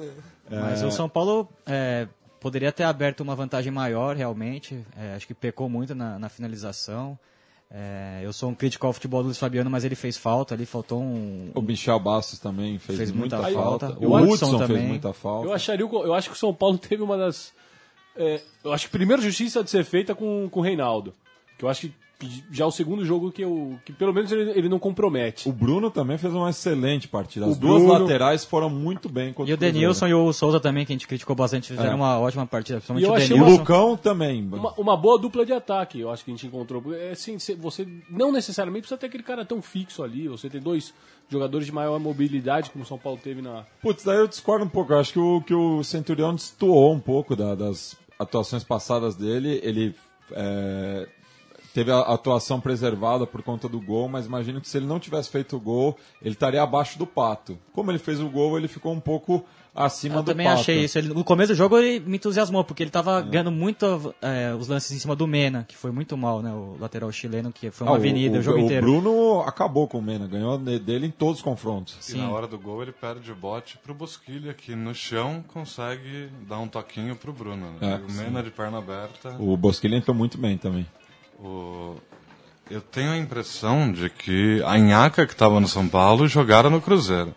Mas 0.50 0.82
o 0.82 0.90
São 0.90 1.08
Paulo 1.08 1.48
é, 1.66 2.06
poderia 2.40 2.70
ter 2.70 2.84
aberto 2.84 3.20
uma 3.20 3.34
vantagem 3.34 3.72
maior, 3.72 4.14
realmente. 4.16 4.78
É, 4.96 5.14
acho 5.16 5.26
que 5.26 5.34
pecou 5.34 5.68
muito 5.68 5.94
na, 5.94 6.18
na 6.18 6.28
finalização. 6.28 7.18
É, 7.70 8.20
eu 8.22 8.32
sou 8.32 8.48
um 8.48 8.54
crítico 8.54 8.86
ao 8.86 8.94
futebol 8.94 9.20
do 9.20 9.26
Luiz 9.26 9.36
Fabiano, 9.36 9.68
mas 9.68 9.84
ele 9.84 9.94
fez 9.94 10.16
falta 10.16 10.54
ali, 10.54 10.64
faltou 10.64 11.02
um. 11.02 11.50
O 11.54 11.60
Michel 11.60 12.00
Bastos 12.00 12.38
também 12.38 12.78
fez, 12.78 12.96
Fez 12.98 13.12
muita, 13.12 13.36
muita 13.36 13.52
falta. 13.52 13.86
falta. 13.88 14.06
O 14.06 14.10
O 14.12 14.16
Hudson 14.16 14.32
Hudson 14.32 14.58
fez 14.58 14.68
também. 14.70 14.86
muita 14.86 15.12
falta. 15.12 15.48
Eu, 15.48 15.52
acharia, 15.52 15.84
eu 15.84 16.14
acho 16.14 16.30
que 16.30 16.34
o 16.34 16.38
São 16.38 16.54
Paulo 16.54 16.78
teve 16.78 17.02
uma 17.02 17.18
das. 17.18 17.52
é, 18.16 18.40
eu 18.64 18.72
acho 18.72 18.86
que 18.86 18.92
primeiro 18.92 19.20
justiça 19.20 19.62
de 19.62 19.68
ser 19.68 19.84
feita 19.84 20.14
com, 20.14 20.48
com 20.50 20.60
o 20.60 20.62
Reinaldo. 20.62 21.12
Que 21.58 21.64
eu 21.64 21.68
acho 21.68 21.80
que 21.88 21.92
já 22.50 22.64
é 22.64 22.66
o 22.66 22.70
segundo 22.72 23.04
jogo 23.04 23.30
que, 23.30 23.42
eu, 23.42 23.78
que 23.84 23.92
pelo 23.92 24.12
menos 24.12 24.32
ele, 24.32 24.50
ele 24.50 24.68
não 24.68 24.78
compromete. 24.80 25.48
O 25.48 25.52
Bruno 25.52 25.88
também 25.88 26.18
fez 26.18 26.34
uma 26.34 26.50
excelente 26.50 27.06
partida. 27.06 27.46
As 27.46 27.56
O 27.56 27.60
duas 27.60 27.80
Bruno- 27.82 28.00
laterais 28.00 28.44
foram 28.44 28.68
muito 28.68 29.08
bem 29.08 29.32
contra 29.32 29.52
E 29.52 29.54
o 29.54 29.56
Cruzeiro. 29.56 29.74
Denilson 29.78 30.06
e 30.08 30.14
o 30.14 30.32
Souza 30.32 30.58
também, 30.58 30.84
que 30.84 30.92
a 30.92 30.96
gente 30.96 31.06
criticou 31.06 31.36
bastante, 31.36 31.68
fizeram 31.68 31.92
É. 31.92 31.94
uma 31.94 32.18
ótima 32.18 32.44
partida. 32.44 32.78
Principalmente 32.80 33.04
E 33.04 33.06
eu 33.06 33.12
o 33.12 33.14
achei 33.14 33.36
E 33.36 33.40
o 33.40 33.44
Denilson. 33.44 33.60
Lucão 33.60 33.96
também. 33.96 34.42
Uma, 34.42 34.72
uma 34.74 34.96
boa 34.96 35.16
dupla 35.16 35.46
de 35.46 35.52
ataque, 35.52 36.00
eu 36.00 36.10
acho 36.10 36.24
que 36.24 36.32
a 36.32 36.34
gente 36.34 36.44
encontrou. 36.46 36.92
É 36.92 37.12
assim, 37.12 37.38
cê- 37.38 37.54
você 37.54 37.86
não 38.10 38.32
necessariamente 38.32 38.82
precisa 38.82 38.98
ter 38.98 39.06
aquele 39.06 39.22
cara 39.22 39.44
tão 39.44 39.62
fixo 39.62 40.02
ali. 40.02 40.26
Você 40.26 40.50
tem 40.50 40.60
dois 40.60 40.92
jogadores 41.28 41.66
de 41.66 41.72
maior 41.72 42.00
mobilidade, 42.00 42.70
como 42.70 42.82
o 42.82 42.86
São 42.86 42.98
Paulo 42.98 43.20
teve 43.22 43.42
na. 43.42 43.64
Putz, 43.80 44.02
daí 44.02 44.18
eu 44.18 44.26
discordo 44.26 44.64
um 44.64 44.68
pouco. 44.68 44.92
Eu 44.92 44.98
acho 44.98 45.12
que 45.12 45.20
o, 45.20 45.40
que 45.40 45.54
o 45.54 45.84
Centurião 45.84 46.34
destoou 46.34 46.92
um 46.92 46.98
pouco 47.00 47.36
da- 47.36 47.54
das 47.54 47.96
atuações 48.18 48.64
passadas 48.64 49.14
dele. 49.14 49.60
Ele 49.62 49.94
é, 50.32 51.08
teve 51.74 51.90
a 51.92 52.00
atuação 52.00 52.60
preservada 52.60 53.26
por 53.26 53.42
conta 53.42 53.68
do 53.68 53.80
gol, 53.80 54.08
mas 54.08 54.26
imagino 54.26 54.60
que 54.60 54.68
se 54.68 54.76
ele 54.76 54.86
não 54.86 54.98
tivesse 54.98 55.30
feito 55.30 55.56
o 55.56 55.60
gol, 55.60 55.96
ele 56.22 56.34
estaria 56.34 56.62
abaixo 56.62 56.98
do 56.98 57.06
Pato. 57.06 57.58
Como 57.72 57.90
ele 57.90 57.98
fez 57.98 58.20
o 58.20 58.28
gol, 58.28 58.58
ele 58.58 58.68
ficou 58.68 58.92
um 58.92 59.00
pouco 59.00 59.44
acima 59.74 60.16
Eu 60.16 60.22
do 60.24 60.32
também 60.32 60.46
Pato. 60.46 60.60
achei 60.60 60.82
isso. 60.82 60.98
Ele- 60.98 61.14
no 61.14 61.22
começo 61.22 61.52
do 61.52 61.56
jogo 61.56 61.78
ele 61.78 62.00
me 62.00 62.16
entusiasmou, 62.16 62.64
porque 62.64 62.82
ele 62.82 62.90
tava 62.90 63.20
ganhando 63.20 63.52
muito 63.52 64.12
é, 64.20 64.52
os 64.58 64.66
lances 64.66 64.90
em 64.90 64.98
cima 64.98 65.14
do 65.14 65.24
Mena, 65.26 65.64
que 65.68 65.76
foi 65.76 65.92
muito 65.92 66.16
mal, 66.16 66.42
né? 66.42 66.52
O 66.52 66.76
lateral 66.80 67.12
chileno, 67.12 67.52
que 67.52 67.70
foi 67.70 67.86
uma 67.86 67.92
Ah, 67.94 67.96
avenida 67.96 68.38
o, 68.38 68.42
jogo 68.42 68.58
o 68.58 68.62
inteiro. 68.62 68.84
Bruno 68.84 69.42
acabou 69.42 69.86
com 69.86 69.98
o 69.98 70.02
Mena, 70.02 70.26
ganhou 70.26 70.58
dele 70.58 71.06
em 71.06 71.10
todos 71.12 71.36
os 71.36 71.42
confrontos. 71.42 72.08
E 72.08 72.16
na 72.16 72.28
hora 72.30 72.48
do 72.48 72.58
gol 72.58 72.82
ele 72.82 72.90
perde 72.92 73.30
o 73.30 73.36
bote 73.36 73.78
pro 73.78 73.94
Bosquilha, 73.94 74.52
que 74.52 74.74
no 74.74 74.94
chão 74.94 75.44
consegue 75.46 76.28
dar 76.48 76.58
um 76.58 76.66
toquinho 76.66 77.14
pro 77.14 77.32
Bruno. 77.32 77.70
Né? 77.80 78.00
É, 78.04 78.10
o 78.10 78.12
Mena 78.12 78.42
de 78.42 78.50
perna 78.50 78.78
aberta. 78.78 79.36
O 79.38 79.56
Bosquilha 79.56 79.94
entrou 79.96 80.16
muito 80.16 80.36
bem 80.38 80.56
também. 80.58 80.86
O... 81.38 81.96
Eu 82.70 82.80
tenho 82.80 83.10
a 83.12 83.16
impressão 83.16 83.90
de 83.90 84.10
que 84.10 84.62
a 84.66 84.78
Inhaca 84.78 85.26
que 85.26 85.32
estava 85.32 85.58
no 85.60 85.68
São 85.68 85.88
Paulo 85.88 86.26
jogaram 86.28 86.68
no 86.68 86.80
Cruzeiro. 86.80 87.34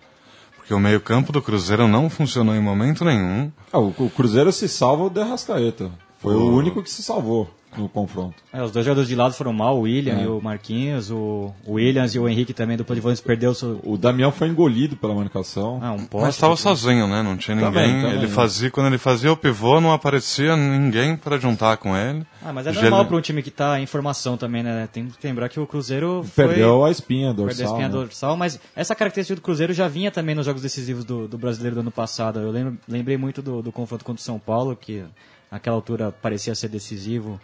Porque 0.57 0.73
o 0.73 0.79
meio-campo 0.79 1.31
do 1.31 1.41
Cruzeiro 1.41 1.87
não 1.87 2.09
funcionou 2.09 2.53
em 2.55 2.61
momento 2.61 3.05
nenhum. 3.05 3.51
Ah, 3.71 3.79
o, 3.79 3.93
o 3.97 4.09
Cruzeiro 4.09 4.51
se 4.51 4.67
salva 4.67 5.03
o 5.03 5.09
De 5.09 5.21
Arrascaeta. 5.21 5.89
Foi 6.19 6.35
o 6.35 6.39
O- 6.41 6.55
único 6.55 6.83
que 6.83 6.89
se 6.91 7.01
salvou 7.01 7.49
no 7.77 7.87
confronto. 7.87 8.35
É, 8.51 8.61
os 8.61 8.71
dois 8.71 8.85
jogadores 8.85 9.07
de 9.07 9.15
lado 9.15 9.33
foram 9.33 9.53
mal, 9.53 9.77
o 9.77 9.81
William 9.81 10.17
É. 10.17 10.23
e 10.23 10.27
o 10.27 10.41
Marquinhos, 10.41 11.09
o, 11.09 11.53
Williams 11.67 12.13
e 12.13 12.19
o 12.19 12.27
Henrique 12.27 12.53
também, 12.53 12.75
dupla 12.75 12.95
de 12.95 13.01
volantes, 13.01 13.21
perdeu 13.21 13.51
o 13.51 13.55
seu... 13.55 13.79
O 13.83 13.97
Damião 13.97 14.31
foi 14.31 14.47
engolido 14.49 14.95
pela 14.97 15.15
marcação. 15.15 15.79
Ah, 15.81 15.91
um 15.93 16.05
poste. 16.05 16.25
Mas 16.25 16.35
estava 16.35 16.55
sozinho, 16.55 17.07
né? 17.07 17.23
Não 17.23 17.37
tinha 17.37 17.55
ninguém. 17.55 17.71
Também, 17.71 18.01
também. 18.01 18.17
Ele 18.17 18.27
fazia, 18.27 18.69
quando 18.69 18.87
ele 18.87 18.97
fazia 18.97 19.31
o 19.31 19.37
pivô, 19.37 19.79
não 19.79 19.93
aparecia 19.93 20.55
ninguém 20.55 21.15
para 21.15 21.37
juntar 21.37 21.77
com 21.77 21.95
ele. 21.95 22.25
Ah, 22.43 22.51
mas 22.51 22.67
é 22.67 22.73
Gele- 22.73 22.89
normal 22.89 23.05
para 23.05 23.17
um 23.17 23.21
time 23.21 23.41
que 23.41 23.51
tá 23.51 23.79
em 23.79 23.85
formação 23.85 24.35
também, 24.37 24.63
né? 24.63 24.89
Tem 24.91 25.07
que 25.07 25.25
lembrar 25.27 25.47
que 25.47 25.59
o 25.59 25.65
Cruzeiro 25.65 26.23
foi... 26.33 26.47
Perdeu 26.47 26.83
a 26.83 26.91
espinha 26.91 27.33
dorsal. 27.33 27.47
Perdeu 27.47 27.65
a 27.65 27.69
espinha 27.69 27.87
né? 27.87 27.93
dorsal, 27.93 28.35
mas 28.35 28.59
essa 28.75 28.93
característica 28.95 29.35
do 29.39 29.41
Cruzeiro 29.43 29.73
já 29.73 29.87
vinha 29.87 30.11
também 30.11 30.35
nos 30.35 30.45
jogos 30.45 30.61
decisivos 30.61 31.05
do, 31.05 31.27
do 31.27 31.37
brasileiro 31.37 31.75
do 31.75 31.79
ano 31.81 31.91
passado. 31.91 32.39
Eu 32.39 32.51
lembro, 32.51 32.77
lembrei 32.87 33.17
muito 33.17 33.41
do, 33.41 33.61
do 33.61 33.71
confronto 33.71 34.03
contra 34.03 34.19
o 34.19 34.23
São 34.23 34.37
Paulo, 34.39 34.75
que 34.75 35.03
naquela 35.51 35.75
altura 35.75 36.11
parecia 36.11 36.55
ser 36.55 36.67
decisivo. 36.69 37.39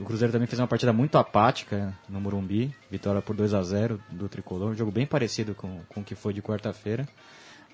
O 0.00 0.04
Cruzeiro 0.04 0.32
também 0.32 0.46
fez 0.48 0.58
uma 0.58 0.66
partida 0.66 0.92
muito 0.92 1.18
apática 1.18 1.94
no 2.08 2.20
Morumbi, 2.20 2.74
vitória 2.90 3.20
por 3.20 3.36
2 3.36 3.52
a 3.54 3.62
0 3.62 4.00
do 4.10 4.28
Tricolor, 4.28 4.70
um 4.70 4.74
jogo 4.74 4.90
bem 4.90 5.06
parecido 5.06 5.54
com, 5.54 5.80
com 5.88 6.00
o 6.00 6.04
que 6.04 6.14
foi 6.14 6.32
de 6.32 6.40
quarta-feira. 6.40 7.06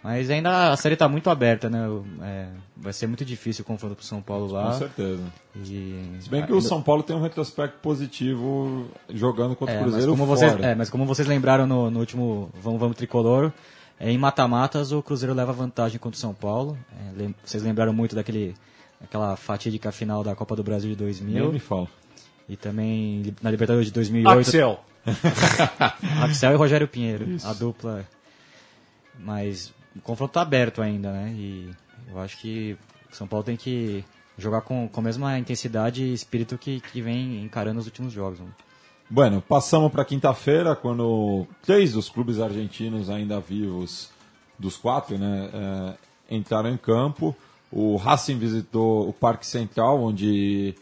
Mas 0.02 0.30
ainda 0.30 0.72
a 0.72 0.76
série 0.76 0.94
está 0.94 1.08
muito 1.08 1.30
aberta, 1.30 1.68
né? 1.68 1.84
É, 2.22 2.48
vai 2.76 2.92
ser 2.92 3.06
muito 3.06 3.24
difícil 3.24 3.62
o 3.62 3.66
confronto 3.66 3.96
pro 3.96 4.04
São 4.04 4.20
Paulo 4.22 4.52
lá. 4.52 4.66
Com 4.66 4.78
certeza. 4.78 5.22
E... 5.56 6.16
Se 6.20 6.28
bem 6.28 6.44
que 6.46 6.52
o 6.52 6.60
São 6.60 6.80
Paulo 6.82 7.02
tem 7.02 7.16
um 7.16 7.20
retrospecto 7.20 7.78
positivo 7.80 8.88
jogando 9.12 9.56
contra 9.56 9.74
É, 9.74 9.78
o 9.78 9.80
mas 9.80 9.90
Cruzeiro 9.90 10.12
como, 10.12 10.26
fora. 10.26 10.38
vocês, 10.50 10.64
é, 10.64 10.74
mas 10.74 10.90
como 10.90 11.06
vocês 11.06 11.26
lembraram 11.26 11.66
no, 11.66 11.90
no 11.90 11.98
último 11.98 12.50
Vamos 12.54 12.78
Vamos 12.78 12.96
Tricolor, 12.96 13.50
é, 13.98 14.10
em 14.10 14.18
mata-matas 14.18 14.92
o 14.92 15.02
Cruzeiro 15.02 15.34
leva 15.34 15.52
vantagem 15.52 15.98
contra 15.98 16.16
o 16.16 16.20
São 16.20 16.34
Paulo. 16.34 16.78
É, 17.18 17.28
vocês 17.44 17.62
lembraram 17.62 17.92
muito 17.92 18.14
daquele, 18.14 18.54
aquela 19.02 19.34
fatídica 19.34 19.90
final 19.90 20.22
da 20.22 20.36
Copa 20.36 20.54
do 20.54 20.62
Brasil 20.62 20.94
de 20.94 20.96
Nem 20.96 21.34
2000 21.34 21.52
me 21.52 21.58
fala. 21.58 21.88
E 22.49 22.57
também 22.57 23.34
na 23.42 23.51
Libertadores 23.51 23.86
de 23.86 23.92
2008. 23.92 24.38
Axel. 24.38 24.80
Axel 26.22 26.53
e 26.53 26.57
Rogério 26.57 26.88
Pinheiro, 26.88 27.26
a 27.44 27.53
dupla. 27.53 28.07
Mas 29.18 29.72
o 29.94 30.01
confronto 30.01 30.32
tá 30.32 30.42
aberto 30.42 30.82
ainda, 30.82 31.12
né? 31.12 31.32
E 31.36 31.70
eu 32.09 32.18
acho 32.18 32.38
que 32.38 32.76
o 33.11 33.16
São 33.16 33.26
Paulo 33.26 33.44
tem 33.44 33.57
que 33.57 34.05
jogar 34.38 34.61
com, 34.61 34.88
com 34.88 35.01
a 35.01 35.03
mesma 35.03 35.38
intensidade 35.38 36.03
e 36.03 36.12
espírito 36.12 36.59
que, 36.59 36.80
que 36.80 37.01
vem 37.01 37.42
encarando 37.42 37.80
os 37.80 37.86
últimos 37.86 38.12
jogos. 38.12 38.40
Né? 38.40 38.47
Bueno, 39.09 39.40
passamos 39.40 39.90
para 39.90 40.05
quinta-feira, 40.05 40.74
quando 40.76 41.47
três 41.62 41.92
dos 41.92 42.09
clubes 42.09 42.40
argentinos 42.40 43.09
ainda 43.09 43.40
vivos, 43.40 44.11
dos 44.59 44.76
quatro, 44.76 45.16
né, 45.16 45.51
é, 45.53 46.34
entraram 46.36 46.70
em 46.70 46.76
campo. 46.76 47.34
O 47.70 47.97
Racing 47.97 48.38
visitou 48.38 49.09
o 49.09 49.12
Parque 49.12 49.47
Central, 49.47 50.03
onde 50.03 50.74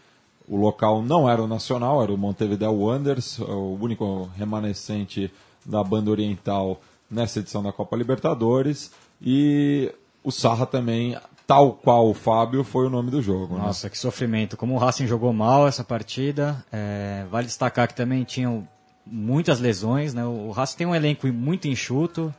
o 0.49 0.57
local 0.57 1.03
não 1.03 1.29
era 1.29 1.43
o 1.43 1.47
Nacional, 1.47 2.03
era 2.03 2.13
o 2.13 2.19
Montevideo 2.19 2.73
Wanderers, 2.73 3.39
o 3.39 3.79
único 3.81 4.31
remanescente 4.37 5.33
da 5.65 5.83
banda 5.83 6.11
oriental 6.11 6.81
nessa 7.11 7.39
edição 7.39 7.63
da 7.63 7.73
Copa 7.73 7.97
Libertadores. 7.97 8.93
E 9.23 9.91
o 10.23 10.31
Sarra 10.31 10.67
também, 10.67 11.17
tal 11.47 11.73
qual 11.73 12.09
o 12.11 12.15
Fábio, 12.15 12.63
foi 12.63 12.87
o 12.87 12.91
nome 12.91 13.11
do 13.11 13.23
jogo. 13.23 13.55
né? 13.55 13.63
Nossa, 13.63 13.89
que 13.89 13.97
sofrimento. 13.97 14.57
Como 14.57 14.75
o 14.75 14.79
Racing 14.79 15.07
jogou 15.07 15.33
mal 15.33 15.67
essa 15.67 15.83
partida, 15.85 16.63
é, 16.73 17.25
vale 17.31 17.47
destacar 17.47 17.89
que 17.89 17.95
também 17.95 18.25
tinham 18.25 18.69
muitas 19.07 19.61
lesões. 19.61 20.13
Né? 20.13 20.25
O 20.25 20.51
Racing 20.51 20.77
tem 20.77 20.87
um 20.87 20.95
elenco 20.95 21.27
muito 21.29 21.69
enxuto. 21.69 22.35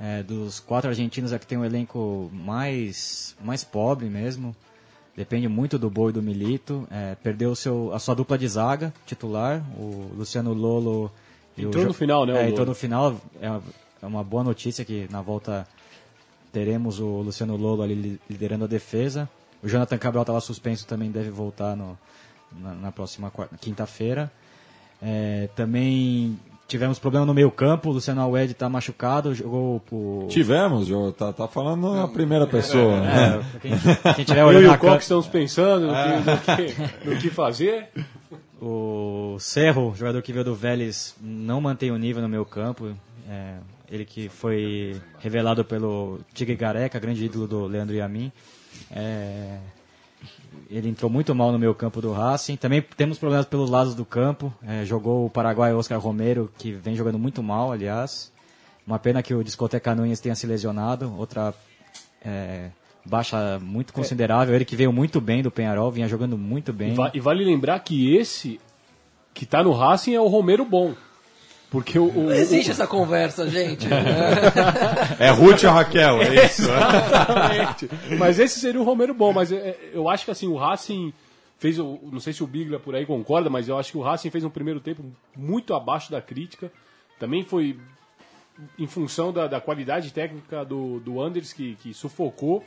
é, 0.00 0.22
dos 0.22 0.60
quatro 0.60 0.88
argentinos 0.88 1.32
é 1.32 1.38
que 1.38 1.46
tem 1.46 1.58
um 1.58 1.64
elenco 1.64 2.30
mais, 2.32 3.34
mais 3.42 3.64
pobre 3.64 4.08
mesmo. 4.08 4.54
Depende 5.18 5.48
muito 5.48 5.76
do 5.80 5.90
Boi 5.90 6.10
e 6.10 6.12
do 6.14 6.22
Milito. 6.22 6.86
É, 6.92 7.16
perdeu 7.16 7.52
seu, 7.56 7.92
a 7.92 7.98
sua 7.98 8.14
dupla 8.14 8.38
de 8.38 8.46
zaga 8.46 8.94
titular, 9.04 9.60
o 9.76 10.12
Luciano 10.16 10.52
Lolo. 10.54 11.10
e 11.56 11.64
o 11.66 11.68
Entrou 11.68 11.86
no 11.86 11.92
final, 11.92 12.24
né, 12.24 12.44
É, 12.44 12.48
entrou 12.48 12.64
no 12.64 12.74
final. 12.74 13.20
É, 13.42 13.46
é 14.00 14.06
uma 14.06 14.22
boa 14.22 14.44
notícia 14.44 14.84
que 14.84 15.08
na 15.10 15.20
volta 15.20 15.66
teremos 16.52 17.00
o 17.00 17.20
Luciano 17.22 17.56
Lolo 17.56 17.82
ali 17.82 17.94
li- 17.94 18.20
liderando 18.30 18.64
a 18.64 18.68
defesa. 18.68 19.28
O 19.60 19.68
Jonathan 19.68 19.98
Cabral 19.98 20.22
estava 20.22 20.40
suspenso 20.40 20.86
também, 20.86 21.10
deve 21.10 21.30
voltar 21.30 21.74
no, 21.76 21.98
na, 22.52 22.74
na 22.74 22.92
próxima 22.92 23.32
quinta-feira. 23.60 24.30
É, 25.02 25.48
também 25.56 26.38
tivemos 26.68 26.98
problema 26.98 27.24
no 27.26 27.32
meio 27.34 27.50
campo, 27.50 27.88
o 27.88 27.92
Luciano 27.92 28.20
Alwed 28.20 28.52
está 28.52 28.68
machucado, 28.68 29.34
jogou 29.34 29.80
por... 29.80 30.26
Tivemos, 30.28 30.86
Jô, 30.86 31.10
tá, 31.10 31.32
tá 31.32 31.48
falando 31.48 31.94
na 31.94 32.06
primeira 32.06 32.46
pessoa. 32.46 33.00
né? 33.00 33.40
É, 33.56 33.58
quem, 33.58 33.72
quem 34.14 34.24
tiver 34.24 34.40
Eu 34.54 34.62
e 34.62 34.66
o 34.68 34.78
Cox 34.78 35.04
estamos 35.04 35.26
pensando 35.26 35.86
no 35.88 35.94
que, 35.94 36.30
no 36.30 36.56
que- 36.76 37.08
no 37.10 37.16
que 37.16 37.30
fazer. 37.30 37.88
O 38.60 39.36
Cerro, 39.40 39.94
jogador 39.96 40.20
que 40.20 40.32
veio 40.32 40.44
do 40.44 40.54
Vélez, 40.54 41.16
não 41.20 41.60
mantém 41.60 41.90
o 41.90 41.96
nível 41.96 42.20
no 42.22 42.28
meio 42.28 42.44
campo. 42.44 42.94
É, 43.30 43.54
ele 43.90 44.04
que 44.04 44.28
foi 44.28 45.00
revelado 45.20 45.64
pelo 45.64 46.20
Tigre 46.34 46.54
Gareca, 46.56 46.98
grande 46.98 47.24
ídolo 47.24 47.46
do 47.46 47.66
Leandro 47.66 47.94
Yamin. 47.96 48.30
É, 48.90 49.56
ele 50.70 50.88
entrou 50.88 51.10
muito 51.10 51.34
mal 51.34 51.50
no 51.52 51.58
meio 51.58 51.74
campo 51.74 52.00
do 52.00 52.12
Racing. 52.12 52.56
Também 52.56 52.82
temos 52.96 53.18
problemas 53.18 53.46
pelos 53.46 53.70
lados 53.70 53.94
do 53.94 54.04
campo. 54.04 54.52
É, 54.66 54.84
jogou 54.84 55.26
o 55.26 55.30
Paraguai 55.30 55.72
Oscar 55.74 55.98
Romero, 55.98 56.50
que 56.58 56.72
vem 56.72 56.94
jogando 56.96 57.18
muito 57.18 57.42
mal, 57.42 57.72
aliás. 57.72 58.32
Uma 58.86 58.98
pena 58.98 59.22
que 59.22 59.34
o 59.34 59.44
Discoteca 59.44 59.94
Nunes 59.94 60.20
tenha 60.20 60.34
se 60.34 60.46
lesionado. 60.46 61.14
Outra 61.18 61.52
é, 62.24 62.70
baixa 63.04 63.58
muito 63.60 63.92
considerável. 63.92 64.54
Ele 64.54 64.64
que 64.64 64.76
veio 64.76 64.92
muito 64.92 65.20
bem 65.20 65.42
do 65.42 65.50
Penharol, 65.50 65.90
vinha 65.90 66.08
jogando 66.08 66.36
muito 66.38 66.72
bem. 66.72 66.92
E, 66.92 66.94
va- 66.94 67.10
e 67.14 67.20
vale 67.20 67.44
lembrar 67.44 67.78
que 67.80 68.14
esse 68.16 68.60
que 69.34 69.46
tá 69.46 69.62
no 69.62 69.72
Racing 69.72 70.14
é 70.14 70.20
o 70.20 70.26
Romero 70.26 70.64
bom. 70.64 70.94
Porque 71.70 71.98
o, 71.98 72.04
o- 72.08 72.22
Não 72.24 72.32
existe 72.32 72.70
essa 72.70 72.86
conversa, 72.86 73.48
gente. 73.48 73.86
É 75.18 75.30
Ruth 75.30 75.62
e 75.62 75.66
a 75.66 75.72
Raquel, 75.72 76.22
é 76.22 76.46
isso. 76.46 76.62
Exatamente. 76.62 77.90
Mas 78.18 78.38
esse 78.38 78.58
seria 78.58 78.80
o 78.80 78.84
Romero 78.84 79.12
bom. 79.12 79.32
Mas 79.32 79.52
é, 79.52 79.76
eu 79.92 80.08
acho 80.08 80.24
que 80.24 80.30
assim, 80.30 80.46
o 80.48 80.56
Racing 80.56 81.12
fez. 81.58 81.78
o- 81.78 81.98
Não 82.10 82.20
sei 82.20 82.32
se 82.32 82.42
o 82.42 82.46
Bigla 82.46 82.78
por 82.78 82.94
aí 82.94 83.04
concorda, 83.04 83.50
mas 83.50 83.68
eu 83.68 83.76
acho 83.78 83.92
que 83.92 83.98
o 83.98 84.02
Racing 84.02 84.30
fez 84.30 84.44
um 84.44 84.50
primeiro 84.50 84.80
tempo 84.80 85.02
muito 85.36 85.74
abaixo 85.74 86.10
da 86.10 86.22
crítica. 86.22 86.72
Também 87.18 87.44
foi 87.44 87.78
em 88.78 88.86
função 88.86 89.32
da, 89.32 89.46
da 89.46 89.60
qualidade 89.60 90.10
técnica 90.12 90.64
do, 90.64 90.98
do 91.00 91.20
Anders, 91.20 91.52
que, 91.52 91.76
que 91.82 91.92
sufocou. 91.92 92.64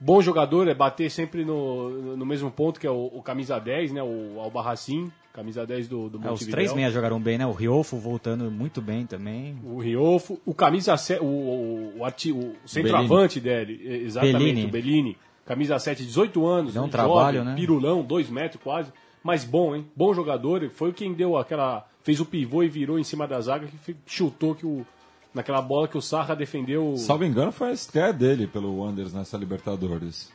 Bom 0.00 0.20
jogador 0.20 0.66
é 0.66 0.74
bater 0.74 1.08
sempre 1.10 1.44
no, 1.44 2.16
no 2.16 2.26
mesmo 2.26 2.50
ponto, 2.50 2.80
que 2.80 2.86
é 2.86 2.90
o, 2.90 3.06
o 3.14 3.22
camisa 3.22 3.60
10, 3.60 3.92
né? 3.92 4.02
O 4.02 4.40
Albarracin, 4.40 5.12
camisa 5.32 5.66
10 5.66 5.88
do, 5.88 6.08
do 6.10 6.26
É, 6.28 6.30
os 6.30 6.44
três 6.46 6.72
meias 6.72 6.92
jogaram 6.92 7.20
bem, 7.20 7.38
né? 7.38 7.46
O 7.46 7.52
Riolfo 7.52 7.96
voltando 7.96 8.50
muito 8.50 8.80
bem 8.82 9.06
também. 9.06 9.56
O 9.64 9.78
Riofo, 9.80 10.40
o 10.44 10.52
camisa 10.54 10.96
7, 10.96 11.22
o, 11.22 11.26
o, 11.26 11.92
o, 11.98 12.04
arti- 12.04 12.32
o 12.32 12.54
centroavante 12.66 13.40
dele, 13.40 13.80
exatamente, 14.04 14.38
Bellini. 14.38 14.64
o 14.64 14.68
Bellini. 14.68 15.18
Camisa 15.44 15.78
7, 15.78 16.04
18 16.04 16.46
anos, 16.46 16.72
Deu 16.74 16.82
um 16.82 16.86
jovem, 16.86 16.90
trabalho, 16.92 17.44
né? 17.44 17.54
pirulão, 17.56 18.02
2 18.04 18.30
metros 18.30 18.62
quase, 18.62 18.92
mas 19.24 19.44
bom, 19.44 19.74
hein? 19.74 19.86
Bom 19.96 20.14
jogador, 20.14 20.68
foi 20.70 20.92
quem 20.92 21.12
deu 21.12 21.36
aquela, 21.36 21.84
fez 22.04 22.20
o 22.20 22.24
pivô 22.24 22.62
e 22.62 22.68
virou 22.68 22.98
em 22.98 23.02
cima 23.04 23.26
da 23.26 23.40
zaga, 23.40 23.66
que 23.84 23.96
chutou 24.06 24.54
que 24.54 24.64
o, 24.64 24.86
naquela 25.34 25.60
bola 25.60 25.88
que 25.88 25.98
o 25.98 26.00
Sarra 26.02 26.36
defendeu. 26.36 26.94
Salvo 26.96 27.24
engano, 27.24 27.50
foi 27.50 27.70
a 27.70 27.72
estreia 27.72 28.12
dele 28.12 28.46
pelo 28.46 28.78
Wanderers 28.78 29.12
nessa 29.12 29.36
Libertadores. 29.36 30.30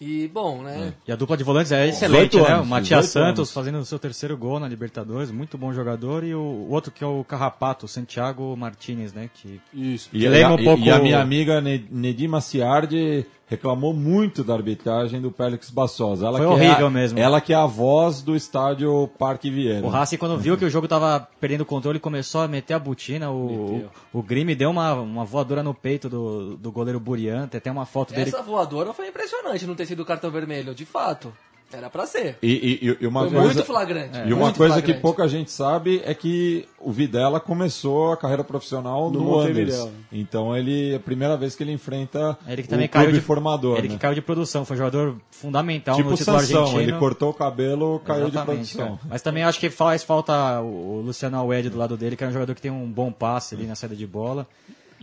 E, 0.00 0.28
bom, 0.28 0.62
né? 0.62 0.92
E 1.06 1.12
a 1.12 1.16
dupla 1.16 1.36
de 1.36 1.44
volantes 1.44 1.70
é 1.72 1.86
excelente, 1.88 2.30
18 2.32 2.38
né? 2.48 2.54
anos, 2.54 2.66
o 2.66 2.70
Matias 2.70 3.06
18 3.06 3.12
Santos 3.12 3.38
anos. 3.40 3.52
fazendo 3.52 3.78
o 3.78 3.84
seu 3.84 3.98
terceiro 3.98 4.36
gol 4.36 4.58
na 4.60 4.68
Libertadores, 4.68 5.30
muito 5.30 5.56
bom 5.56 5.72
jogador. 5.72 6.24
E 6.24 6.34
o, 6.34 6.40
o 6.40 6.70
outro 6.72 6.90
que 6.90 7.02
é 7.04 7.06
o 7.06 7.22
Carrapato, 7.24 7.86
o 7.86 7.88
Santiago 7.88 8.56
Martinez, 8.56 9.12
né? 9.12 9.30
Que 9.32 9.60
Isso. 9.72 10.10
Que 10.10 10.18
e 10.18 10.28
lembra 10.28 10.48
a, 10.48 10.54
um 10.54 10.64
pouco- 10.64 10.82
e 10.84 10.90
a 10.90 10.98
minha 10.98 11.20
amiga 11.20 11.60
Ne- 11.60 11.84
Nedima 11.90 12.40
Ciardi 12.40 13.24
reclamou 13.46 13.92
muito 13.92 14.42
da 14.42 14.54
arbitragem 14.54 15.20
do 15.20 15.30
Félix 15.30 15.70
Bassosa. 15.70 16.26
Ela 16.26 16.38
Foi 16.38 16.46
que 16.46 16.52
é 16.52 16.56
horrível 16.56 16.86
a- 16.86 16.90
mesmo. 16.90 17.18
Ela 17.18 17.40
que 17.40 17.52
é 17.52 17.56
a 17.56 17.66
voz 17.66 18.22
do 18.22 18.34
estádio 18.34 19.08
Parque 19.18 19.50
Vieira. 19.50 19.84
O 19.86 19.88
Racing, 19.90 20.16
quando 20.16 20.38
viu 20.38 20.56
que 20.56 20.64
o 20.64 20.70
jogo 20.70 20.88
tava 20.88 21.28
perdendo 21.40 21.60
o 21.60 21.66
controle, 21.66 21.98
começou 22.00 22.40
a 22.40 22.48
meter 22.48 22.74
a 22.74 22.78
botina. 22.78 23.30
O, 23.30 23.86
o, 24.12 24.18
o 24.18 24.22
Grime 24.22 24.54
deu 24.54 24.70
uma, 24.70 24.94
uma 24.94 25.24
voadora 25.24 25.62
no 25.62 25.74
peito 25.74 26.08
do, 26.08 26.56
do 26.56 26.72
goleiro 26.72 26.98
Burian. 26.98 27.46
Tem 27.46 27.58
até 27.58 27.70
uma 27.70 27.84
foto 27.86 28.14
dele. 28.14 28.30
Essa 28.30 28.42
voadora 28.42 28.92
foi 28.92 29.08
impressionante 29.08 29.66
não 29.66 29.74
ter 29.74 29.86
sido 29.86 30.04
cartão 30.04 30.30
vermelho, 30.30 30.74
de 30.74 30.84
fato. 30.84 31.32
Era 31.76 31.90
pra 31.90 32.06
ser. 32.06 32.38
E, 32.42 32.78
e- 32.82 32.98
e 33.04 33.06
uma 33.06 33.20
Foi 33.22 33.30
coisa, 33.30 33.44
muito 33.54 33.64
flagrante. 33.64 34.18
E 34.26 34.32
uma 34.32 34.52
coisa 34.52 34.74
que 34.76 34.80
flagrante. 34.92 35.00
pouca 35.00 35.26
gente 35.28 35.50
sabe 35.50 36.00
é 36.04 36.14
que 36.14 36.66
o 36.78 36.92
Videla 36.92 37.40
começou 37.40 38.12
a 38.12 38.16
carreira 38.16 38.44
profissional 38.44 39.10
no, 39.10 39.18
No. 39.18 39.24
Montevideo. 39.24 39.90
Então 40.12 40.56
ele 40.56 40.92
é 40.92 40.96
a 40.96 41.00
primeira 41.00 41.36
vez 41.36 41.54
que 41.56 41.62
ele 41.62 41.72
enfrenta 41.72 42.38
Ele 42.46 42.62
que 42.62 42.68
o 42.68 42.70
também 42.70 42.88
clube 42.88 43.06
caiu 43.06 43.12
de 43.12 43.20
formador. 43.20 43.78
Ele 43.78 43.88
né? 43.88 43.94
que 43.94 44.00
caiu 44.00 44.14
de 44.14 44.22
produção, 44.22 44.64
foi 44.64 44.74
um 44.76 44.78
jogador 44.78 45.16
fundamental 45.30 45.96
Tipo 45.96 46.08
no 46.10 46.14
o 46.14 46.18
título 46.18 46.38
Sansão, 46.40 46.60
argentino. 46.62 46.82
ele 46.82 46.98
cortou 46.98 47.30
o 47.30 47.34
cabelo, 47.34 48.00
caiu 48.04 48.24
de 48.30 48.36
Exatamente, 48.36 48.74
produção. 48.74 48.96
cara. 48.96 49.08
Mas 49.10 49.22
também 49.22 49.42
acho 49.44 49.58
que 49.58 49.70
faz 49.70 50.02
falta 50.04 50.60
o 50.60 50.84
o 50.94 51.00
Luciano 51.00 51.36
Alwed 51.38 51.70
do 51.70 51.78
lado 51.78 51.96
dele, 51.96 52.14
que 52.16 52.22
é 52.22 52.26
um 52.28 52.32
jogador 52.32 52.54
que 52.54 52.60
tem 52.62 52.70
um 52.70 52.86
bom 52.90 53.10
passe 53.10 53.54
ali 53.54 53.66
na 53.66 53.74
saída 53.74 53.96
de 53.96 54.06
bola. 54.06 54.46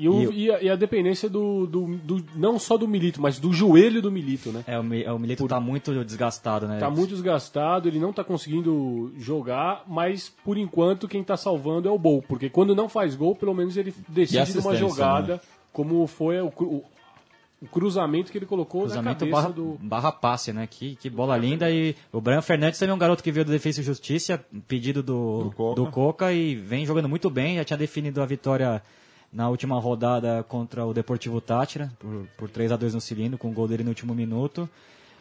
E, 0.03 0.09
o- 0.09 0.21
E 0.21 0.27
o- 0.27 0.33
e 0.33 0.51
a, 0.51 0.61
e 0.63 0.69
a 0.69 0.75
dependência 0.75 1.29
do, 1.29 1.67
do, 1.67 1.85
do- 1.97 2.25
não 2.35 2.57
só 2.57 2.75
do 2.77 2.87
Milito, 2.87 3.21
mas 3.21 3.37
do 3.39 3.53
joelho 3.53 4.01
do 4.01 4.11
Milito, 4.11 4.51
né? 4.51 4.63
É, 4.65 4.79
o, 4.79 4.93
é, 4.93 5.11
o 5.11 5.19
Milito 5.19 5.47
tá 5.47 5.59
muito 5.59 5.93
desgastado, 6.03 6.67
né? 6.67 6.79
Tá 6.79 6.89
muito 6.89 7.11
desgastado, 7.11 7.87
ele 7.87 7.99
não 7.99 8.11
tá 8.11 8.23
conseguindo 8.23 9.13
jogar, 9.17 9.83
mas 9.87 10.29
por 10.43 10.57
enquanto 10.57 11.07
quem 11.07 11.23
tá 11.23 11.37
salvando 11.37 11.87
é 11.87 11.91
o 11.91 11.99
Bol, 11.99 12.23
porque 12.27 12.49
quando 12.49 12.75
não 12.75 12.89
faz 12.89 13.13
gol, 13.15 13.35
pelo 13.35 13.53
menos 13.53 13.77
ele 13.77 13.93
decide 14.07 14.37
numa 14.37 14.43
assistência, 14.43 14.77
jogada, 14.79 15.33
né? 15.35 15.39
como 15.71 16.07
foi 16.07 16.41
o, 16.41 16.47
o- 16.47 16.83
o 17.61 17.67
cruzamento 17.67 18.31
que 18.31 18.39
ele 18.39 18.47
colocou 18.47 18.81
Cruzamento 18.81 19.05
na 19.07 19.31
cabeça 19.31 19.35
barra, 19.35 19.49
do. 19.53 19.77
barra 19.79 20.11
passe, 20.11 20.51
né? 20.51 20.65
Que, 20.67 20.95
que 20.95 21.11
bola 21.11 21.37
linda. 21.37 21.69
E 21.69 21.95
o 22.11 22.19
Brian 22.19 22.41
Fernandes 22.41 22.79
também 22.79 22.91
é 22.91 22.95
um 22.95 22.97
garoto 22.97 23.21
que 23.23 23.31
veio 23.31 23.45
do 23.45 23.51
Defesa 23.51 23.81
e 23.81 23.83
Justiça, 23.83 24.43
pedido 24.67 25.03
do, 25.03 25.43
Do 25.43 25.51
Coca. 25.51 25.75
do 25.75 25.91
Coca, 25.91 26.33
e 26.33 26.55
vem 26.55 26.87
jogando 26.87 27.07
muito 27.07 27.29
bem. 27.29 27.57
Já 27.57 27.63
tinha 27.63 27.77
definido 27.77 28.19
a 28.19 28.25
vitória 28.25 28.81
na 29.31 29.49
última 29.49 29.79
rodada 29.79 30.43
contra 30.43 30.85
o 30.85 30.93
Deportivo 30.93 31.39
Tátira, 31.39 31.91
por, 31.97 32.27
por 32.37 32.49
3 32.49 32.71
a 32.71 32.75
2 32.75 32.93
no 32.93 33.01
cilindro, 33.01 33.37
com 33.37 33.49
o 33.49 33.53
gol 33.53 33.67
dele 33.67 33.83
no 33.83 33.89
último 33.89 34.13
minuto. 34.13 34.69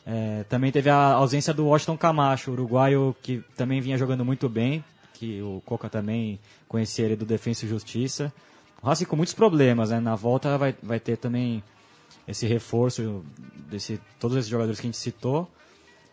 É, 0.05 0.45
também 0.49 0.73
teve 0.73 0.91
a 0.91 1.13
ausência 1.13 1.55
do 1.55 1.67
Washington 1.67 1.97
Camacho, 1.97 2.51
uruguaio 2.51 3.15
que 3.23 3.45
também 3.57 3.81
vinha 3.81 3.99
jogando 3.99 4.25
muito 4.25 4.49
bem, 4.49 4.85
que 5.15 5.41
o 5.43 5.63
Coca 5.65 5.89
também 5.89 6.41
conhecia 6.67 7.05
ele 7.05 7.17
do 7.17 7.25
Defesa 7.25 7.65
e 7.65 7.69
Justiça. 7.69 8.33
O 8.83 8.87
Racing 8.87 9.05
com 9.05 9.17
muitos 9.17 9.35
problemas, 9.35 9.91
né? 9.91 10.01
Na 10.01 10.17
volta 10.17 10.57
vai, 10.57 10.75
vai 10.83 10.99
ter 10.99 11.17
também 11.17 11.63
esse 12.27 12.47
reforço 12.47 13.23
desse 13.69 14.01
todos 14.19 14.37
esses 14.37 14.49
jogadores 14.49 14.81
que 14.81 14.87
a 14.87 14.89
gente 14.89 14.97
citou 14.97 15.49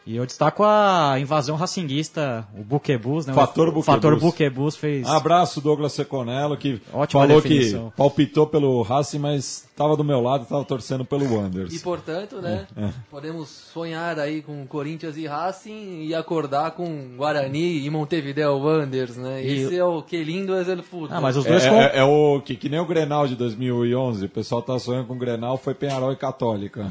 E 0.10 0.16
eu 0.16 0.26
destaco 0.26 0.64
a 0.64 1.16
invasão 1.20 1.58
racinguista, 1.58 2.48
o 2.58 2.64
Buquebus, 2.64 3.26
né? 3.26 3.34
Fator 3.34 3.66
Buquebus. 3.66 3.86
Fator 3.86 4.18
Buquebus 4.18 4.76
fez. 4.78 5.06
Abraço, 5.06 5.60
Douglas 5.60 5.92
Seconello, 5.92 6.56
que 6.56 6.82
Ótima 6.94 7.28
falou 7.28 7.42
definição. 7.42 7.90
que 7.90 7.98
palpitou 7.98 8.48
pelo 8.48 8.82
Racing, 8.84 9.20
mas 9.20 9.66
estava 9.70 9.98
do 9.98 10.06
meu 10.06 10.22
lado, 10.22 10.44
estava 10.44 10.64
torcendo 10.64 11.04
pelo 11.04 11.26
Wanderers. 11.36 11.74
E 11.76 11.80
portanto, 11.80 12.38
né, 12.42 12.66
É, 12.78 12.90
podemos 13.12 13.50
sonhar 13.50 14.18
aí 14.18 14.42
com 14.42 14.66
Corinthians 14.66 15.18
e 15.18 15.28
Racing 15.28 16.04
e 16.06 16.16
acordar 16.16 16.72
com 16.72 17.18
Guarani 17.18 17.86
e 17.86 17.90
Montevideo 17.90 18.58
Wanderers, 18.60 19.18
né? 19.18 19.44
E- 19.44 19.64
Esse 19.64 19.78
é 19.78 19.84
o 19.84 20.02
que 20.02 20.24
lindo 20.24 20.56
é 20.56 20.62
o 20.62 20.84
futuro. 20.84 21.10
Ah, 21.14 21.20
mas 21.20 21.36
os 21.36 21.46
É, 21.46 21.50
dois 21.50 21.66
com... 21.66 21.76
é- 21.76 21.98
é 21.98 22.04
o 22.06 22.40
que, 22.40 22.56
que 22.56 22.70
nem 22.70 22.80
o 22.80 22.86
Grenal 22.86 23.28
de 23.28 23.36
2011, 23.36 24.26
o 24.28 24.30
pessoal 24.30 24.62
tá 24.62 24.80
sonhando 24.80 25.08
com 25.08 25.16
o 25.16 25.20
Grenal, 25.20 25.58
foi 25.58 25.74
Penharol 25.74 26.14
e 26.14 26.16
Católica. 26.16 26.90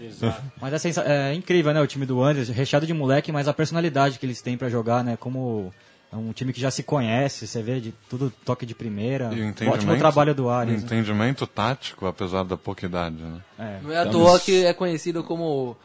Exato. 0.00 0.42
Mas 0.60 0.72
é, 0.74 0.78
sensa- 0.78 1.02
é 1.04 1.34
incrível, 1.34 1.72
né? 1.74 1.80
O 1.80 1.86
time 1.86 2.06
do 2.06 2.18
Wanderers, 2.18 2.48
recheado 2.48 2.86
de 2.86 2.94
moleque, 2.94 3.30
mas 3.32 3.48
a 3.48 3.52
personalidade 3.52 4.18
que 4.18 4.26
eles 4.26 4.40
têm 4.42 4.56
pra 4.56 4.68
jogar, 4.68 5.02
né? 5.04 5.16
Como 5.18 5.72
é 6.12 6.16
um 6.16 6.32
time 6.32 6.52
que 6.52 6.60
já 6.60 6.70
se 6.70 6.82
conhece, 6.82 7.46
você 7.46 7.62
vê 7.62 7.80
de 7.80 7.92
tudo 8.08 8.32
toque 8.44 8.64
de 8.64 8.74
primeira. 8.74 9.30
E 9.34 9.68
Ótimo 9.68 9.96
trabalho 9.96 10.34
do 10.34 10.44
o 10.46 10.50
Arias. 10.50 10.80
né? 10.80 10.86
entendimento 10.86 11.46
tático, 11.46 12.06
apesar 12.06 12.44
da 12.44 12.56
pouca 12.56 12.86
idade, 12.86 13.16
né? 13.16 13.40
É. 13.58 13.78
Não 13.82 13.92
é 13.92 13.98
à 13.98 14.06
toa 14.06 14.38
que 14.40 14.64
é 14.64 14.72
conhecido 14.72 15.22
como 15.24 15.76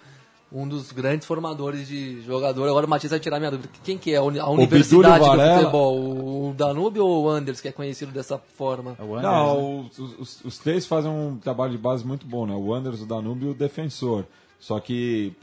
um 0.52 0.68
dos 0.68 0.92
grandes 0.92 1.26
formadores 1.26 1.88
de 1.88 2.22
jogador. 2.24 2.68
Agora 2.68 2.86
o 2.86 2.90
Matias 2.90 3.12
vai 3.12 3.20
tirar 3.20 3.40
minha 3.40 3.52
dúvida. 3.52 3.70
Quem 3.84 3.98
que 3.98 4.14
é? 4.14 4.18
A 4.18 4.22
uni- 4.22 4.40
a 4.40 4.50
universidade 4.50 5.24
do 5.24 5.60
futebol? 5.60 6.50
O 6.50 6.54
Danúbio 6.56 7.06
ou 7.06 7.26
o 7.26 7.30
Anders, 7.30 7.62
que 7.62 7.68
é 7.68 7.72
conhecido 7.72 8.12
dessa 8.12 8.38
forma? 8.38 8.96
É 9.00 9.04
o 9.04 9.12
Wanderers, 9.12 9.24
né? 9.24 9.44
Não, 9.46 9.80
os, 9.82 10.00
os- 10.00 10.46
os 10.46 10.58
três 10.58 10.86
fazem 10.86 11.10
um 11.10 11.38
trabalho 11.38 11.72
de 11.72 11.78
base 11.78 12.06
muito 12.06 12.26
bom, 12.28 12.46
né? 12.46 12.54
O 12.54 12.68
Wanderers, 12.68 13.02
o 13.02 13.06
Danúbio 13.06 13.50
e 13.50 13.52
o 13.52 13.54
Defensor. 13.54 14.26
Só 14.60 14.80
que, 14.80 15.34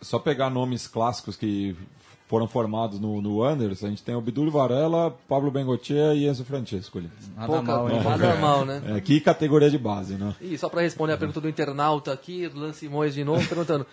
só 0.00 0.18
pegar 0.18 0.48
nomes 0.48 0.86
clássicos 0.86 1.36
que 1.36 1.76
foram 2.28 2.46
formados 2.46 3.00
no, 3.00 3.20
no 3.20 3.38
Wanderers, 3.38 3.82
a 3.82 3.88
gente 3.88 4.04
tem 4.04 4.14
o 4.14 4.20
Bidulio 4.20 4.52
Varela, 4.52 5.10
Pablo 5.28 5.50
Bengotia 5.50 6.14
e 6.14 6.28
Enzo 6.28 6.44
Francesco 6.44 6.98
ali. 6.98 7.10
Nada 7.36 7.46
Pouca- 7.48 7.62
mal, 7.76 7.90
hein? 7.90 8.00
nada 8.04 8.34
mal, 8.36 8.64
né? 8.64 8.80
É, 8.96 9.00
que 9.00 9.20
categoria 9.20 9.68
de 9.68 9.76
base, 9.76 10.14
né? 10.14 10.32
E 10.40 10.56
só 10.56 10.68
pra 10.68 10.82
responder 10.82 11.14
a 11.14 11.16
pergunta 11.18 11.40
do 11.40 11.48
internauta 11.48 12.12
aqui, 12.12 12.48
Lan 12.54 12.72
Simões 12.72 13.14
de 13.14 13.24
novo, 13.24 13.44
perguntando: 13.48 13.84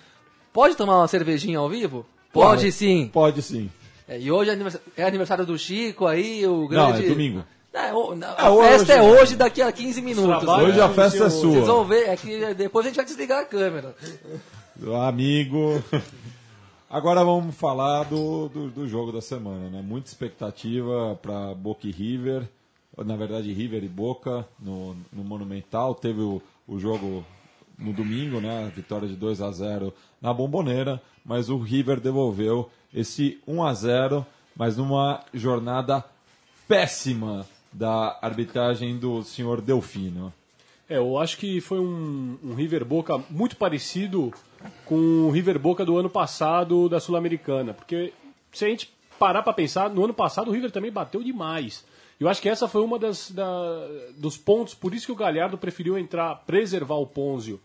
pode 0.58 0.76
tomar 0.76 0.97
uma 0.97 1.08
cervejinha 1.08 1.60
ao 1.60 1.70
vivo? 1.70 2.03
Pode 2.34 2.62
Pode. 2.62 2.72
sim. 2.72 3.10
Pode 3.14 3.43
sim. 3.43 3.70
É, 4.08 4.20
e 4.20 4.32
hoje 4.32 4.49
é 4.49 4.53
aniversário, 4.53 4.88
é 4.97 5.03
aniversário 5.03 5.45
do 5.45 5.55
Chico 5.55 6.08
aí, 6.08 6.47
o 6.47 6.62
Não, 6.62 6.68
grande. 6.68 7.05
é 7.05 7.10
domingo. 7.10 7.43
É, 7.72 7.93
o- 7.93 8.12
a 8.14 8.47
É, 8.47 8.49
hoje- 8.49 8.70
festa 8.70 8.93
é 8.93 9.01
hoje, 9.03 9.36
daqui 9.36 9.62
a 9.62 9.72
15 9.72 10.01
minutos. 10.01 10.43
Trabalho 10.43 10.68
Hoje 10.70 10.82
a 10.82 10.86
é 10.86 10.89
festa 10.89 11.26
é 11.26 11.30
seu- 11.30 11.51
Vocês 11.51 11.68
vão 11.68 11.76
sua. 11.76 11.84
ver, 11.86 12.10
é 12.10 12.16
que 12.18 12.53
depois 12.55 12.86
a 12.88 12.89
gente 12.89 12.95
vai 12.95 13.05
desligar 13.05 13.39
a 13.41 13.45
câmera. 13.45 13.95
Amigo. 15.08 15.84
Agora 16.89 17.24
vamos 17.24 17.55
falar 17.55 18.05
do, 18.05 18.49
do, 18.49 18.70
do 18.72 18.88
jogo 18.88 19.12
da 19.12 19.22
semana, 19.22 19.70
né? 19.70 19.84
Muita 19.86 20.08
expectativa 20.08 21.20
para 21.22 21.53
Boca 21.53 21.86
e 21.86 21.91
River. 21.91 22.43
Na 23.05 23.16
verdade, 23.16 23.53
River 23.53 23.84
e 23.84 23.88
Boca 23.88 24.43
no, 24.60 24.95
no 25.14 25.24
Monumental. 25.24 25.93
Teve 25.93 26.22
o, 26.22 26.41
o 26.68 26.80
jogo 26.80 27.24
no 27.78 27.94
domingo, 27.94 28.40
né? 28.42 28.72
Vitória 28.76 29.08
de 29.08 29.16
2 29.16 29.42
a 29.42 29.52
0 29.52 29.94
na 30.22 30.34
Bomboneira. 30.34 31.02
Mas 31.24 31.50
o 31.50 31.58
River 31.58 32.00
devolveu 32.00 32.70
esse 32.94 33.40
1 33.48 33.64
a 33.64 33.74
0 33.74 34.26
mas 34.56 34.76
numa 34.76 35.24
jornada 35.34 36.04
péssima 36.68 37.46
da 37.72 38.18
arbitragem 38.22 38.98
do 38.98 39.24
senhor 39.24 39.62
Delfino. 39.62 40.34
É, 40.90 40.98
eu 40.98 41.18
acho 41.20 41.38
que 41.38 41.62
foi 41.62 41.80
um, 41.80 42.38
um 42.44 42.54
River 42.56 42.84
Boca 42.86 43.22
muito 43.30 43.56
parecido 43.58 44.34
com 44.86 44.96
o 45.28 45.30
River 45.30 45.60
Boca 45.60 45.86
do 45.86 45.98
ano 45.98 46.10
passado 46.10 46.90
da 46.90 47.00
Sul-Americana. 47.00 47.74
Porque 47.74 48.14
se 48.52 48.66
a 48.66 48.70
gente 48.70 48.92
parar 49.20 49.44
para 49.44 49.54
pensar, 49.54 49.90
no 49.90 50.04
ano 50.06 50.14
passado 50.14 50.50
o 50.50 50.54
River 50.54 50.72
também 50.72 50.92
bateu 50.92 51.22
demais. 51.22 51.86
Eu 52.20 52.28
acho 52.28 52.42
que 52.42 52.50
essa 52.50 52.68
foi 52.68 52.82
uma 52.82 52.98
das 52.98 53.30
da- 53.30 53.88
dos 54.18 54.38
pontos, 54.38 54.74
por 54.74 54.94
isso 54.96 55.06
que 55.06 55.12
o 55.12 55.16
Galhardo 55.16 55.58
preferiu 55.58 55.98
entrar, 56.00 56.36
preservar 56.48 56.96
o 56.96 57.06
Ponzio 57.06 57.60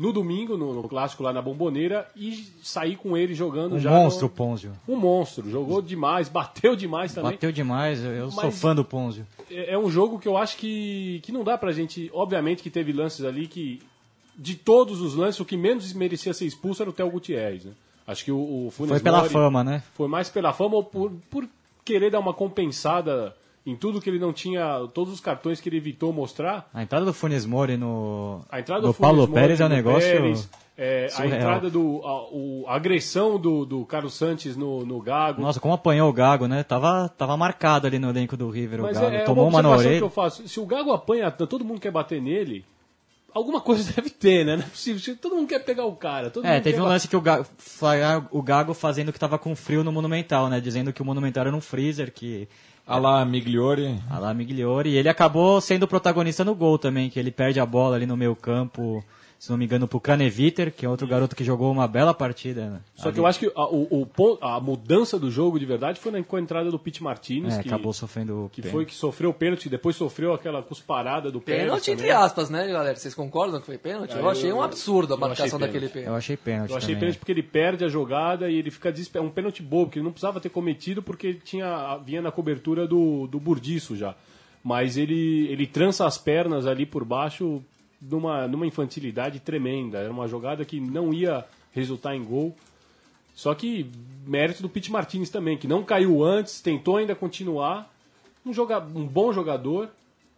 no 0.00 0.12
domingo, 0.14 0.56
no, 0.56 0.72
no 0.72 0.88
clássico 0.88 1.22
lá 1.22 1.30
na 1.32 1.42
Bomboneira, 1.42 2.08
e 2.16 2.46
sair 2.62 2.96
com 2.96 3.16
ele 3.16 3.34
jogando 3.34 3.76
Um 3.76 3.78
já. 3.78 3.90
monstro, 3.90 4.24
no- 4.24 4.30
Ponzio. 4.30 4.72
Um 4.88 4.96
monstro, 4.96 5.48
jogou 5.50 5.82
demais, 5.82 6.26
bateu 6.32 6.74
demais 6.74 7.12
também. 7.12 7.32
Bateu 7.32 7.52
demais, 7.52 8.02
eu, 8.02 8.10
eu 8.12 8.30
sou 8.30 8.44
Mas- 8.44 8.58
fã 8.58 8.74
do 8.74 8.82
Ponzio. 8.84 9.26
É 9.50 9.74
é 9.74 9.78
um 9.78 9.90
jogo 9.90 10.18
que 10.18 10.26
eu 10.26 10.36
acho 10.38 10.56
que, 10.56 11.20
que 11.22 11.30
não 11.30 11.44
dá 11.44 11.58
pra 11.58 11.70
gente. 11.70 12.10
Obviamente 12.14 12.62
que 12.62 12.70
teve 12.70 12.92
lances 12.92 13.24
ali 13.24 13.46
que. 13.46 13.80
De 14.38 14.54
todos 14.54 15.02
os 15.02 15.14
lances, 15.14 15.38
o 15.40 15.44
que 15.44 15.56
menos 15.56 15.92
merecia 15.92 16.32
ser 16.32 16.46
expulso 16.46 16.82
era 16.82 16.88
o 16.88 16.92
Theo 16.94 17.10
Gutierrez. 17.10 17.66
Né? 17.66 17.72
Acho 18.06 18.24
que 18.24 18.32
o, 18.32 18.38
o 18.66 18.70
Funes 18.70 18.92
Foi 18.92 19.00
pela 19.00 19.18
Mori 19.18 19.28
fama, 19.28 19.62
né? 19.62 19.82
Foi 19.92 20.08
mais 20.08 20.30
pela 20.30 20.52
fama 20.54 20.76
ou 20.76 20.82
por, 20.84 21.12
por 21.28 21.46
querer 21.84 22.10
dar 22.10 22.20
uma 22.20 22.32
compensada 22.32 23.36
em 23.66 23.76
tudo 23.76 24.00
que 24.00 24.08
ele 24.08 24.18
não 24.18 24.32
tinha. 24.32 24.86
Todos 24.94 25.12
os 25.14 25.20
cartões 25.20 25.60
que 25.60 25.68
ele 25.68 25.76
evitou 25.76 26.12
mostrar. 26.12 26.68
A 26.72 26.82
entrada 26.82 27.04
do 27.04 27.12
Funes 27.12 27.44
Mori 27.46 27.76
no, 27.76 28.42
A 28.50 28.60
entrada 28.60 28.80
do 28.82 28.88
do 28.88 28.94
Paulo 28.94 29.20
Mori, 29.22 29.32
Pérez 29.32 29.60
é 29.60 29.66
um 29.66 29.68
negócio... 29.68 30.10
Pérez, 30.10 30.48
é, 30.82 31.08
a 31.14 31.26
entrada 31.26 31.68
do. 31.68 32.00
A, 32.02 32.22
o- 32.32 32.64
a 32.66 32.74
agressão 32.74 33.38
do, 33.38 33.66
do 33.66 33.84
Carlos 33.84 34.14
Santos 34.14 34.56
no, 34.56 34.82
no 34.86 34.98
Gago. 35.02 35.42
Nossa, 35.42 35.60
como 35.60 35.74
apanhou 35.74 36.08
o 36.08 36.12
Gago, 36.12 36.46
né? 36.48 36.62
Tava, 36.62 37.06
tava 37.18 37.36
marcado 37.36 37.86
ali 37.86 37.98
no 37.98 38.08
elenco 38.08 38.34
do 38.34 38.48
River, 38.48 38.80
Mas 38.80 38.96
o 38.96 39.00
Gago. 39.02 39.14
é, 39.14 39.18
é 39.18 39.24
Tomou 39.24 39.44
uma 39.44 39.58
uma 39.58 39.62
na 39.62 39.68
observação 39.68 39.90
que 39.90 39.96
orelha. 39.98 40.04
eu 40.06 40.08
faço. 40.10 40.48
Se 40.48 40.58
o 40.58 40.64
Gago 40.64 40.90
apanha, 40.92 41.30
todo 41.30 41.66
mundo 41.66 41.78
quer 41.82 41.90
bater 41.90 42.22
nele, 42.22 42.64
alguma 43.34 43.60
coisa 43.60 43.92
deve 43.92 44.08
ter, 44.08 44.46
né? 44.46 44.56
Não 44.56 44.62
é 44.64 44.66
possível. 44.68 45.16
Todo 45.20 45.36
mundo 45.36 45.48
quer 45.48 45.58
pegar 45.62 45.84
o 45.84 45.94
cara. 45.94 46.32
É, 46.44 46.60
teve 46.60 46.80
um 46.80 46.84
lance 46.86 47.06
que 47.06 47.16
o 47.16 47.20
Gago, 47.20 47.44
o 48.30 48.42
Gago 48.42 48.72
fazendo 48.72 49.12
que 49.12 49.18
tava 49.18 49.38
com 49.38 49.54
frio 49.54 49.84
no 49.84 49.92
Monumental, 49.92 50.48
né? 50.48 50.60
Dizendo 50.62 50.94
que 50.94 51.02
o 51.02 51.04
Monumental 51.04 51.46
era 51.46 51.54
um 51.54 51.60
freezer, 51.60 52.10
que... 52.10 52.48
A 52.90 52.98
lá, 52.98 53.24
Migliori. 53.24 54.00
A 54.10 54.18
lá 54.18 54.34
Migliori. 54.34 54.90
E 54.90 54.96
ele 54.96 55.08
acabou 55.08 55.60
sendo 55.60 55.86
protagonista 55.86 56.44
no 56.44 56.56
gol 56.56 56.76
também, 56.76 57.08
que 57.08 57.20
ele 57.20 57.30
perde 57.30 57.60
a 57.60 57.64
bola 57.64 57.94
ali 57.94 58.04
no 58.04 58.16
meio 58.16 58.34
campo, 58.34 59.00
se 59.40 59.48
não 59.50 59.56
me 59.56 59.64
engano, 59.64 59.88
pro 59.88 59.98
Craneviter, 59.98 60.70
que 60.70 60.84
é 60.84 60.88
outro 60.88 61.06
garoto 61.06 61.34
que 61.34 61.42
jogou 61.42 61.72
uma 61.72 61.88
bela 61.88 62.12
partida. 62.12 62.68
né? 62.68 62.80
Só 62.94 63.10
que 63.10 63.18
eu 63.18 63.26
acho 63.26 63.38
que 63.38 63.50
a, 63.56 63.64
o, 63.64 64.06
o 64.14 64.38
a 64.42 64.60
mudança 64.60 65.18
do 65.18 65.30
jogo 65.30 65.58
de 65.58 65.64
verdade 65.64 65.98
foi 65.98 66.12
na, 66.12 66.22
com 66.22 66.36
a 66.36 66.40
entrada 66.42 66.70
do 66.70 66.78
Pete 66.78 67.02
Martinez, 67.02 67.54
É, 67.56 67.62
que, 67.62 67.68
acabou 67.68 67.90
sofrendo 67.94 68.44
o 68.44 68.48
que 68.50 68.60
pênalti. 68.60 68.72
foi 68.76 68.84
que 68.84 68.94
sofreu 68.94 69.30
o 69.30 69.32
pênalti, 69.32 69.70
depois 69.70 69.96
sofreu 69.96 70.34
aquela 70.34 70.62
cusparada 70.62 71.30
do 71.30 71.40
pênalti. 71.40 71.64
Pênalti 71.64 71.90
entre 71.90 72.10
aspas, 72.10 72.50
né, 72.50 72.68
galera? 72.68 72.94
Vocês 72.94 73.14
concordam 73.14 73.60
que 73.60 73.64
foi 73.66 73.78
pênalti? 73.78 74.14
Eu 74.14 74.28
Ah, 74.28 74.32
achei 74.32 74.50
eu- 74.50 74.56
um 74.58 74.62
absurdo 74.62 75.14
a 75.14 75.16
eu 75.16 75.20
marcação 75.20 75.58
pênalti. 75.58 75.72
daquele 75.72 75.86
Eu 75.86 75.90
pênalti. 75.90 76.18
achei 76.18 76.36
pênalti 76.36 76.70
Eu 76.72 76.76
achei 76.76 76.88
também. 76.88 77.00
pênalti 77.00 77.18
porque 77.18 77.32
ele 77.32 77.42
perde 77.42 77.82
a 77.82 77.88
jogada 77.88 78.50
e 78.50 78.56
ele 78.56 78.70
fica 78.70 78.92
desesperado. 78.92 79.26
É 79.26 79.30
um 79.30 79.32
pênalti 79.32 79.62
bobo, 79.62 79.90
que 79.90 79.98
ele 79.98 80.04
não 80.04 80.12
precisava 80.12 80.38
ter 80.38 80.50
cometido 80.50 81.02
porque 81.02 81.32
tinha, 81.32 81.96
vinha 82.04 82.20
na 82.20 82.30
cobertura 82.30 82.86
do, 82.86 83.26
do 83.26 83.40
Burdiço 83.40 83.96
já. 83.96 84.14
Mas 84.62 84.98
ele, 84.98 85.48
ele 85.48 85.66
trança 85.66 86.04
as 86.06 86.18
pernas 86.18 86.66
ali 86.66 86.84
por 86.84 87.06
baixo 87.06 87.62
numa, 88.00 88.46
numa 88.48 88.66
infantilidade 88.66 89.40
tremenda. 89.40 89.98
Era 89.98 90.10
uma 90.10 90.26
jogada 90.28 90.64
que 90.64 90.80
não 90.80 91.12
ia 91.12 91.44
resultar 91.72 92.14
em 92.16 92.22
gol. 92.24 92.56
Só 93.34 93.54
que 93.54 93.90
mérito 94.26 94.62
do 94.62 94.68
Pete 94.68 94.90
Martinez 94.92 95.30
também, 95.30 95.56
que 95.56 95.66
não 95.68 95.82
caiu 95.82 96.22
antes, 96.24 96.60
tentou 96.60 96.96
ainda 96.96 97.14
continuar. 97.14 97.90
Um, 98.44 98.52
joga, 98.52 98.78
um 98.80 99.06
bom 99.06 99.32
jogador 99.32 99.88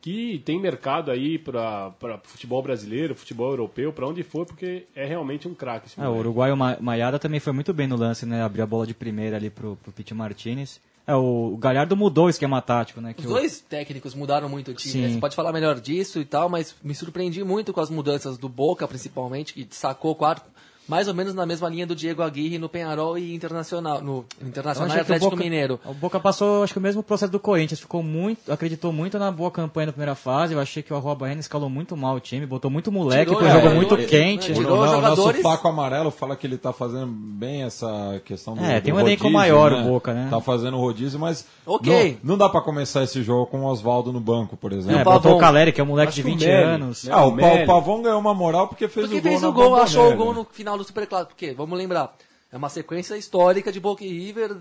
que 0.00 0.42
tem 0.44 0.60
mercado 0.60 1.10
aí 1.12 1.38
para 1.38 1.92
futebol 2.24 2.60
brasileiro, 2.60 3.14
futebol 3.14 3.50
europeu, 3.50 3.92
para 3.92 4.06
onde 4.06 4.22
for, 4.24 4.44
porque 4.44 4.84
é 4.96 5.04
realmente 5.06 5.46
um 5.46 5.54
craque. 5.54 5.88
É, 6.00 6.08
o 6.08 6.16
uruguaio 6.16 6.56
Ma- 6.56 6.76
Maiada 6.80 7.18
também 7.20 7.38
foi 7.38 7.52
muito 7.52 7.72
bem 7.72 7.86
no 7.86 7.96
lance, 7.96 8.26
né? 8.26 8.42
Abriu 8.42 8.64
a 8.64 8.66
bola 8.66 8.84
de 8.86 8.94
primeira 8.94 9.36
ali 9.36 9.48
pro, 9.48 9.76
pro 9.76 9.92
Pete 9.92 10.12
Martinez. 10.12 10.80
É, 11.06 11.14
o, 11.14 11.56
Galhardo 11.58 11.96
mudou 11.96 12.26
o 12.26 12.30
esquema 12.30 12.62
tático, 12.62 13.00
né? 13.00 13.14
Os 13.18 13.24
o- 13.24 13.28
dois 13.28 13.60
técnicos 13.60 14.14
mudaram 14.14 14.48
muito 14.48 14.70
o 14.70 14.74
time. 14.74 14.92
Sim. 14.92 15.00
né? 15.02 15.08
Você 15.14 15.18
pode 15.18 15.34
falar 15.34 15.52
melhor 15.52 15.80
disso 15.80 16.20
e 16.20 16.24
tal, 16.24 16.48
mas 16.48 16.74
me 16.82 16.94
surpreendi 16.94 17.42
muito 17.42 17.72
com 17.72 17.80
as 17.80 17.90
mudanças 17.90 18.38
do 18.38 18.48
Boca, 18.48 18.86
principalmente, 18.86 19.52
que 19.52 19.66
sacou 19.74 20.14
quatro, 20.14 20.44
mais 20.88 21.08
ou 21.08 21.14
menos 21.14 21.34
na 21.34 21.46
mesma 21.46 21.68
linha 21.68 21.86
do 21.86 21.94
Diego 21.94 22.22
Aguirre 22.22 22.58
no 22.58 22.68
Penharol 22.68 23.16
e 23.16 23.34
Internacional, 23.34 24.00
no 24.02 24.24
Internacional 24.40 24.96
e 24.96 24.98
o 24.98 25.02
Atlético 25.02 25.30
Boca- 25.30 25.42
Mineiro. 25.42 25.80
O 25.86 25.94
Boca 25.94 26.18
passou, 26.20 26.62
acho 26.62 26.72
que 26.72 26.78
o 26.78 26.82
mesmo 26.82 27.02
processo 27.02 27.30
do 27.32 27.38
Corinthians, 27.40 27.80
ficou 27.80 28.02
muito, 28.02 28.50
acreditou 28.52 28.92
muito 28.92 29.18
na 29.18 29.30
boa 29.30 29.50
campanha 29.50 29.86
na 29.86 29.92
primeira 29.92 30.14
fase. 30.14 30.54
Eu 30.54 30.60
achei 30.60 30.82
que 30.82 30.92
o 30.92 30.96
Arroba 30.96 31.14
Baiana 31.14 31.40
escalou 31.40 31.70
muito 31.70 31.96
mal 31.96 32.16
o 32.16 32.20
time, 32.20 32.44
botou 32.46 32.70
muito 32.70 32.90
moleque, 32.90 33.26
Tirou 33.32 33.38
um 33.38 33.44
jogo 33.44 33.52
jogadores, 33.54 33.76
muito 33.76 33.96
né? 33.96 34.04
quente. 34.04 34.52
Tirou 34.52 34.80
O 34.80 34.86
jogadores- 34.86 35.18
nosso 35.18 35.42
Flaco 35.42 35.68
Amarelo 35.68 36.10
fala 36.10 36.36
que 36.36 36.46
ele 36.46 36.58
tá 36.58 36.72
fazendo 36.72 37.06
bem 37.06 37.62
essa 37.62 38.20
questão 38.24 38.54
do 38.54 38.64
É, 38.64 38.80
tem 38.80 38.92
um 38.92 39.00
elenco 39.00 39.30
maior 39.30 39.72
o 39.72 39.82
Boca, 39.84 40.12
né? 40.12 40.28
Tá 40.30 40.40
fazendo 40.40 40.76
rodízio, 40.76 41.18
mas 41.18 41.46
Ok. 41.64 42.18
não, 42.22 42.30
não 42.32 42.38
dá 42.38 42.48
pra 42.48 42.60
começar 42.60 43.02
esse 43.04 43.22
jogo 43.22 43.46
com 43.46 43.60
o 43.60 43.64
Oswaldo 43.66 44.12
no 44.12 44.20
banco, 44.20 44.56
por 44.56 44.72
exemplo. 44.72 44.98
É, 44.98 45.02
o 45.02 45.04
Pavão? 45.04 45.20
botou 45.20 45.36
o 45.36 45.40
Caleri, 45.40 45.72
que 45.72 45.80
é 45.80 45.84
um 45.84 45.86
moleque 45.86 46.08
Acho 46.08 46.16
de 46.16 46.22
que 46.22 46.28
o 46.28 46.32
20 46.32 46.46
Meli, 46.46 46.62
anos. 46.64 47.04
né? 47.04 47.12
Ah, 47.14 47.24
o, 47.24 47.28
o 47.28 47.32
Meli. 47.32 47.62
o 47.62 47.66
Pavão 47.66 48.02
ganhou 48.02 48.18
uma 48.20 48.34
moral 48.34 48.68
porque 48.68 48.88
fez 48.88 49.06
Porque 49.06 49.18
o 49.18 49.22
gol 49.22 49.30
fez 49.30 49.42
o 49.44 49.52
gol, 49.52 49.76
achou 49.76 50.12
o 50.12 50.16
gol 50.16 50.34
no 50.34 50.44
final 50.44 50.71
do 50.78 50.84
Superclássico. 50.84 51.32
Porque, 51.32 51.52
vamos 51.52 51.78
lembrar, 51.78 52.16
é 52.50 52.56
uma 52.56 52.68
sequência 52.68 53.16
histórica 53.16 53.72
de 53.72 53.80
Boca 53.80 54.04
e 54.04 54.08
River, 54.08 54.56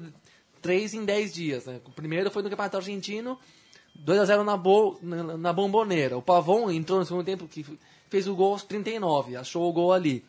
3 0.61 0.93
em 0.93 1.05
10 1.05 1.33
dias. 1.33 1.65
Né? 1.65 1.79
O 1.85 1.91
primeiro 1.91 2.31
foi 2.31 2.43
no 2.43 2.49
Campeonato 2.49 2.77
Argentino, 2.77 3.37
2x0 4.05 4.43
na, 4.43 4.57
bo, 4.57 4.97
na, 5.01 5.37
na 5.37 5.53
Bomboneira. 5.53 6.17
O 6.17 6.21
Pavão 6.21 6.71
entrou 6.71 6.99
no 6.99 7.05
segundo 7.05 7.25
tempo, 7.25 7.47
que 7.47 7.65
fez 8.09 8.27
o 8.27 8.35
gol 8.35 8.53
aos 8.53 8.63
39, 8.63 9.35
achou 9.35 9.69
o 9.69 9.73
gol 9.73 9.93
ali. 9.93 10.23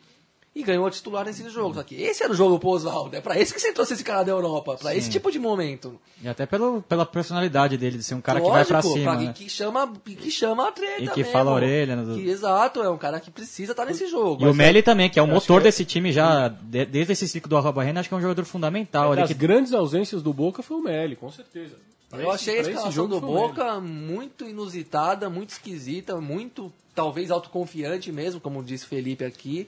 E 0.55 0.61
ganhou 0.61 0.85
a 0.85 0.91
titular 0.91 1.25
nesse 1.25 1.49
jogo. 1.49 1.73
Só 1.73 1.81
que 1.83 1.95
esse 1.95 2.21
era 2.23 2.31
o 2.31 2.35
jogo 2.35 2.59
pro 2.59 2.69
Oswaldo. 2.69 3.15
É 3.15 3.21
pra 3.21 3.39
esse 3.39 3.51
que 3.53 3.59
você 3.59 3.73
trouxe 3.73 3.93
esse 3.93 4.03
cara 4.03 4.21
da 4.23 4.31
Europa, 4.31 4.75
pra 4.75 4.95
esse 4.95 5.09
tipo 5.09 5.31
de 5.31 5.39
momento. 5.39 5.99
E 6.21 6.27
até 6.27 6.45
pelo, 6.45 6.81
pela 6.83 7.05
personalidade 7.07 7.75
dele, 7.77 7.97
de 7.97 8.03
ser 8.03 8.13
um 8.13 8.21
cara 8.21 8.39
que 8.39 8.47
vai 8.47 8.63
pra 8.63 8.77
Lógico, 8.77 8.93
cima. 8.93 9.11
pra- 9.15 9.21
né? 9.23 9.33
que, 9.33 9.49
chama, 9.49 9.93
que 10.05 10.29
chama 10.29 10.67
a 10.67 10.71
treta 10.71 11.01
E 11.03 11.07
que 11.07 11.17
mesmo. 11.21 11.31
fala 11.31 11.49
a 11.49 11.53
orelha, 11.55 11.95
né, 11.95 12.03
do- 12.03 12.15
Que, 12.15 12.29
exato, 12.29 12.81
é 12.83 12.89
um 12.89 12.97
cara 12.99 13.19
que 13.19 13.31
precisa 13.31 13.71
estar 13.73 13.85
nesse 13.85 14.05
jogo. 14.07 14.41
E 14.41 14.45
o 14.45 14.47
Mas 14.49 14.55
Meli 14.57 14.83
também, 14.83 15.09
que 15.09 15.17
é 15.17 15.21
o 15.23 15.27
motor 15.27 15.59
que 15.59 15.67
é- 15.67 15.69
desse 15.71 15.85
time 15.85 16.11
já, 16.11 16.47
de- 16.49 16.85
desde 16.85 17.13
esse 17.13 17.27
ciclo 17.27 17.49
do 17.49 17.57
Alba 17.57 17.71
Barrena, 17.71 17.99
acho 17.99 18.07
que 18.09 18.13
é 18.13 18.17
um 18.17 18.21
jogador 18.21 18.45
fundamental. 18.45 19.11
ali 19.11 19.21
Das 19.21 19.27
que 19.29 19.33
grandes 19.33 19.73
ausências 19.73 20.21
do 20.21 20.31
Boca 20.33 20.61
foi 20.61 20.77
o 20.77 20.81
Meli, 20.81 21.15
com 21.15 21.31
certeza. 21.31 21.75
Pra 22.09 22.21
Eu 22.21 22.27
esse- 22.27 22.35
achei 22.51 22.57
a 22.59 22.61
escalação 22.61 22.91
jogo 22.91 23.19
do. 23.19 23.21
Boca 23.21 23.79
muito 23.79 24.45
inusitada, 24.47 25.31
muito 25.31 25.49
esquisita, 25.49 26.21
muito, 26.21 26.71
talvez, 26.93 27.31
autoconfiante 27.31 28.11
mesmo, 28.11 28.39
como 28.39 28.63
disse 28.63 28.85
o 28.85 28.87
Felipe 28.87 29.25
aqui. 29.25 29.67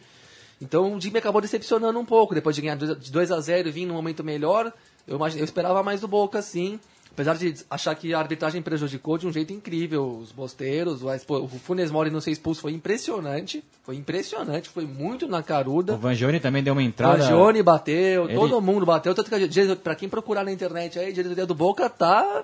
Então 0.62 0.94
o 0.96 1.00
time 1.00 1.18
acabou 1.20 1.42
decepcionando 1.42 2.00
um 2.00 2.06
pouco. 2.06 2.34
Depois 2.34 2.56
de 2.56 2.62
ganhar 2.62 2.76
de 2.78 3.12
2 3.12 3.32
a 3.32 3.40
0 3.40 3.68
e 3.68 3.72
vir 3.72 3.86
num 3.86 3.94
momento 3.94 4.24
melhor, 4.24 4.72
eu, 5.08 5.18
imagi- 5.18 5.38
eu 5.40 5.44
esperava 5.46 5.84
mais 5.84 6.02
do 6.02 6.08
Boca, 6.08 6.42
sim. 6.42 6.80
Apesar 7.12 7.38
de 7.38 7.54
achar 7.70 7.96
que 7.96 8.14
a 8.14 8.20
arbitragem 8.20 8.62
prejudicou 8.62 9.18
de 9.18 9.26
um 9.26 9.32
jeito 9.32 9.54
incrível 9.54 10.06
os 10.22 10.34
bosteiros, 10.34 11.02
o, 11.02 11.08
o 11.34 11.48
Funes 11.48 11.90
Mori 11.90 12.10
não 12.10 12.20
ser 12.20 12.32
expulso 12.32 12.60
foi 12.62 12.74
impressionante. 12.74 13.64
Foi 13.84 13.96
impressionante, 13.96 14.68
foi 14.68 14.86
muito 14.86 15.26
na 15.26 15.40
o 15.40 15.44
caruda. 15.44 15.96
Vanjoni 15.96 16.42
também 16.42 16.62
deu 16.62 16.74
uma 16.74 16.82
O 16.82 16.84
entrada. 16.84 17.24
Angione 17.24 17.64
bateu, 17.64 18.26
Ele- 18.26 18.34
todo 18.36 18.60
mundo 18.62 18.86
bateu. 18.86 19.16
Tanto 19.16 19.30
que, 19.30 19.76
pra 19.78 19.96
quem 19.96 20.10
procurar 20.10 20.44
na 20.44 20.52
internet 20.52 21.00
aí, 21.00 21.08
a 21.08 21.14
diretoria 21.14 21.46
do 21.46 21.56
Boca 21.56 21.90
tá, 21.90 22.44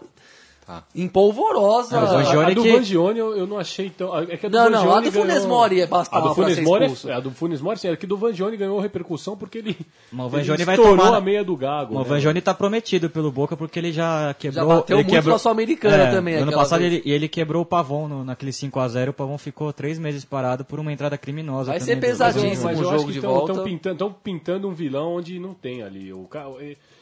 Tá. 0.66 0.84
em 0.96 1.08
polvorosa. 1.08 1.96
É, 1.96 2.00
A, 2.00 2.06
Vangione 2.06 2.52
a 2.52 2.54
do 2.54 2.62
que- 2.64 2.72
Vangione 2.72 3.20
eu, 3.20 3.36
eu 3.36 3.48
não 3.48 3.58
achei 3.58 3.90
tão. 3.90 4.16
É 4.18 4.38
que 4.38 4.46
a 4.46 4.50
do 4.50 4.58
Não, 4.58 4.70
não, 4.70 4.80
a 4.80 4.82
Vangione 4.84 5.06
do 5.10 5.12
Funes 5.12 5.34
ganhou- 5.36 5.48
Mori 5.50 5.86
bastava 5.88 6.26
A 6.26 6.30
do 6.30 6.36
Funes 6.36 6.60
Mori, 6.60 6.84
expulso. 6.86 7.10
é, 7.10 7.14
a 7.14 7.20
do 7.20 7.32
Funes 7.32 7.62
Mori, 7.62 7.80
sim, 7.80 7.88
a 7.90 7.98
que 7.98 8.06
do 8.06 8.16
Vangione 8.16 8.56
ganhou 8.56 8.80
repercussão 8.80 9.36
porque 9.36 9.58
ele, 9.58 9.76
Mas 10.12 10.26
o 10.26 10.30
ele 10.30 10.38
Vangione 10.38 10.64
vai 10.64 10.76
estourou 10.76 10.98
tomar- 11.06 11.18
a 11.18 11.22
meia 11.22 11.44
do 11.44 11.56
Gago. 11.58 11.96
O 11.96 12.00
né? 12.00 12.06
Vanjoni 12.06 12.42
tá 12.42 12.54
prometido 12.54 13.10
pelo 13.10 13.32
Boca 13.32 13.58
porque 13.58 13.80
ele 13.80 13.92
já 13.92 14.34
quebrou. 14.36 14.68
Já 14.70 14.76
bateu 14.76 14.98
ele 14.98 15.04
muito 15.04 15.16
quebrou, 15.16 15.34
na 15.34 15.40
Sul-Americana 15.40 16.04
É, 16.04 16.12
também, 16.12 16.36
no 16.38 16.44
Ano 16.44 16.52
passado 16.54 16.80
vez. 16.82 16.94
ele, 16.94 17.02
e 17.06 17.12
ele 17.12 17.28
quebrou 17.28 17.64
o 17.64 17.66
Pavon 17.66 18.08
no, 18.08 18.24
naquele 18.24 18.52
5x0. 18.52 19.10
O 19.10 19.14
Pavon 19.14 19.38
ficou 19.40 19.74
três 19.74 19.98
meses 19.98 20.24
parado 20.24 20.64
por 20.64 20.80
uma 20.80 20.94
entrada 20.94 21.18
criminosa. 21.18 21.72
Vai 21.72 21.80
ser 21.80 21.96
do- 21.96 22.02
pesadinho. 22.02 22.50
Mas 22.50 22.60
eu, 22.60 22.64
mas 22.66 22.80
o 22.80 22.84
jogo 22.84 23.12
de 23.12 23.18
estão 23.18 23.34
volta. 23.34 23.64
pintando, 23.64 23.96
tão 23.98 24.14
pintando 24.14 24.68
um 24.70 24.74
vilão 24.74 25.16
onde 25.16 25.40
não 25.40 25.54
tem 25.56 25.82
ali. 25.82 26.14
O, 26.14 26.30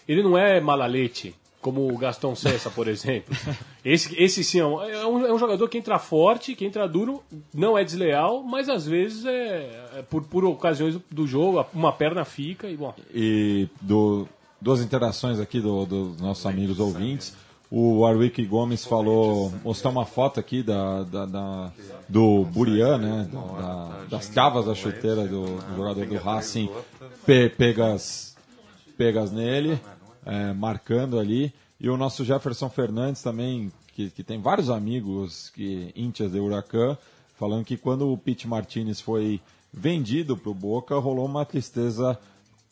ele 0.08 0.24
não 0.24 0.38
é 0.38 0.60
malalete, 0.62 1.36
como 1.62 1.92
o 1.94 1.98
Gastão 1.98 2.36
Cessa, 2.36 2.70
por 2.70 2.88
exemplo. 2.88 3.36
Esse, 3.84 4.16
esse 4.22 4.44
sim 4.44 4.60
é 4.60 4.66
um, 4.66 4.82
é 4.82 5.06
um- 5.08 5.26
é 5.28 5.34
um 5.34 5.38
jogador 5.40 5.68
que 5.68 5.78
entra 5.78 6.00
forte, 6.00 6.56
que 6.56 6.66
entra 6.66 6.88
duro, 6.88 7.22
não 7.54 7.78
é 7.78 7.84
desleal, 7.84 8.44
mas 8.44 8.70
às 8.70 8.86
vezes 8.86 9.26
é, 9.26 9.90
é 9.98 10.02
por, 10.10 10.24
por 10.24 10.46
ocasiões 10.46 10.98
do 11.12 11.28
jogo, 11.28 11.66
uma 11.74 11.92
perna 11.92 12.24
fica 12.24 12.68
e 12.70 12.78
bom. 12.78 12.94
E 13.14 13.68
do, 13.82 14.28
duas 14.62 14.80
interações 14.82 15.40
aqui 15.40 15.60
do- 15.60 15.86
dos 15.86 16.22
nossos 16.22 16.46
amigos 16.46 16.80
ouvintes. 16.80 17.36
O 17.72 18.00
Warwick 18.00 18.44
Gomes 18.46 18.84
falou, 18.84 19.54
mostrou 19.64 19.92
uma 19.94 20.06
foto 20.06 20.40
aqui 20.40 20.64
da, 20.64 21.04
da- 21.04 21.26
da- 21.28 21.72
do 22.08 22.44
Burian, 22.46 22.98
né? 22.98 23.30
da- 23.32 23.40
da- 23.40 24.06
das 24.10 24.28
cavas 24.30 24.66
da 24.66 24.74
chuteira 24.74 25.28
do, 25.28 25.46
do 25.46 25.76
jogador 25.76 26.06
do 26.08 26.18
Racing, 26.18 26.68
pe- 27.28 27.50
pegas, 27.50 28.36
pegas 28.98 29.32
nele, 29.32 29.80
é, 30.30 30.54
marcando 30.54 31.20
ali. 31.20 31.52
E 31.80 31.90
o 31.90 31.98
nosso 31.98 32.24
Jefferson 32.24 32.70
Fernandes 32.70 33.24
também, 33.24 33.72
que, 33.96 34.12
que 34.12 34.24
tem 34.24 34.40
vários 34.40 34.70
amigos 34.70 35.50
que 35.50 35.92
íntias 35.96 36.32
de 36.32 36.40
Huracan, 36.40 36.98
falando 37.38 37.66
que 37.66 37.76
quando 37.76 38.12
o 38.12 38.18
Pete 38.18 38.48
Martinez 38.48 39.02
foi 39.02 39.42
vendido 39.74 40.38
para 40.38 40.52
o 40.52 40.54
Boca, 40.54 40.98
rolou 41.00 41.26
uma 41.26 41.46
tristeza 41.46 42.18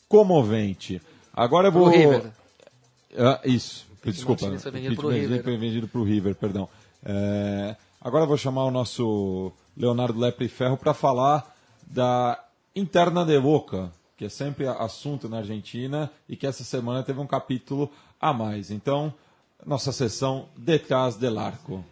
comovente. 0.08 1.02
Agora 1.34 1.68
eu 1.68 1.72
vou. 1.72 1.88
River. 1.88 2.30
Ah, 3.16 3.40
isso, 3.44 3.86
desculpa. 4.04 4.42
Martinez 4.42 4.62
foi 4.62 4.72
vendido 4.72 4.90
Pete 4.90 5.00
pro 5.00 5.08
Martinez 5.08 5.30
River. 5.30 5.44
foi 5.44 5.56
vendido 5.56 5.88
pro 5.88 6.04
River, 6.04 6.34
perdão. 6.36 6.68
É, 7.04 7.76
agora 8.00 8.24
eu 8.24 8.28
vou 8.28 8.36
chamar 8.36 8.64
o 8.66 8.70
nosso 8.70 9.52
Leonardo 9.76 10.18
Lepre 10.18 10.48
Ferro 10.48 10.76
para 10.76 10.92
falar 10.92 11.56
da 11.86 12.38
interna 12.76 13.24
de 13.24 13.40
Boca, 13.40 13.90
que 14.18 14.24
é 14.24 14.28
sempre 14.28 14.66
assunto 14.66 15.28
na 15.28 15.38
Argentina 15.38 16.10
e 16.28 16.34
que 16.34 16.44
essa 16.44 16.64
semana 16.64 17.04
teve 17.04 17.20
um 17.20 17.26
capítulo 17.26 17.88
a 18.20 18.32
mais. 18.32 18.68
Então, 18.68 19.14
nossa 19.64 19.92
sessão 19.92 20.48
Detrás 20.56 21.14
del 21.14 21.38
Arco. 21.38 21.84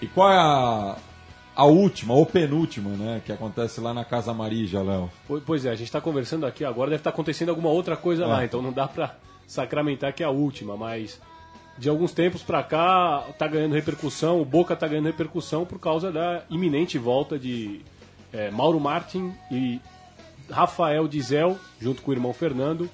E 0.00 0.06
qual 0.06 0.30
é 0.30 0.38
a, 0.38 0.96
a 1.58 1.64
última, 1.64 2.14
ou 2.14 2.24
penúltima, 2.24 2.90
né, 2.90 3.20
que 3.26 3.32
acontece 3.32 3.80
lá 3.80 3.92
na 3.92 4.04
Casa 4.04 4.32
Marija, 4.32 4.80
Léo? 4.80 5.10
Po- 5.26 5.40
Pois 5.44 5.64
é, 5.66 5.70
a 5.70 5.74
gente 5.74 5.88
está 5.88 6.00
conversando 6.00 6.46
aqui 6.46 6.64
agora, 6.64 6.90
deve 6.90 7.00
estar 7.00 7.10
acontecendo 7.10 7.48
alguma 7.48 7.68
outra 7.68 7.96
coisa 7.96 8.26
lá, 8.26 8.44
então 8.44 8.62
não 8.62 8.72
dá 8.72 8.86
para 8.86 9.16
sacramentar 9.46 10.12
que 10.14 10.22
é 10.22 10.26
a 10.26 10.30
última, 10.30 10.76
mas 10.76 11.20
de 11.76 11.88
alguns 11.88 12.12
tempos 12.12 12.42
para 12.42 12.62
cá 12.62 13.24
tá 13.38 13.48
ganhando 13.48 13.74
repercussão, 13.74 14.40
o 14.40 14.44
Boca 14.44 14.76
tá 14.76 14.86
ganhando 14.86 15.06
repercussão 15.06 15.64
por 15.64 15.80
causa 15.80 16.12
da 16.12 16.42
iminente 16.48 16.96
volta 16.96 17.36
de 17.38 17.80
eh, 18.32 18.50
Mauro 18.52 18.78
Martin 18.78 19.32
e 19.50 19.80
Rafael 20.50 21.08
Dizel, 21.08 21.58
junto 21.80 22.02
com 22.02 22.10
o 22.10 22.14
irmão 22.14 22.32
Fernando, 22.32 22.88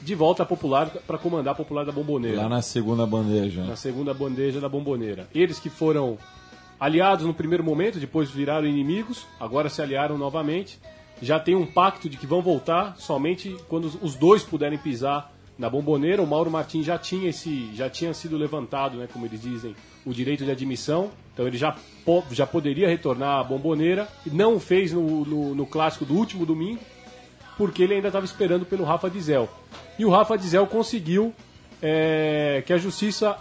de 0.00 0.14
volta 0.14 0.44
à 0.44 0.46
Popular 0.46 0.88
para 1.06 1.18
comandar 1.18 1.52
a 1.52 1.56
Popular 1.56 1.84
da 1.84 1.90
Bomboneira 1.92 2.42
Lá 2.42 2.48
na 2.48 2.62
segunda 2.62 3.04
bandeja. 3.04 3.64
na 3.64 3.74
segunda 3.76 4.14
bandeja 4.14 4.60
da 4.60 4.68
bomboneira. 4.68 5.26
Eles 5.34 5.58
que 5.58 5.68
foram 5.68 6.16
aliados 6.78 7.26
no 7.26 7.34
primeiro 7.34 7.64
momento, 7.64 7.98
depois 7.98 8.30
viraram 8.30 8.66
inimigos, 8.66 9.26
agora 9.40 9.68
se 9.68 9.80
aliaram 9.82 10.16
novamente. 10.18 10.78
Já 11.20 11.40
tem 11.40 11.54
um 11.56 11.66
pacto 11.66 12.08
de 12.08 12.16
que 12.16 12.26
vão 12.26 12.40
voltar 12.40 12.96
somente 12.96 13.56
quando 13.68 13.86
os- 14.02 14.14
dois 14.14 14.42
puderem 14.44 14.78
pisar 14.78 15.32
na 15.58 15.68
bomboneira. 15.68 16.22
O 16.22 16.26
Mauro 16.26 16.48
Martins 16.50 16.86
já 16.86 16.96
tinha 16.96 17.28
esse, 17.30 17.74
já 17.74 17.90
tinha 17.90 18.14
sido 18.14 18.36
levantado, 18.36 18.96
né, 18.98 19.08
como 19.12 19.26
eles 19.26 19.42
dizem, 19.42 19.74
o 20.06 20.14
direito 20.14 20.44
de 20.44 20.50
admissão. 20.52 21.10
Então 21.34 21.44
ele 21.46 21.56
já, 21.58 21.74
po- 22.04 22.22
já 22.30 22.46
poderia 22.46 22.88
retornar 22.88 23.40
à 23.40 23.42
bomboneira. 23.44 24.06
Não 24.26 24.54
o 24.56 24.60
fez 24.60 24.92
no, 24.92 25.24
no, 25.24 25.54
no 25.56 25.66
clássico 25.66 26.04
do 26.04 26.14
último 26.14 26.46
domingo 26.46 26.80
porque 27.56 27.82
ele 27.82 27.94
ainda 27.94 28.06
estava 28.06 28.24
esperando 28.24 28.64
pelo 28.64 28.84
Rafa 28.84 29.10
Dizel. 29.10 29.48
E 29.98 30.04
o 30.04 30.10
Rafa 30.10 30.38
Dizel 30.38 30.64
conseguiu 30.68 31.34
é, 31.82 32.62
que 32.64 32.72
a 32.72 32.78
justiça 32.78 33.36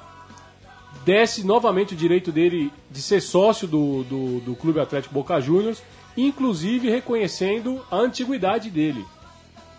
desse 1.07 1.41
novamente 1.45 1.93
o 1.93 1.97
direito 1.97 2.33
dele 2.33 2.69
de 2.91 3.01
ser 3.01 3.21
sócio 3.21 3.65
do, 3.65 4.03
do, 4.03 4.39
do 4.41 4.55
Clube 4.57 4.81
Atlético 4.81 5.13
Boca 5.13 5.39
Juniors, 5.39 5.81
inclusive 6.17 6.89
reconhecendo 6.89 7.81
a 7.89 7.95
antiguidade 7.95 8.69
dele. 8.69 9.05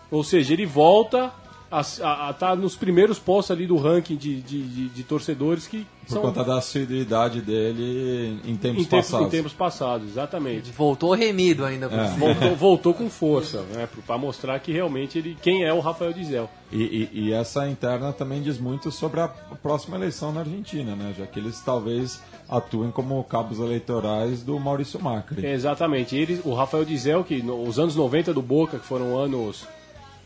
Ou 0.09 0.23
seja, 0.23 0.53
ele 0.53 0.65
volta 0.65 1.31
a 1.71 2.31
estar 2.31 2.55
nos 2.55 2.75
primeiros 2.75 3.19
postos 3.19 3.55
ali 3.55 3.67
do 3.67 3.77
ranking 3.77 4.15
de, 4.15 4.41
de, 4.41 4.61
de- 4.63 4.89
de 4.89 5.03
torcedores 5.03 5.67
que 5.67 5.85
Por 6.07 6.13
são 6.13 6.21
conta 6.23 6.43
da 6.43 6.57
assiduidade 6.57 7.41
dele 7.41 8.39
em 8.43 8.55
tempos 8.55 8.83
em 8.83 8.85
tempos, 8.87 9.09
passados. 9.09 9.27
em 9.27 9.29
tempos 9.29 9.53
passados, 9.53 10.07
exatamente. 10.09 10.71
Voltou 10.71 11.13
remido 11.13 11.63
ainda. 11.63 11.87
por 11.87 11.99
cima. 12.07 12.17
Voltou, 12.33 12.55
voltou 12.55 12.93
com 12.93 13.09
força, 13.09 13.61
né, 13.73 13.87
para 14.07 14.17
mostrar 14.17 14.59
que 14.59 14.71
realmente 14.71 15.17
ele 15.19 15.37
quem 15.41 15.63
é 15.63 15.71
o 15.73 15.79
Rafael 15.79 16.11
Dizel. 16.11 16.49
E, 16.71 17.09
e- 17.13 17.19
e 17.27 17.33
essa 17.33 17.67
interna 17.67 18.11
também 18.13 18.41
diz 18.41 18.57
muito 18.59 18.91
sobre 18.91 19.19
a 19.19 19.27
próxima 19.27 19.95
eleição 19.95 20.31
na 20.31 20.41
Argentina, 20.41 20.95
né? 20.95 21.13
Já 21.17 21.25
que 21.27 21.39
eles 21.39 21.59
talvez 21.61 22.21
atuem 22.47 22.89
como 22.91 23.23
cabos 23.23 23.59
eleitorais 23.59 24.41
do 24.43 24.59
Maurício 24.59 24.99
Macri. 25.01 25.45
Exatamente. 25.45 26.15
Ele, 26.15 26.41
o 26.43 26.53
Rafael 26.53 26.83
Dizel, 26.85 27.23
que 27.23 27.41
no- 27.43 27.63
os 27.67 27.77
anos 27.79 27.95
90 27.95 28.33
do 28.33 28.41
Boca, 28.41 28.77
que 28.79 28.85
foram 28.85 29.17
anos 29.17 29.65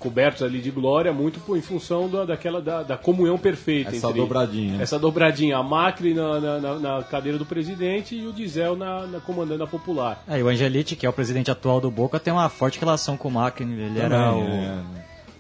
cobertos 0.04 0.44
ali 0.44 0.60
de 0.60 0.70
glória, 0.70 1.14
muito 1.14 1.40
por- 1.40 1.58
em 1.58 1.62
função 1.62 2.10
da, 2.10 2.26
daquela 2.26 2.62
da, 2.62 2.84
da 2.84 2.98
comunhão 2.98 3.38
perfeita. 3.38 3.90
Essa 3.96 4.08
entre- 4.10 4.20
dobradinha. 4.22 4.82
Essa 4.82 5.00
dobradinha. 5.00 5.58
A 5.58 5.64
Macri 5.64 6.14
na, 6.14 6.40
na- 6.40 6.60
na- 6.60 6.80
na 6.80 7.04
cadeira 7.04 7.38
do 7.38 7.46
presidente 7.46 8.16
e 8.16 8.28
o 8.28 8.34
Dizel 8.34 8.76
na, 8.76 9.08
na 9.08 9.20
comandando 9.20 9.64
a 9.64 9.68
popular. 9.68 10.22
É, 10.28 10.38
e 10.40 10.44
o 10.44 10.48
Angelite, 10.50 10.96
que 10.96 11.06
é 11.06 11.10
o 11.10 11.14
presidente 11.14 11.50
atual 11.50 11.80
do 11.80 11.90
Boca, 11.90 12.20
tem 12.20 12.34
uma 12.34 12.50
forte 12.50 12.78
relação 12.80 13.16
com 13.16 13.30
o 13.30 13.32
Macri. 13.32 13.64
Ele 13.64 14.00
era 14.00 14.32
o, 14.34 14.40
Também, 14.42 14.66
é. 14.66 14.80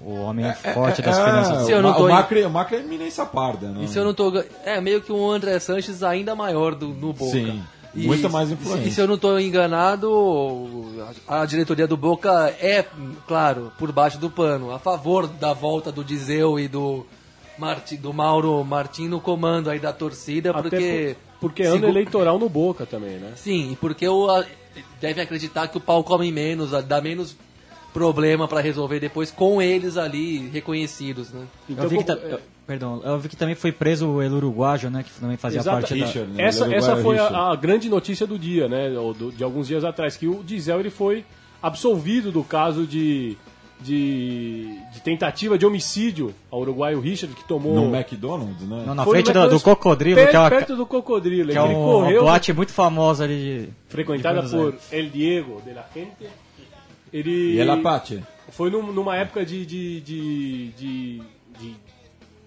o 0.01 0.13
homem 0.21 0.53
forte 0.73 1.01
das 1.01 1.17
É, 1.17 1.25
finanças. 1.25 1.69
Eu 1.69 1.79
o, 1.79 1.81
não 1.81 1.93
tô 1.93 2.03
o 2.03 2.09
em- 2.09 2.11
Macri, 2.13 2.43
o 2.45 2.49
Macri 2.49 2.75
é 2.77 2.79
eminência 2.79 3.25
parda, 3.25 3.67
né? 3.67 3.83
E 3.83 3.87
se 3.87 3.97
eu 3.99 4.03
não 4.05 4.13
tô. 4.13 4.31
É 4.65 4.79
meio 4.79 5.01
que 5.01 5.11
um 5.11 5.29
André 5.29 5.59
Sanches 5.59 6.01
ainda 6.03 6.33
maior 6.35 6.73
do, 6.75 6.87
no 6.87 7.11
Boca. 7.13 7.31
Sim, 7.31 7.61
E- 7.95 8.05
muito 8.07 8.29
mais 8.29 8.49
influente. 8.51 8.87
E 8.87 8.91
se 8.91 8.99
eu 8.99 9.07
não 9.07 9.15
estou 9.15 9.39
enganado, 9.39 11.05
a, 11.27 11.45
diretoria 11.45 11.87
do 11.87 11.95
Boca 11.97 12.49
é, 12.59 12.85
claro, 13.27 13.71
por 13.77 13.91
baixo 13.91 14.17
do 14.17 14.29
pano, 14.29 14.71
a 14.71 14.79
favor 14.79 15.27
da 15.27 15.53
volta 15.53 15.91
do 15.91 16.03
Dizeu 16.03 16.59
e 16.59 16.67
do, 16.67 17.05
Marti, 17.57 17.95
do 17.97 18.11
Mauro 18.13 18.63
Martim 18.63 19.07
no 19.07 19.19
comando 19.19 19.69
aí 19.69 19.79
da 19.79 19.93
torcida, 19.93 20.49
Até 20.51 20.61
porque. 20.61 21.15
por- 21.39 21.49
porque 21.49 21.63
é 21.63 21.67
ano 21.67 21.75
segu- 21.81 21.87
eleitoral 21.91 22.39
no 22.39 22.47
Boca 22.49 22.85
também, 22.85 23.17
né? 23.17 23.33
Sim, 23.35 23.73
e 23.73 23.75
porque 23.75 24.07
o, 24.07 24.29
a, 24.29 24.45
devem 25.01 25.23
acreditar 25.23 25.67
que 25.67 25.77
o 25.77 25.81
pau 25.81 26.03
come 26.03 26.31
menos, 26.31 26.73
a- 26.73 26.81
dá 26.81 26.99
menos 27.01 27.35
problema 27.93 28.47
para 28.47 28.59
resolver 28.61 28.99
depois 28.99 29.29
com 29.29 29.61
eles 29.61 29.97
ali 29.97 30.49
reconhecidos, 30.49 31.29
né? 31.31 31.45
Então, 31.69 31.83
eu 31.83 31.89
vi 31.89 31.97
que 31.97 32.03
como- 32.05 32.17
ta- 32.19 32.25
eu- 32.25 32.39
perdão, 32.65 33.01
eu 33.03 33.19
vi 33.19 33.29
que 33.29 33.35
também 33.35 33.55
foi 33.55 33.71
preso 33.71 34.07
o 34.07 34.21
El 34.21 34.31
Uruguayo, 34.33 34.89
né? 34.89 35.03
Que 35.03 35.11
também 35.19 35.37
fazia 35.37 35.59
Exata- 35.59 35.77
parte 35.77 35.97
da... 35.97 36.05
Richard, 36.05 36.31
né? 36.31 36.43
Essa, 36.43 36.73
essa 36.73 36.93
Uruguai 36.95 37.03
foi 37.03 37.19
a, 37.19 37.51
a 37.51 37.55
grande 37.55 37.89
notícia 37.89 38.25
do 38.25 38.37
dia, 38.39 38.67
né? 38.67 38.89
do- 38.89 39.31
de 39.31 39.43
alguns 39.43 39.67
dias 39.67 39.83
atrás, 39.83 40.15
que 40.17 40.27
o 40.27 40.43
Diesel 40.43 40.79
ele 40.79 40.89
foi 40.89 41.25
absolvido 41.61 42.31
do 42.31 42.43
caso 42.43 42.85
de, 42.85 43.37
de, 43.81 44.77
de 44.93 45.01
tentativa 45.01 45.57
de 45.57 45.65
homicídio 45.65 46.33
ao 46.51 46.61
uruguaio 46.61 46.99
Richard, 46.99 47.33
que 47.35 47.43
tomou. 47.47 47.75
No 47.75 47.95
McDonald's, 47.95 48.61
né? 48.67 48.83
Não, 48.85 48.95
na 48.95 49.03
Foi 49.03 49.13
frente 49.21 49.31
do, 49.33 49.49
do 49.49 49.59
Cocodrilo, 49.59 50.15
perto, 50.15 50.29
que 50.31 50.35
é 50.35 50.39
uma, 50.39 50.49
perto 50.49 50.75
do 50.75 50.85
Cocodrilo. 50.85 51.51
que 51.51 51.57
é 51.57 51.61
ele 51.63 51.73
um- 51.73 51.83
correu, 51.83 52.21
uma 52.21 52.31
boate 52.31 52.53
muito 52.53 52.71
famosa 52.71 53.23
ali 53.23 53.65
de... 53.65 53.69
frequentada 53.87 54.41
de 54.41 54.49
por 54.49 54.75
El 54.91 55.09
Diego 55.09 55.61
de 55.65 55.73
la 55.73 55.85
Gente. 55.93 56.27
Ele 57.11 57.53
E 57.55 57.59
ela 57.59 57.75
Apache. 57.75 58.23
foi 58.49 58.69
num- 58.71 58.91
numa 58.91 59.15
época 59.15 59.45
de, 59.45 59.65
de, 59.65 60.01
de, 60.01 60.67
de- 60.69 61.21
de 61.59 61.75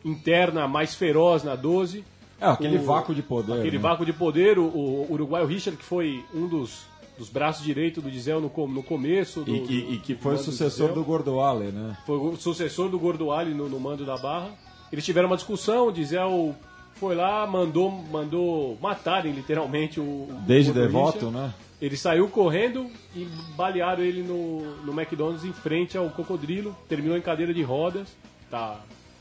interna 0.07 0.67
mais 0.69 0.95
feroz 0.95 1.43
na 1.43 1.55
12. 1.55 2.05
É, 2.41 2.47
aquele 2.47 2.79
O- 2.79 2.83
vácuo 2.83 3.15
de 3.15 3.23
poder. 3.23 3.55
Aquele 3.61 3.77
né? 3.77 3.83
vácuo 3.83 4.05
de 4.07 4.13
poder, 4.13 4.59
o, 4.59 4.65
o 4.65 5.07
uruguaio 5.11 5.47
Richard, 5.47 5.77
que 5.79 5.85
foi 5.85 6.23
um 6.35 6.47
dos, 6.47 6.85
dos 7.19 7.29
braços 7.29 7.65
direitos 7.65 8.03
do 8.03 8.11
Diesel 8.11 8.41
no, 8.41 8.67
no 8.69 8.83
começo. 8.83 9.41
Do, 9.41 9.55
E, 9.55 9.59
e- 9.59 9.95
e 9.95 9.99
que 9.99 10.15
foi 10.15 10.35
o 10.35 10.37
do 10.37 10.43
sucessor 10.45 10.89
Diesel. 10.89 10.95
do 10.95 11.05
Gordoale, 11.05 11.67
né? 11.73 11.97
Foi 12.07 12.17
o 12.19 12.37
sucessor 12.37 12.89
do 12.89 12.99
Gordoali 12.99 13.53
no, 13.55 13.69
no 13.69 13.81
mando 13.81 14.05
da 14.05 14.17
barra. 14.17 14.51
Eles 14.93 15.05
tiveram 15.05 15.29
uma 15.29 15.37
discussão, 15.37 15.89
o 15.89 15.93
Diesel 15.93 16.55
foi 16.95 17.15
lá, 17.15 17.47
mandou, 17.47 17.91
mandou 17.91 18.79
matarem 18.81 19.33
literalmente 19.33 19.99
o. 19.99 20.29
Desde 20.47 20.71
o 20.71 20.75
devoto, 20.75 21.31
né? 21.31 21.53
Ele 21.81 21.97
saiu 21.97 22.27
correndo 22.29 22.87
e 23.15 23.27
balearam 23.57 24.03
ele 24.03 24.23
no, 24.23 24.61
no 24.83 24.93
McDonald's 24.99 25.45
em 25.45 25.53
frente 25.53 25.99
ao 25.99 26.09
Cocodrilo. 26.09 26.75
Terminou 26.89 27.17
em 27.19 27.21
cadeira 27.21 27.53
de 27.53 27.63
rodas. 27.63 28.09
Tá. 28.51 28.81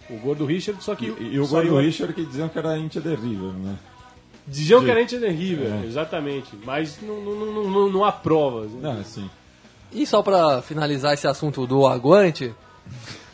O 0.09 0.17
Gordo 0.17 0.45
Richard, 0.45 0.83
só 0.83 0.93
que. 0.95 1.05
E, 1.19 1.33
e 1.33 1.39
o 1.39 1.47
Gordo 1.47 1.77
Richard 1.77 2.13
que 2.13 2.25
diziam 2.25 2.47
que 2.49 2.57
era 2.59 2.77
Intia 2.77 3.01
de 3.01 3.15
River, 3.15 3.51
né? 3.53 3.75
Diziam 4.47 4.79
Sim. 4.79 4.85
que 4.85 4.91
era 4.91 5.01
Ente 5.01 5.17
de 5.17 5.27
River, 5.27 5.73
É. 5.83 5.85
exatamente. 5.87 6.51
Mas 6.63 6.99
não, 7.01 7.19
não, 7.19 7.35
não, 7.35 7.63
não, 7.69 7.89
não 7.89 8.05
há 8.05 8.11
provas. 8.11 8.69
né? 8.71 8.79
Não, 8.93 8.99
assim. 8.99 9.27
E 9.91 10.05
só 10.05 10.21
para 10.21 10.61
finalizar 10.61 11.13
esse 11.15 11.27
assunto 11.27 11.65
do 11.65 11.87
aguante, 11.87 12.53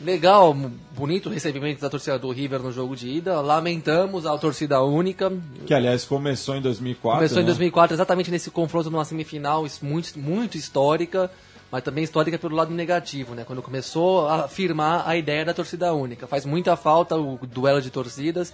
legal, 0.00 0.56
bonito 0.96 1.28
o 1.28 1.32
recebimento 1.32 1.80
da 1.80 1.90
torcida 1.90 2.18
do 2.18 2.30
River 2.30 2.60
no 2.60 2.72
jogo 2.72 2.96
de 2.96 3.08
ida. 3.08 3.40
Lamentamos 3.42 4.24
a 4.24 4.36
torcida 4.38 4.80
única. 4.82 5.30
Que 5.66 5.74
aliás 5.74 6.04
começou 6.06 6.56
em 6.56 6.62
2004. 6.62 7.18
Começou 7.18 7.38
em 7.38 7.42
né? 7.42 7.46
2004 7.48 7.94
exatamente 7.94 8.30
nesse 8.30 8.50
confronto 8.50 8.90
numa 8.90 9.04
semifinal 9.04 9.66
muito, 9.82 10.18
muito 10.18 10.56
histórica, 10.56 11.30
mas 11.72 11.82
também 11.82 12.04
histórica 12.04 12.38
pelo 12.38 12.54
lado 12.54 12.72
negativo, 12.72 13.34
né? 13.34 13.42
Quando 13.44 13.62
começou 13.62 14.28
a 14.28 14.44
afirmar 14.44 15.08
a 15.08 15.16
ideia 15.16 15.42
da 15.44 15.54
torcida 15.54 15.92
única. 15.94 16.26
Faz 16.26 16.44
muita 16.44 16.76
falta 16.76 17.16
o 17.16 17.38
duelo 17.46 17.80
de 17.80 17.90
torcidas, 17.90 18.52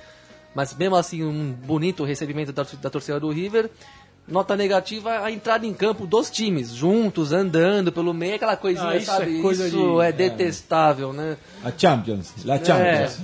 mas 0.54 0.72
mesmo 0.74 0.94
assim 0.96 1.24
um 1.24 1.52
bonito 1.52 2.04
recebimento 2.04 2.52
da, 2.52 2.62
da 2.80 2.88
torcida 2.88 3.18
do 3.18 3.28
River. 3.30 3.68
Nota 4.28 4.54
negativa 4.54 5.20
a 5.24 5.30
entrada 5.32 5.66
em 5.66 5.72
campo 5.72 6.06
dos 6.06 6.30
times, 6.30 6.70
juntos, 6.74 7.32
andando 7.32 7.90
pelo 7.90 8.12
meio, 8.12 8.34
aquela 8.36 8.56
coisinha, 8.58 8.90
Ah, 8.90 8.96
isso 8.96 9.06
sabe? 9.06 9.38
é 9.38 9.42
coisa 9.42 9.66
isso 9.66 9.76
de- 9.96 10.00
é 10.02 10.12
detestável, 10.12 11.12
né? 11.14 11.38
A 11.64 11.72
Champions. 11.76 12.34
La 12.44 12.62
Champions. 12.62 13.20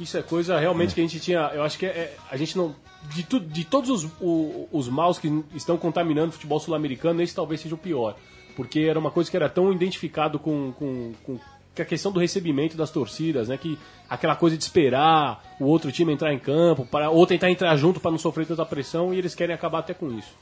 Isso 0.00 0.18
é 0.18 0.22
coisa 0.22 0.58
realmente 0.58 0.94
que 0.96 1.00
a 1.00 1.04
gente 1.04 1.20
tinha. 1.20 1.50
Eu 1.54 1.62
acho 1.62 1.78
que 1.78 1.86
é, 1.86 1.90
é- 1.90 2.16
a 2.30 2.36
gente 2.36 2.56
não. 2.58 2.74
De, 3.14 3.22
tu, 3.22 3.38
de 3.38 3.64
todos 3.64 3.88
os, 3.88 4.10
o- 4.20 4.68
os 4.72 4.88
maus 4.88 5.16
que 5.18 5.44
estão 5.54 5.76
contaminando 5.78 6.30
o 6.30 6.32
futebol 6.32 6.58
sul-americano, 6.58 7.22
esse 7.22 7.32
talvez 7.34 7.60
seja 7.60 7.76
o 7.76 7.78
pior. 7.78 8.16
Porque 8.58 8.80
era 8.80 8.98
uma 8.98 9.12
coisa 9.12 9.30
que 9.30 9.36
era 9.36 9.48
tão 9.48 9.72
identificado 9.72 10.36
com, 10.36 10.72
com, 10.72 11.12
com 11.22 11.38
que 11.72 11.80
a 11.80 11.84
questão 11.84 12.10
do 12.10 12.18
recebimento 12.18 12.76
das 12.76 12.90
torcidas, 12.90 13.46
né? 13.46 13.56
Que 13.56 13.78
aquela 14.10 14.34
coisa 14.34 14.56
de 14.58 14.64
esperar 14.64 15.44
o 15.60 15.64
outro 15.66 15.92
time 15.92 16.12
entrar 16.12 16.34
em 16.34 16.40
campo, 16.40 16.84
para, 16.84 17.08
ou 17.08 17.24
tentar 17.24 17.52
entrar 17.52 17.76
junto 17.76 18.00
para 18.00 18.10
não 18.10 18.18
sofrer 18.18 18.48
tanta 18.48 18.66
pressão, 18.66 19.14
e 19.14 19.18
eles 19.18 19.32
querem 19.32 19.54
acabar 19.54 19.78
até 19.78 19.94
com 19.94 20.10
isso. 20.10 20.34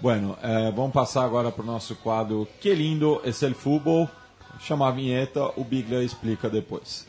Bueno, 0.00 0.38
eh, 0.42 0.72
vamos 0.74 0.92
passar 0.92 1.22
agora 1.22 1.52
para 1.52 1.62
o 1.62 1.66
nosso 1.66 1.94
quadro 1.96 2.48
Que 2.62 2.74
lindo 2.74 3.20
es 3.26 3.42
el 3.42 3.54
fútbol. 3.54 4.08
Chama 4.60 4.88
a 4.88 4.90
vinheta, 4.90 5.52
o 5.54 5.62
Biglia 5.62 6.02
explica 6.02 6.48
depois. 6.48 7.06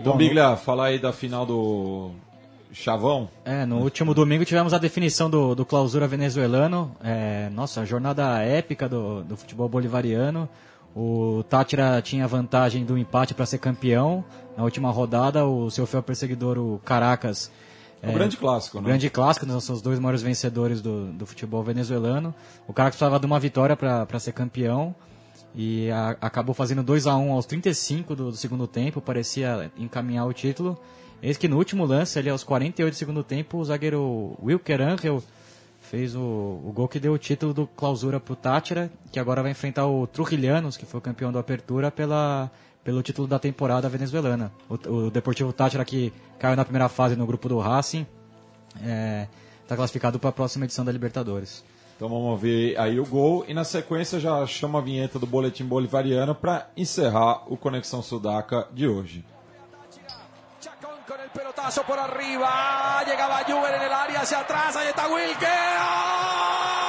Então, 0.00 0.16
Biglia, 0.16 0.56
fala 0.56 0.86
aí 0.86 0.98
da 0.98 1.12
final 1.12 1.44
do 1.44 2.12
Chavão. 2.72 3.28
É, 3.44 3.66
no 3.66 3.80
último 3.80 4.14
domingo 4.14 4.46
tivemos 4.46 4.72
a 4.72 4.78
definição 4.78 5.28
do, 5.28 5.54
do 5.54 5.66
clausura 5.66 6.08
venezuelano. 6.08 6.96
É, 7.04 7.50
nossa, 7.52 7.84
jornada 7.84 8.38
épica 8.38 8.88
do, 8.88 9.22
do 9.22 9.36
futebol 9.36 9.68
bolivariano. 9.68 10.48
O 10.96 11.44
Tátira 11.50 12.00
tinha 12.00 12.26
vantagem 12.26 12.82
do 12.82 12.96
empate 12.96 13.34
para 13.34 13.44
ser 13.44 13.58
campeão. 13.58 14.24
Na 14.56 14.64
última 14.64 14.90
rodada, 14.90 15.44
o 15.44 15.70
seu 15.70 15.86
fiel 15.86 16.02
perseguidor, 16.02 16.58
o 16.58 16.80
Caracas. 16.82 17.50
É 18.02 18.08
um 18.08 18.14
grande 18.14 18.38
clássico, 18.38 18.78
né? 18.78 18.84
grande 18.86 19.10
clássico, 19.10 19.44
né, 19.44 19.60
são 19.60 19.74
os 19.74 19.82
dois 19.82 19.98
maiores 19.98 20.22
vencedores 20.22 20.80
do, 20.80 21.12
do 21.12 21.26
futebol 21.26 21.62
venezuelano. 21.62 22.34
O 22.66 22.72
Caracas 22.72 22.96
precisava 22.96 23.20
de 23.20 23.26
uma 23.26 23.38
vitória 23.38 23.76
para 23.76 24.18
ser 24.18 24.32
campeão. 24.32 24.94
E 25.54 25.90
a- 25.90 26.16
acabou 26.20 26.54
fazendo 26.54 26.82
2 26.82 27.06
a 27.06 27.16
1 27.16 27.32
aos 27.32 27.46
35 27.46 28.14
do, 28.14 28.30
do 28.30 28.36
segundo 28.36 28.66
tempo, 28.66 29.00
parecia 29.00 29.70
encaminhar 29.76 30.26
o 30.26 30.32
título. 30.32 30.78
Eis 31.22 31.36
que 31.36 31.48
no 31.48 31.56
último 31.58 31.84
lance, 31.84 32.18
ali 32.18 32.30
aos 32.30 32.42
48 32.44 32.94
do 32.94 32.96
segundo 32.96 33.22
tempo, 33.24 33.58
o 33.58 33.64
zagueiro 33.64 34.36
Wilker 34.42 34.80
Angel 34.80 35.22
fez 35.80 36.14
o, 36.14 36.20
o 36.20 36.72
gol 36.74 36.86
que 36.88 37.00
deu 37.00 37.12
o 37.12 37.18
título 37.18 37.52
do 37.52 37.66
clausura 37.66 38.20
pro 38.20 38.36
Tátira, 38.36 38.90
que 39.10 39.18
agora 39.18 39.42
vai 39.42 39.50
enfrentar 39.50 39.86
o 39.86 40.06
Trujilhanos, 40.06 40.76
que 40.76 40.86
foi 40.86 40.98
o 40.98 41.02
campeão 41.02 41.32
da 41.32 41.40
apertura, 41.40 41.90
pela, 41.90 42.50
pelo 42.84 43.02
título 43.02 43.26
da 43.26 43.38
temporada 43.38 43.88
venezuelana. 43.88 44.52
O, 44.68 44.74
o 45.06 45.10
Deportivo 45.10 45.52
Tátira, 45.52 45.84
que 45.84 46.12
caiu 46.38 46.56
na 46.56 46.64
primeira 46.64 46.88
fase 46.88 47.16
no 47.16 47.26
grupo 47.26 47.48
do 47.48 47.58
Racing, 47.58 48.06
está 49.62 49.76
classificado 49.76 50.18
para 50.18 50.30
a 50.30 50.32
próxima 50.32 50.64
edição 50.64 50.84
da 50.84 50.92
Libertadores. 50.92 51.64
Então 52.00 52.08
vamos 52.08 52.40
ver 52.40 52.80
aí 52.80 52.98
o 52.98 53.04
gol 53.04 53.44
e 53.46 53.52
na 53.52 53.62
sequência 53.62 54.18
já 54.18 54.46
chama 54.46 54.78
a 54.78 54.80
vinheta 54.80 55.18
do 55.18 55.26
Boletim 55.26 55.66
Bolivariano 55.66 56.34
para 56.34 56.70
encerrar 56.74 57.42
o 57.46 57.58
Conexão 57.58 58.00
Sudaca 58.00 58.66
de 58.72 58.88
hoje. 58.88 59.22
Pelotazo 61.34 61.84
por 61.84 61.98
arriba. 61.98 63.04
Llegaba 63.06 63.42
en 63.42 63.82
el 63.82 63.92
área 63.92 64.22
está. 64.22 65.08
¡Gol! 65.08 66.79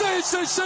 Sí, 0.00 0.22
sí, 0.22 0.46
sí. 0.46 0.62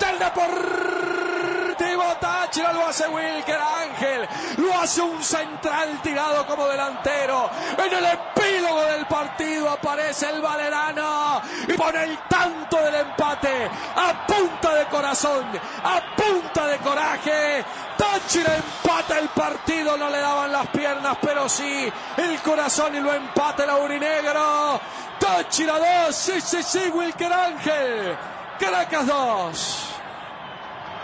Del 0.00 0.18
Deportivo 0.18 2.02
Táchira 2.20 2.72
lo 2.72 2.88
hace 2.88 3.06
Wilker 3.06 3.60
Ángel. 3.60 4.28
Lo 4.56 4.74
hace 4.76 5.00
un 5.02 5.22
central 5.22 6.00
tirado 6.02 6.44
como 6.48 6.66
delantero. 6.66 7.48
En 7.78 7.92
el 7.92 8.04
epílogo 8.06 8.82
del 8.86 9.06
partido 9.06 9.70
aparece 9.70 10.30
el 10.30 10.40
Valerano 10.40 11.40
y 11.68 11.74
pone 11.74 12.02
el 12.02 12.18
tanto 12.28 12.82
del 12.82 12.96
empate. 12.96 13.70
A 13.94 14.26
punta 14.26 14.74
de 14.74 14.86
corazón, 14.86 15.46
a 15.84 16.16
punta 16.16 16.66
de 16.66 16.78
coraje. 16.78 17.64
Táchira 17.96 18.56
empata 18.56 19.16
el 19.20 19.28
partido, 19.28 19.96
no 19.96 20.10
le 20.10 20.18
daban 20.18 20.50
las 20.50 20.66
piernas, 20.68 21.18
pero 21.22 21.48
sí 21.48 21.92
el 22.16 22.40
corazón 22.40 22.96
y 22.96 23.00
lo 23.00 23.14
empata 23.14 23.62
el 23.62 23.70
aurinegro. 23.70 24.80
Táchira 25.20 25.78
2, 26.06 26.16
sí, 26.16 26.40
sí, 26.40 26.62
sí, 26.64 26.88
Wilker 26.88 27.32
Ángel. 27.32 28.39
Caracas 28.60 29.06
2. 29.06 29.86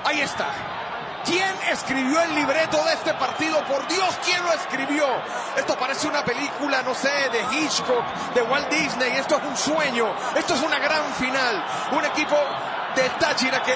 Ahí 0.04 0.20
está. 0.20 0.46
¿Quién 1.24 1.52
escribió 1.72 2.20
el 2.20 2.34
libreto 2.34 2.84
de 2.84 2.92
este 2.92 3.14
partido? 3.14 3.58
Por 3.64 3.88
Dios, 3.88 4.16
¿quién 4.24 4.44
lo 4.44 4.52
escribió? 4.52 5.06
Esto 5.56 5.74
parece 5.76 6.06
una 6.06 6.22
película, 6.22 6.82
no 6.82 6.94
sé, 6.94 7.10
de 7.30 7.40
Hitchcock, 7.56 8.04
de 8.34 8.42
Walt 8.42 8.68
Disney. 8.68 9.10
Esto 9.16 9.38
es 9.38 9.44
un 9.44 9.56
sueño. 9.56 10.06
Esto 10.36 10.54
es 10.54 10.62
una 10.62 10.78
gran 10.78 11.02
final. 11.14 11.64
Un 11.92 12.04
equipo 12.04 12.36
de 12.94 13.08
Táchira 13.18 13.62
que 13.62 13.74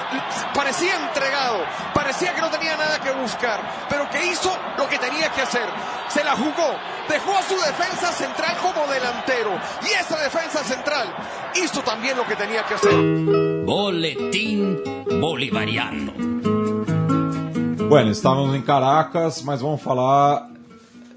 parecía 0.53 0.95
entregado, 0.95 1.63
parecía 1.93 2.33
que 2.33 2.41
no 2.41 2.49
tenía 2.49 2.75
nada 2.75 2.99
que 2.99 3.11
buscar, 3.11 3.59
pero 3.87 4.09
que 4.09 4.25
hizo 4.25 4.57
lo 4.77 4.87
que 4.87 4.97
tenía 4.97 5.29
que 5.29 5.41
hacer. 5.41 5.67
Se 6.07 6.23
la 6.23 6.35
jugó, 6.35 6.75
dejó 7.07 7.37
a 7.37 7.43
su 7.43 7.55
defensa 7.55 8.11
central 8.13 8.57
como 8.57 8.87
delantero 8.87 9.59
y 9.83 9.91
esa 9.91 10.17
defensa 10.17 10.63
central 10.63 11.13
hizo 11.55 11.81
también 11.81 12.17
lo 12.17 12.25
que 12.25 12.35
tenía 12.35 12.65
que 12.65 12.73
hacer. 12.73 13.40
Boletim 13.71 14.83
Bolivariano. 15.21 16.11
Bueno, 17.87 18.11
estávamos 18.11 18.53
em 18.53 18.61
Caracas, 18.61 19.41
mas 19.43 19.61
vamos 19.61 19.81
falar 19.81 20.51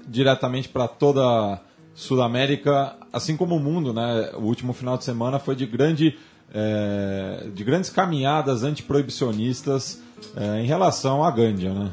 diretamente 0.07 0.69
para 0.69 0.87
toda 0.87 1.59
Sudamérica, 1.93 2.95
assim 3.11 3.35
como 3.35 3.57
o 3.57 3.59
mundo, 3.59 3.91
né? 3.91 4.31
O 4.35 4.43
último 4.43 4.71
final 4.71 4.97
de 4.97 5.03
semana 5.03 5.37
foi 5.37 5.53
de 5.53 5.65
grande 5.65 6.17
é, 6.53 7.49
de 7.53 7.61
grandes 7.61 7.89
caminhadas 7.89 8.63
antiproibicionistas 8.63 10.01
é, 10.37 10.61
em 10.61 10.65
relação 10.65 11.25
à 11.25 11.31
Gândia, 11.31 11.73
né? 11.73 11.91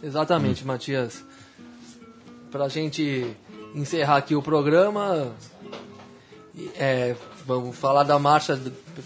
Exatamente, 0.00 0.64
Matias. 0.64 1.24
Para 2.52 2.66
a 2.66 2.68
gente 2.68 3.36
encerrar 3.74 4.18
aqui 4.18 4.36
o 4.36 4.42
programa, 4.42 5.32
é, 6.78 7.16
vamos 7.44 7.76
falar 7.76 8.04
da 8.04 8.16
marcha 8.16 8.56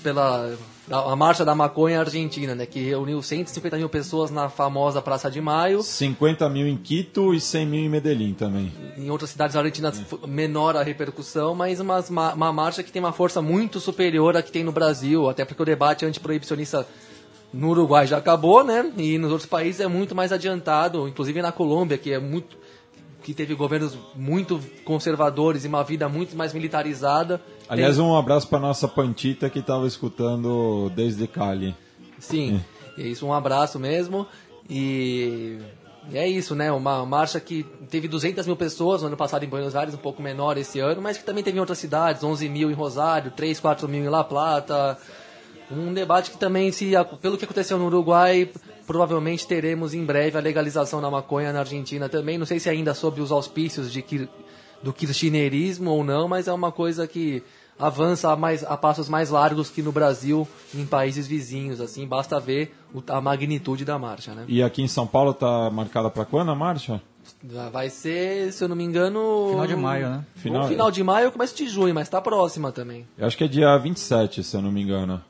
pela 0.02 0.54
a 0.90 1.14
marcha 1.16 1.44
da 1.44 1.54
maconha 1.54 2.00
argentina, 2.00 2.54
né, 2.54 2.64
que 2.66 2.80
reuniu 2.80 3.22
150 3.22 3.76
mil 3.76 3.88
pessoas 3.88 4.30
na 4.30 4.48
famosa 4.48 5.02
Praça 5.02 5.30
de 5.30 5.40
Maio. 5.40 5.82
50 5.82 6.48
mil 6.48 6.66
em 6.66 6.76
Quito 6.76 7.34
e 7.34 7.40
100 7.40 7.66
mil 7.66 7.80
em 7.80 7.88
Medellín 7.88 8.32
também. 8.34 8.72
Em 8.96 9.10
outras 9.10 9.30
cidades 9.30 9.54
argentinas 9.56 9.98
f- 10.00 10.26
menor 10.26 10.76
a 10.76 10.82
repercussão, 10.82 11.54
mas 11.54 11.78
uma, 11.80 12.00
uma, 12.08 12.32
uma 12.34 12.52
marcha 12.52 12.82
que 12.82 12.90
tem 12.90 13.00
uma 13.00 13.12
força 13.12 13.42
muito 13.42 13.80
superior 13.80 14.36
à 14.36 14.42
que 14.42 14.50
tem 14.50 14.64
no 14.64 14.72
Brasil, 14.72 15.28
até 15.28 15.44
porque 15.44 15.62
o 15.62 15.66
debate 15.66 16.06
antiproibicionista 16.06 16.86
no 17.52 17.68
Uruguai 17.70 18.06
já 18.06 18.16
acabou, 18.18 18.62
né? 18.64 18.92
E 18.96 19.18
nos 19.18 19.30
outros 19.32 19.48
países 19.48 19.80
é 19.80 19.86
muito 19.88 20.14
mais 20.14 20.32
adiantado, 20.32 21.06
inclusive 21.08 21.40
na 21.42 21.50
Colômbia, 21.52 21.96
que 21.98 22.12
é 22.12 22.18
muito 22.18 22.56
que 23.22 23.34
teve 23.34 23.54
governos 23.54 23.98
muito 24.14 24.60
conservadores 24.84 25.64
e 25.64 25.68
uma 25.68 25.82
vida 25.84 26.08
muito 26.08 26.36
mais 26.36 26.54
militarizada. 26.54 27.40
Aliás, 27.68 27.98
um 27.98 28.16
abraço 28.16 28.48
para 28.48 28.58
nossa 28.58 28.88
Pantita 28.88 29.50
que 29.50 29.58
estava 29.58 29.86
escutando 29.86 30.90
desde 30.94 31.26
Cali. 31.26 31.74
Sim, 32.18 32.60
é 32.96 33.02
isso, 33.02 33.26
um 33.26 33.32
abraço 33.32 33.78
mesmo. 33.78 34.26
E 34.70 35.58
é 36.12 36.26
isso, 36.26 36.54
né? 36.54 36.72
Uma 36.72 37.04
marcha 37.04 37.38
que 37.38 37.64
teve 37.90 38.08
200 38.08 38.46
mil 38.46 38.56
pessoas 38.56 39.02
no 39.02 39.08
ano 39.08 39.16
passado 39.16 39.44
em 39.44 39.48
Buenos 39.48 39.76
Aires, 39.76 39.94
um 39.94 39.98
pouco 39.98 40.22
menor 40.22 40.56
esse 40.56 40.80
ano, 40.80 41.02
mas 41.02 41.18
que 41.18 41.24
também 41.24 41.44
teve 41.44 41.58
em 41.58 41.60
outras 41.60 41.78
cidades, 41.78 42.24
11 42.24 42.48
mil 42.48 42.70
em 42.70 42.74
Rosário, 42.74 43.30
3, 43.30 43.60
4 43.60 43.88
mil 43.88 44.04
em 44.04 44.08
La 44.08 44.24
Plata. 44.24 44.98
Um 45.70 45.92
debate 45.92 46.30
que 46.30 46.38
também, 46.38 46.72
se 46.72 46.92
pelo 47.20 47.36
que 47.36 47.44
aconteceu 47.44 47.78
no 47.78 47.86
Uruguai, 47.86 48.50
provavelmente 48.86 49.46
teremos 49.46 49.92
em 49.92 50.02
breve 50.02 50.38
a 50.38 50.40
legalização 50.40 51.02
da 51.02 51.10
maconha 51.10 51.52
na 51.52 51.60
Argentina 51.60 52.08
também. 52.08 52.38
Não 52.38 52.46
sei 52.46 52.58
se 52.58 52.70
ainda 52.70 52.94
sob 52.94 53.20
os 53.20 53.30
auspícios 53.30 53.92
de, 53.92 54.28
do 54.82 54.94
kirchnerismo 54.94 55.90
ou 55.90 56.02
não, 56.02 56.26
mas 56.26 56.48
é 56.48 56.52
uma 56.52 56.72
coisa 56.72 57.06
que 57.06 57.42
avança 57.78 58.30
a, 58.32 58.36
mais, 58.36 58.64
a 58.64 58.76
passos 58.76 59.08
mais 59.08 59.30
largos 59.30 59.70
que 59.70 59.82
no 59.82 59.92
Brasil, 59.92 60.46
em 60.74 60.84
países 60.84 61.26
vizinhos. 61.26 61.80
Assim, 61.80 62.06
basta 62.06 62.38
ver 62.40 62.74
o- 62.94 63.02
a 63.08 63.20
magnitude 63.20 63.84
da 63.84 63.98
marcha, 63.98 64.34
né? 64.34 64.44
E 64.48 64.62
aqui 64.62 64.82
em 64.82 64.88
São 64.88 65.06
Paulo 65.06 65.32
tá 65.34 65.70
marcada 65.70 66.10
para 66.10 66.24
quando 66.24 66.50
a 66.50 66.54
marcha? 66.54 67.00
Já 67.52 67.68
Vai 67.68 67.90
ser, 67.90 68.52
se 68.52 68.64
eu 68.64 68.68
não 68.68 68.74
me 68.76 68.82
engano... 68.84 69.48
Final 69.50 69.66
de 69.66 69.76
maio, 69.76 70.08
né? 70.08 70.24
Final- 70.34 70.62
Final, 70.62 70.68
final 70.68 70.90
de 70.90 71.04
maio 71.04 71.26
ou 71.26 71.32
começo 71.32 71.54
de 71.54 71.68
junho, 71.68 71.94
mas 71.94 72.08
tá 72.08 72.20
próxima 72.20 72.72
também. 72.72 73.06
Eu 73.18 73.26
acho 73.26 73.36
que 73.36 73.44
é 73.44 73.48
dia 73.48 73.76
27, 73.76 74.42
se 74.42 74.56
eu 74.56 74.62
não 74.62 74.72
me 74.72 74.80
engano. 74.82 75.20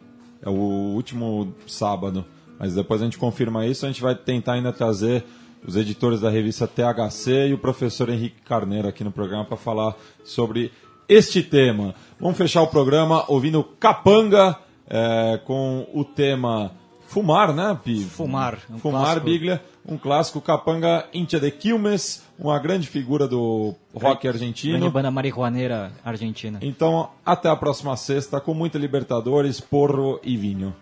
É 0.40 0.49
o 0.49 0.53
último 0.53 1.53
sábado. 1.66 2.24
Mas 2.59 2.74
depois 2.74 3.01
a 3.03 3.05
gente 3.05 3.18
confirma 3.18 3.66
isso. 3.66 3.84
A 3.84 3.88
gente 3.88 4.01
vai 4.01 4.14
tentar 4.14 4.53
ainda 4.55 4.72
trazer 4.72 5.24
os 5.66 5.74
editores 5.76 6.20
da 6.20 6.30
revista 6.30 6.68
THC 6.68 7.49
e 7.49 7.53
o 7.55 7.59
professor 7.59 8.09
Henrique 8.09 8.40
Carneiro 8.42 8.86
aqui 8.86 9.03
no 9.03 9.11
programa 9.11 9.44
para 9.44 9.57
falar 9.57 9.96
sobre 10.24 10.70
este 11.09 11.43
tema. 11.43 11.95
Vamos 12.21 12.37
fechar 12.37 12.63
o 12.63 12.67
programa 12.67 13.25
ouvindo 13.29 13.65
Capanga 13.65 14.59
é, 14.89 15.41
com 15.45 15.87
o 15.95 16.05
tema 16.05 16.73
Fumar, 17.07 17.55
né, 17.55 17.79
Pi? 17.83 18.05
Fumar, 18.05 18.59
um 18.71 18.79
Fumar, 18.79 19.03
clássico. 19.03 19.25
Biglia. 19.25 19.63
Um 19.87 19.97
clássico 19.97 20.41
Capanga 20.43 21.07
Intia 21.15 21.41
de 21.41 21.51
Quilmes, 21.51 22.23
uma 22.39 22.59
grande 22.59 22.87
figura 22.87 23.27
do 23.27 23.75
rock 23.95 24.29
argentino. 24.29 24.77
Grande 24.79 24.93
banda 24.93 25.11
marihuaneira 25.11 25.91
argentina. 26.05 26.59
Então, 26.61 27.09
até 27.25 27.49
a 27.49 27.57
próxima 27.57 27.97
sexta, 27.97 28.39
com 28.39 28.53
muita 28.53 28.79
Libertadores, 28.79 29.61
porro 29.61 30.21
e 30.23 30.37
vinho. 30.37 30.77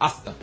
Hasta! 0.00 0.34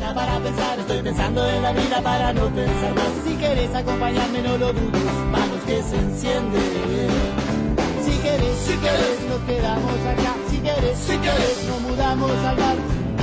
Para 0.00 0.38
pensar, 0.40 0.78
estoy 0.78 1.02
pensando 1.02 1.48
en 1.48 1.62
la 1.62 1.72
vida 1.72 2.00
para 2.02 2.32
no 2.32 2.48
pensar 2.48 2.94
más. 2.94 3.10
Si 3.24 3.34
querés 3.36 3.74
acompañarme, 3.74 4.42
no 4.42 4.58
lo 4.58 4.72
dudes, 4.72 5.12
manos 5.30 5.62
que 5.66 5.82
se 5.82 5.96
enciende. 5.96 6.58
Si 8.02 8.10
querés, 8.18 8.58
si 8.58 8.76
querés, 8.76 9.20
nos 9.28 9.40
quedamos 9.40 10.00
acá. 10.06 10.34
Si 10.50 10.58
querés, 10.58 10.98
si 10.98 11.16
querés, 11.18 11.64
nos 11.68 11.80
mudamos 11.82 12.30
al 12.30 12.56
bar. 12.56 12.76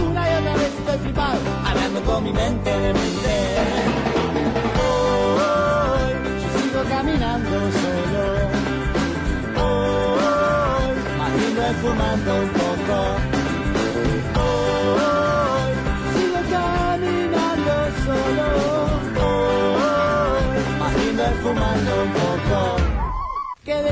Una 0.09 0.29
y 0.29 0.33
otra 0.35 0.53
vez 0.55 0.73
estoy 0.79 0.97
flipado, 0.99 1.39
hablando 1.65 2.01
con 2.03 2.23
mi 2.23 2.33
mente 2.33 2.69
de 2.69 2.93
mente. 2.93 3.35
Hoy, 4.81 6.13
yo 6.41 6.49
sigo 6.61 6.83
caminando 6.89 7.49
solo. 7.81 8.23
Hoy, 9.63 10.01
es 11.69 11.77
fumando 11.77 12.35
un 12.41 12.60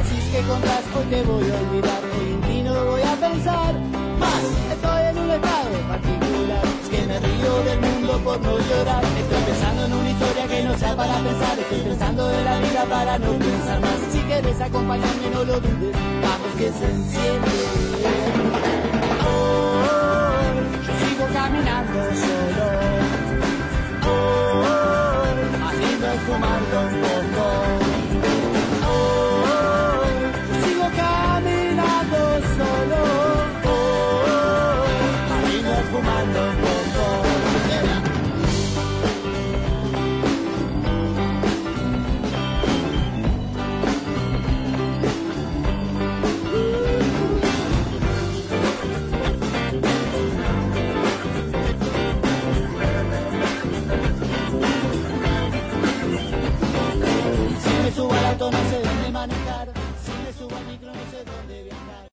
decís 0.04 0.24
que? 0.32 0.40
Hoy 0.40 1.06
te 1.10 1.24
voy 1.24 1.44
a 1.44 1.56
olvidar, 1.60 2.02
hoy 2.16 2.32
en 2.34 2.42
ti 2.42 2.62
no 2.64 2.86
voy 2.86 3.02
a 3.02 3.16
pensar 3.16 3.74
más. 4.20 4.44
Estoy 4.74 5.02
en 5.10 5.18
un 5.18 5.32
estado 5.32 5.76
particular, 5.88 6.64
es 6.82 6.90
que 6.90 7.02
me 7.08 7.20
río 7.20 7.54
del 7.64 7.80
mundo 7.80 8.20
por 8.24 8.40
no 8.42 8.58
llorar. 8.58 9.04
Estoy 9.04 9.42
pensando 9.50 9.86
en 9.86 9.94
una 9.94 10.10
historia 10.10 10.48
que 10.48 10.64
no 10.64 10.78
sea 10.78 10.96
para 10.96 11.16
pensar, 11.20 11.60
estoy 11.60 11.80
pensando 11.80 12.32
en 12.32 12.46
la 12.46 12.60
vida 12.60 12.86
para 12.90 13.20
no 13.20 13.32
pensar 13.34 13.80
más. 13.82 13.98
Si 14.12 14.20
quieres 14.20 14.62
acompañarme, 14.62 15.30
no 15.34 15.44
lo 15.44 15.60
dudes, 15.60 15.96
vamos 16.24 16.52
que 16.58 16.72
se 16.72 16.86
enciende. 16.86 17.58
Hoy, 19.28 20.56
yo 20.86 20.94
sigo 21.02 21.26
caminando 21.34 22.00
solo. 22.24 22.66
Hoy, 24.10 25.60
más 25.60 25.76
lindo 25.76 26.08
es 26.08 26.22
fumando 26.22 27.09